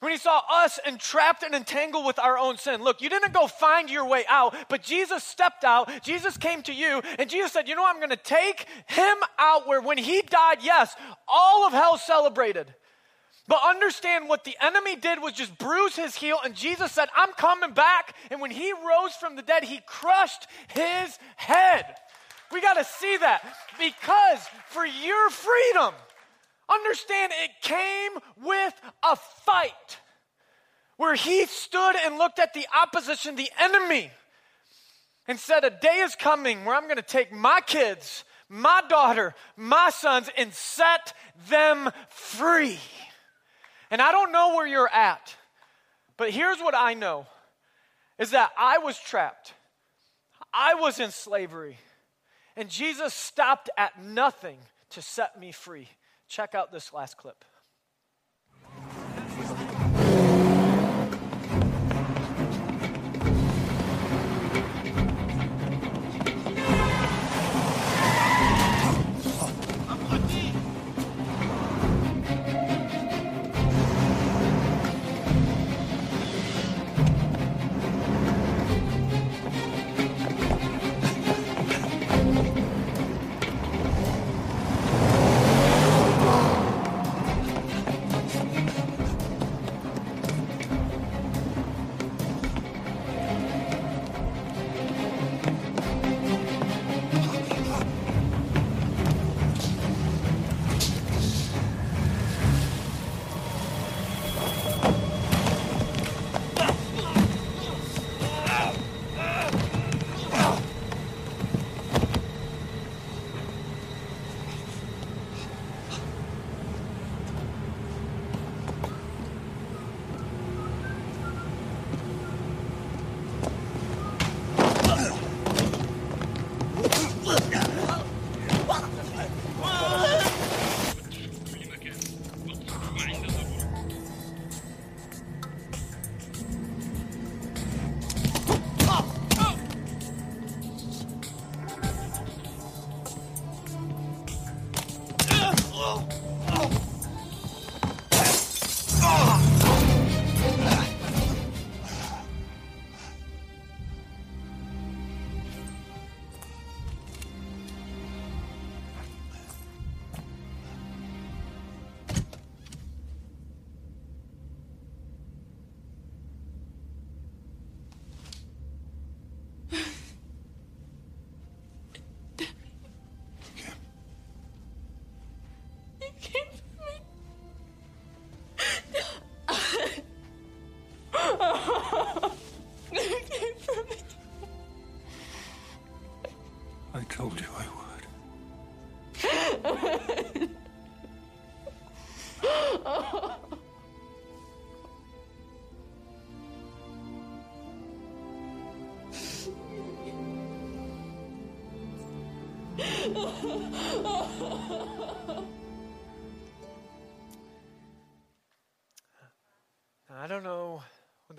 when 0.00 0.12
he 0.12 0.18
saw 0.18 0.42
us 0.50 0.78
entrapped 0.86 1.42
and 1.42 1.54
entangled 1.54 2.04
with 2.04 2.18
our 2.18 2.36
own 2.36 2.58
sin. 2.58 2.82
Look, 2.82 3.00
you 3.00 3.08
didn't 3.08 3.32
go 3.32 3.46
find 3.46 3.88
your 3.88 4.04
way 4.04 4.24
out, 4.28 4.54
but 4.68 4.82
Jesus 4.82 5.24
stepped 5.24 5.64
out. 5.64 5.90
Jesus 6.02 6.36
came 6.36 6.60
to 6.64 6.74
you, 6.74 7.00
and 7.18 7.30
Jesus 7.30 7.52
said, 7.52 7.66
You 7.66 7.76
know, 7.76 7.86
I'm 7.86 7.96
going 7.96 8.10
to 8.10 8.16
take 8.16 8.66
him 8.88 9.16
out 9.38 9.66
where 9.66 9.80
when 9.80 9.96
he 9.96 10.20
died, 10.20 10.58
yes, 10.60 10.94
all 11.26 11.66
of 11.66 11.72
hell 11.72 11.96
celebrated. 11.96 12.74
But 13.52 13.68
understand 13.68 14.30
what 14.30 14.44
the 14.44 14.56
enemy 14.62 14.96
did 14.96 15.20
was 15.20 15.34
just 15.34 15.58
bruise 15.58 15.94
his 15.94 16.16
heel, 16.16 16.38
and 16.42 16.54
Jesus 16.54 16.90
said, 16.90 17.10
I'm 17.14 17.32
coming 17.32 17.74
back. 17.74 18.16
And 18.30 18.40
when 18.40 18.50
he 18.50 18.72
rose 18.72 19.12
from 19.20 19.36
the 19.36 19.42
dead, 19.42 19.62
he 19.62 19.82
crushed 19.86 20.46
his 20.68 21.18
head. 21.36 21.84
We 22.50 22.62
got 22.62 22.78
to 22.78 22.84
see 22.84 23.14
that 23.18 23.42
because 23.78 24.38
for 24.70 24.86
your 24.86 25.28
freedom, 25.28 25.92
understand 26.66 27.34
it 27.44 27.50
came 27.60 28.12
with 28.42 28.72
a 29.02 29.16
fight 29.16 29.98
where 30.96 31.14
he 31.14 31.44
stood 31.44 31.96
and 32.06 32.16
looked 32.16 32.38
at 32.38 32.54
the 32.54 32.64
opposition, 32.82 33.36
the 33.36 33.50
enemy, 33.60 34.10
and 35.28 35.38
said, 35.38 35.62
A 35.64 35.68
day 35.68 35.98
is 35.98 36.14
coming 36.14 36.64
where 36.64 36.74
I'm 36.74 36.84
going 36.84 36.96
to 36.96 37.02
take 37.02 37.30
my 37.30 37.60
kids, 37.66 38.24
my 38.48 38.80
daughter, 38.88 39.34
my 39.58 39.90
sons, 39.90 40.30
and 40.38 40.54
set 40.54 41.12
them 41.50 41.90
free. 42.08 42.78
And 43.92 44.00
I 44.00 44.10
don't 44.10 44.32
know 44.32 44.56
where 44.56 44.66
you're 44.66 44.88
at, 44.88 45.36
but 46.16 46.30
here's 46.30 46.58
what 46.60 46.74
I 46.74 46.94
know 46.94 47.26
is 48.18 48.30
that 48.30 48.50
I 48.58 48.78
was 48.78 48.98
trapped. 48.98 49.52
I 50.52 50.72
was 50.74 50.98
in 50.98 51.10
slavery. 51.10 51.76
And 52.56 52.70
Jesus 52.70 53.12
stopped 53.12 53.68
at 53.76 54.02
nothing 54.02 54.56
to 54.90 55.02
set 55.02 55.38
me 55.38 55.52
free. 55.52 55.88
Check 56.26 56.54
out 56.54 56.72
this 56.72 56.94
last 56.94 57.18
clip. 57.18 57.44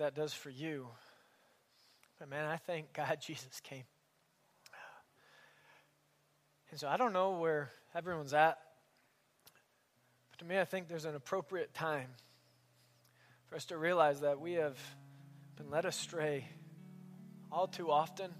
That 0.04 0.14
does 0.14 0.34
for 0.34 0.50
you, 0.50 0.86
but 2.18 2.28
man, 2.28 2.44
I 2.44 2.58
thank 2.58 2.92
God 2.92 3.16
Jesus 3.26 3.60
came. 3.60 3.84
And 6.70 6.78
so 6.78 6.88
I 6.88 6.98
don't 6.98 7.14
know 7.14 7.38
where 7.38 7.70
everyone's 7.94 8.34
at, 8.34 8.58
but 10.30 10.40
to 10.40 10.44
me, 10.44 10.60
I 10.60 10.66
think 10.66 10.88
there's 10.88 11.06
an 11.06 11.14
appropriate 11.14 11.72
time 11.72 12.08
for 13.48 13.56
us 13.56 13.64
to 13.66 13.78
realize 13.78 14.20
that 14.20 14.40
we 14.40 14.52
have 14.54 14.76
been 15.56 15.70
led 15.70 15.86
astray 15.86 16.44
all 17.50 17.66
too 17.66 17.90
often. 17.90 18.30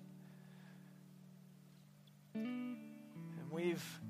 And 2.34 2.76
we've 3.50 4.00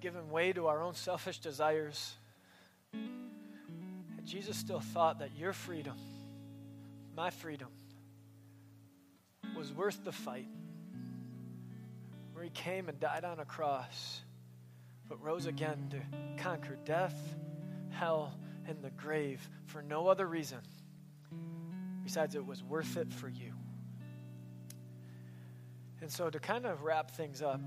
given 0.00 0.30
way 0.30 0.54
to 0.54 0.68
our 0.68 0.82
own 0.82 0.94
selfish 0.94 1.40
desires. 1.40 2.14
Jesus 4.26 4.56
still 4.56 4.80
thought 4.80 5.20
that 5.20 5.30
your 5.38 5.52
freedom, 5.52 5.96
my 7.16 7.30
freedom, 7.30 7.68
was 9.56 9.72
worth 9.72 10.04
the 10.04 10.12
fight. 10.12 10.48
Where 12.32 12.44
he 12.44 12.50
came 12.50 12.88
and 12.88 13.00
died 13.00 13.24
on 13.24 13.38
a 13.38 13.44
cross, 13.44 14.20
but 15.08 15.22
rose 15.22 15.46
again 15.46 15.86
to 15.90 16.42
conquer 16.42 16.76
death, 16.84 17.14
hell, 17.90 18.34
and 18.68 18.82
the 18.82 18.90
grave 18.90 19.48
for 19.64 19.80
no 19.80 20.08
other 20.08 20.26
reason 20.26 20.58
besides 22.02 22.34
it 22.34 22.44
was 22.44 22.62
worth 22.62 22.96
it 22.96 23.12
for 23.12 23.28
you. 23.28 23.52
And 26.00 26.10
so, 26.10 26.30
to 26.30 26.38
kind 26.38 26.66
of 26.66 26.82
wrap 26.82 27.10
things 27.10 27.42
up, 27.42 27.60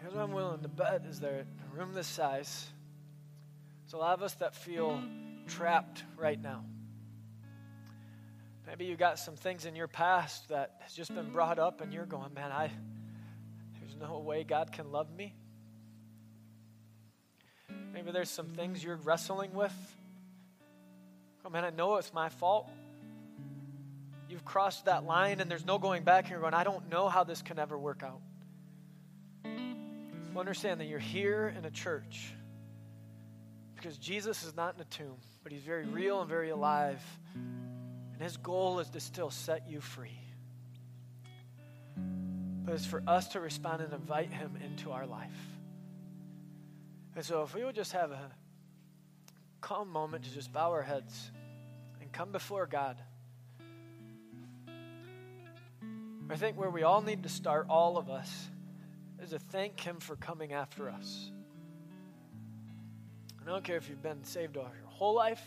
here's 0.00 0.14
what 0.14 0.22
I'm 0.22 0.32
willing 0.32 0.60
to 0.60 0.68
bet 0.68 1.04
is 1.08 1.18
there 1.20 1.44
a 1.44 1.76
room 1.76 1.94
this 1.94 2.06
size. 2.06 2.66
There's 3.82 3.94
a 3.94 3.96
lot 3.96 4.18
of 4.18 4.22
us 4.22 4.34
that 4.34 4.54
feel 4.54 5.00
trapped 5.48 6.04
right 6.16 6.40
now. 6.40 6.64
Maybe 8.66 8.84
you 8.84 8.96
got 8.96 9.18
some 9.18 9.34
things 9.34 9.64
in 9.64 9.74
your 9.74 9.88
past 9.88 10.50
that 10.50 10.76
has 10.80 10.92
just 10.92 11.14
been 11.14 11.30
brought 11.30 11.58
up 11.58 11.80
and 11.80 11.92
you're 11.92 12.06
going, 12.06 12.34
man, 12.34 12.52
I 12.52 12.70
there's 13.80 13.96
no 13.96 14.18
way 14.18 14.44
God 14.44 14.72
can 14.72 14.92
love 14.92 15.10
me. 15.16 15.34
Maybe 17.94 18.12
there's 18.12 18.30
some 18.30 18.48
things 18.48 18.84
you're 18.84 18.96
wrestling 18.96 19.54
with. 19.54 19.74
Oh 21.44 21.50
man, 21.50 21.64
I 21.64 21.70
know 21.70 21.96
it's 21.96 22.12
my 22.12 22.28
fault. 22.28 22.68
You've 24.28 24.44
crossed 24.44 24.84
that 24.84 25.04
line 25.04 25.40
and 25.40 25.50
there's 25.50 25.64
no 25.64 25.78
going 25.78 26.04
back, 26.04 26.24
and 26.24 26.32
you're 26.32 26.40
going, 26.40 26.52
I 26.52 26.64
don't 26.64 26.90
know 26.90 27.08
how 27.08 27.24
this 27.24 27.40
can 27.40 27.58
ever 27.58 27.78
work 27.78 28.02
out. 28.02 28.20
Understand 30.36 30.78
that 30.80 30.84
you're 30.84 31.00
here 31.00 31.52
in 31.58 31.64
a 31.64 31.70
church 31.70 32.32
because 33.80 33.96
Jesus 33.96 34.44
is 34.44 34.56
not 34.56 34.74
in 34.74 34.80
a 34.80 34.84
tomb, 34.84 35.16
but 35.42 35.52
he's 35.52 35.62
very 35.62 35.86
real 35.86 36.20
and 36.20 36.28
very 36.28 36.50
alive. 36.50 37.00
And 37.34 38.20
his 38.20 38.36
goal 38.36 38.80
is 38.80 38.88
to 38.90 39.00
still 39.00 39.30
set 39.30 39.68
you 39.68 39.80
free. 39.80 40.18
But 42.64 42.74
it's 42.74 42.86
for 42.86 43.02
us 43.06 43.28
to 43.28 43.40
respond 43.40 43.82
and 43.82 43.92
invite 43.92 44.30
him 44.30 44.58
into 44.64 44.90
our 44.90 45.06
life. 45.06 45.30
And 47.14 47.24
so, 47.24 47.42
if 47.42 47.54
we 47.54 47.64
would 47.64 47.74
just 47.74 47.92
have 47.92 48.10
a 48.10 48.30
calm 49.60 49.90
moment 49.90 50.24
to 50.24 50.30
just 50.30 50.52
bow 50.52 50.70
our 50.70 50.82
heads 50.82 51.30
and 52.00 52.12
come 52.12 52.32
before 52.32 52.66
God. 52.66 52.96
I 56.30 56.36
think 56.36 56.58
where 56.58 56.70
we 56.70 56.82
all 56.82 57.00
need 57.00 57.22
to 57.22 57.28
start, 57.28 57.66
all 57.70 57.96
of 57.96 58.10
us, 58.10 58.50
is 59.22 59.30
to 59.30 59.38
thank 59.38 59.80
Him 59.80 59.98
for 59.98 60.16
coming 60.16 60.52
after 60.52 60.90
us. 60.90 61.30
I 63.48 63.50
don't 63.50 63.64
care 63.64 63.78
if 63.78 63.88
you've 63.88 64.02
been 64.02 64.22
saved 64.24 64.58
all 64.58 64.64
your 64.64 64.90
whole 64.90 65.14
life, 65.14 65.42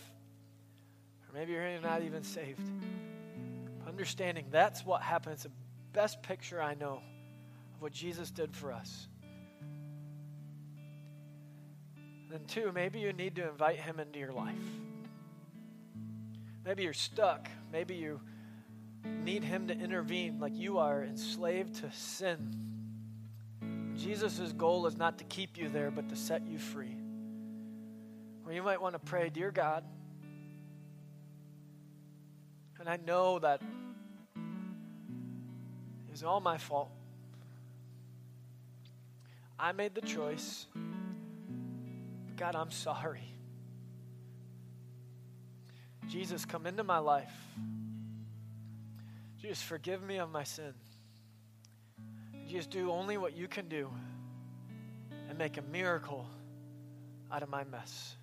or 1.28 1.38
maybe 1.38 1.52
you're 1.52 1.80
not 1.80 2.02
even 2.02 2.24
saved. 2.24 2.68
Understanding 3.86 4.46
that's 4.50 4.84
what 4.84 5.02
happens, 5.02 5.44
the 5.44 5.52
best 5.92 6.20
picture 6.20 6.60
I 6.60 6.74
know 6.74 7.00
of 7.74 7.80
what 7.80 7.92
Jesus 7.92 8.32
did 8.32 8.56
for 8.56 8.72
us. 8.72 9.06
Then, 12.28 12.40
two, 12.48 12.72
maybe 12.72 12.98
you 12.98 13.12
need 13.12 13.36
to 13.36 13.48
invite 13.48 13.78
Him 13.78 14.00
into 14.00 14.18
your 14.18 14.32
life. 14.32 14.56
Maybe 16.64 16.82
you're 16.82 16.94
stuck. 16.94 17.48
Maybe 17.70 17.94
you 17.94 18.20
need 19.22 19.44
Him 19.44 19.68
to 19.68 19.74
intervene 19.78 20.40
like 20.40 20.56
you 20.56 20.78
are 20.78 21.04
enslaved 21.04 21.76
to 21.76 21.92
sin. 21.92 22.58
Jesus' 23.96 24.52
goal 24.54 24.88
is 24.88 24.96
not 24.96 25.18
to 25.18 25.24
keep 25.24 25.56
you 25.56 25.68
there, 25.68 25.92
but 25.92 26.08
to 26.08 26.16
set 26.16 26.44
you 26.44 26.58
free. 26.58 26.96
Or 28.52 28.54
you 28.54 28.62
might 28.62 28.82
want 28.82 28.92
to 28.92 28.98
pray, 28.98 29.30
Dear 29.30 29.50
God, 29.50 29.82
and 32.78 32.86
I 32.86 32.98
know 32.98 33.38
that 33.38 33.62
it's 36.10 36.22
all 36.22 36.38
my 36.38 36.58
fault. 36.58 36.90
I 39.58 39.72
made 39.72 39.94
the 39.94 40.02
choice. 40.02 40.66
God, 42.36 42.54
I'm 42.54 42.70
sorry. 42.70 43.24
Jesus, 46.06 46.44
come 46.44 46.66
into 46.66 46.84
my 46.84 46.98
life. 46.98 47.32
Jesus, 49.40 49.62
forgive 49.62 50.02
me 50.02 50.18
of 50.18 50.30
my 50.30 50.44
sin. 50.44 50.74
Jesus, 52.46 52.66
do 52.66 52.90
only 52.90 53.16
what 53.16 53.34
you 53.34 53.48
can 53.48 53.70
do 53.70 53.88
and 55.30 55.38
make 55.38 55.56
a 55.56 55.62
miracle 55.62 56.26
out 57.32 57.42
of 57.42 57.48
my 57.48 57.64
mess. 57.64 58.16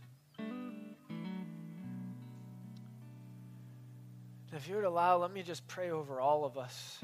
If 4.53 4.67
you 4.67 4.75
would 4.75 4.85
allow, 4.85 5.17
let 5.17 5.31
me 5.31 5.43
just 5.43 5.67
pray 5.67 5.91
over 5.91 6.19
all 6.19 6.45
of 6.45 6.57
us 6.57 6.97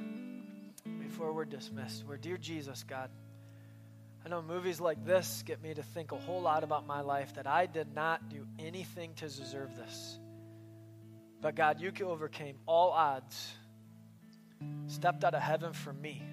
before 1.00 1.32
we're 1.32 1.46
dismissed. 1.46 2.04
We're 2.08 2.18
dear 2.18 2.38
Jesus, 2.38 2.84
God. 2.84 3.10
I 4.26 4.30
know 4.30 4.42
movies 4.42 4.80
like 4.80 5.06
this 5.06 5.44
get 5.46 5.62
me 5.62 5.74
to 5.74 5.84
think 5.84 6.12
a 6.12 6.18
whole 6.18 6.42
lot 6.42 6.64
about 6.64 6.88
my 6.88 7.02
life 7.02 7.36
that 7.36 7.46
I 7.46 7.68
did 7.68 7.94
not 7.94 8.28
do 8.30 8.48
anything 8.58 9.14
to 9.16 9.26
deserve 9.28 9.76
this. 9.76 10.18
But 11.42 11.54
God, 11.54 11.80
you 11.80 11.92
overcame 12.08 12.58
all 12.66 12.90
odds, 12.90 13.54
stepped 14.88 15.24
out 15.24 15.36
of 15.36 15.42
heaven 15.42 15.74
for 15.74 15.94
me, 15.94 16.24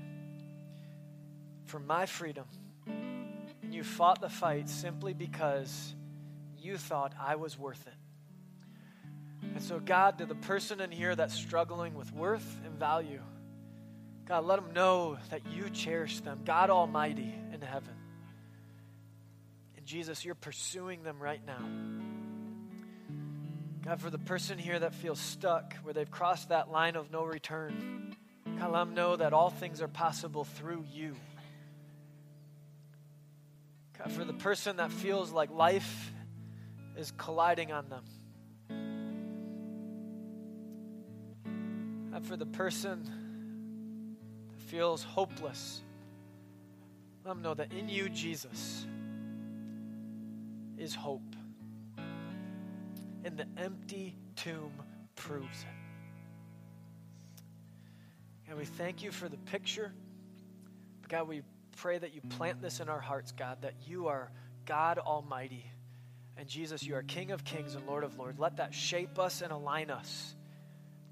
for 1.67 1.79
my 1.79 2.07
freedom. 2.07 2.47
And 2.87 3.75
you 3.75 3.85
fought 3.85 4.23
the 4.23 4.31
fight 4.31 4.71
simply 4.71 5.13
because 5.13 5.95
you 6.59 6.79
thought 6.79 7.13
I 7.21 7.37
was 7.37 7.59
worth 7.59 7.87
it. 7.87 8.02
And 9.43 9.63
so, 9.63 9.81
God, 9.81 10.19
to 10.19 10.27
the 10.27 10.35
person 10.35 10.81
in 10.81 10.91
here 10.91 11.15
that's 11.15 11.35
struggling 11.35 11.95
with 11.95 12.13
worth 12.13 12.59
and 12.65 12.79
value, 12.79 13.21
God, 14.27 14.45
let 14.45 14.57
them 14.57 14.73
know 14.73 15.19
that 15.31 15.43
you 15.47 15.69
cherish 15.69 16.21
them, 16.21 16.43
God 16.45 16.71
Almighty 16.71 17.35
in 17.53 17.61
heaven. 17.61 17.95
And 19.77 19.85
Jesus, 19.85 20.25
you're 20.25 20.35
pursuing 20.35 21.03
them 21.03 21.19
right 21.21 21.41
now. 21.45 21.69
God, 23.85 24.01
for 24.01 24.11
the 24.11 24.19
person 24.19 24.59
here 24.59 24.79
that 24.79 24.95
feels 24.95 25.19
stuck, 25.19 25.75
where 25.83 25.93
they've 25.93 26.11
crossed 26.11 26.51
that 26.51 26.71
line 26.71 26.95
of 26.95 27.11
no 27.11 27.25
return, 27.25 28.17
God, 28.59 28.71
let 28.71 28.79
them 28.79 28.95
know 28.95 29.17
that 29.17 29.33
all 29.33 29.51
things 29.51 29.83
are 29.83 29.89
possible 29.89 30.45
through 30.45 30.85
you. 30.93 31.17
God, 33.99 34.13
for 34.13 34.25
the 34.25 34.33
person 34.33 34.77
that 34.77 34.93
feels 34.93 35.33
like 35.33 35.51
life 35.51 36.13
is 36.97 37.13
colliding 37.19 37.73
on 37.73 37.89
them, 37.89 38.05
God, 42.13 42.27
for 42.27 42.37
the 42.37 42.47
person 42.47 44.17
that 44.51 44.61
feels 44.65 45.03
hopeless, 45.03 45.81
let 47.25 47.31
them 47.31 47.43
know 47.43 47.55
that 47.55 47.73
in 47.73 47.89
you, 47.89 48.11
Jesus, 48.11 48.87
is 50.77 50.95
hope. 50.95 51.23
And 53.25 53.37
the 53.37 53.47
empty 53.57 54.15
tomb 54.37 54.73
proves 55.17 55.63
it. 55.63 55.69
And 58.49 58.59
we 58.59 58.67
thank 58.67 59.03
you 59.03 59.11
for 59.11 59.31
the 59.31 59.39
picture. 59.39 59.93
But 61.01 61.11
God, 61.11 61.29
we 61.29 61.43
pray 61.79 61.97
that 61.97 62.13
you 62.13 62.21
plant 62.21 62.61
this 62.61 62.81
in 62.81 62.91
our 62.91 63.01
hearts, 63.01 63.33
God, 63.33 63.63
that 63.63 63.75
you 63.87 64.09
are 64.09 64.31
God 64.67 64.99
Almighty. 64.99 65.65
And 66.37 66.47
Jesus, 66.47 66.83
you 66.83 66.95
are 66.97 67.03
King 67.03 67.31
of 67.31 67.45
Kings 67.45 67.75
and 67.75 67.87
Lord 67.87 68.05
of 68.05 68.19
Lords. 68.19 68.39
Let 68.39 68.59
that 68.59 68.75
shape 68.75 69.19
us 69.19 69.41
and 69.41 69.51
align 69.51 69.91
us 69.91 70.35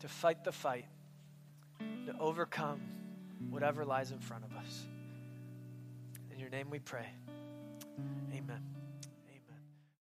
to 0.00 0.08
fight 0.08 0.44
the 0.44 0.52
fight, 0.52 0.86
to 1.78 2.18
overcome 2.18 2.80
whatever 3.50 3.84
lies 3.84 4.10
in 4.10 4.18
front 4.18 4.44
of 4.44 4.56
us. 4.56 4.86
In 6.32 6.38
your 6.38 6.50
name 6.50 6.70
we 6.70 6.78
pray. 6.78 7.06
Amen. 8.34 8.79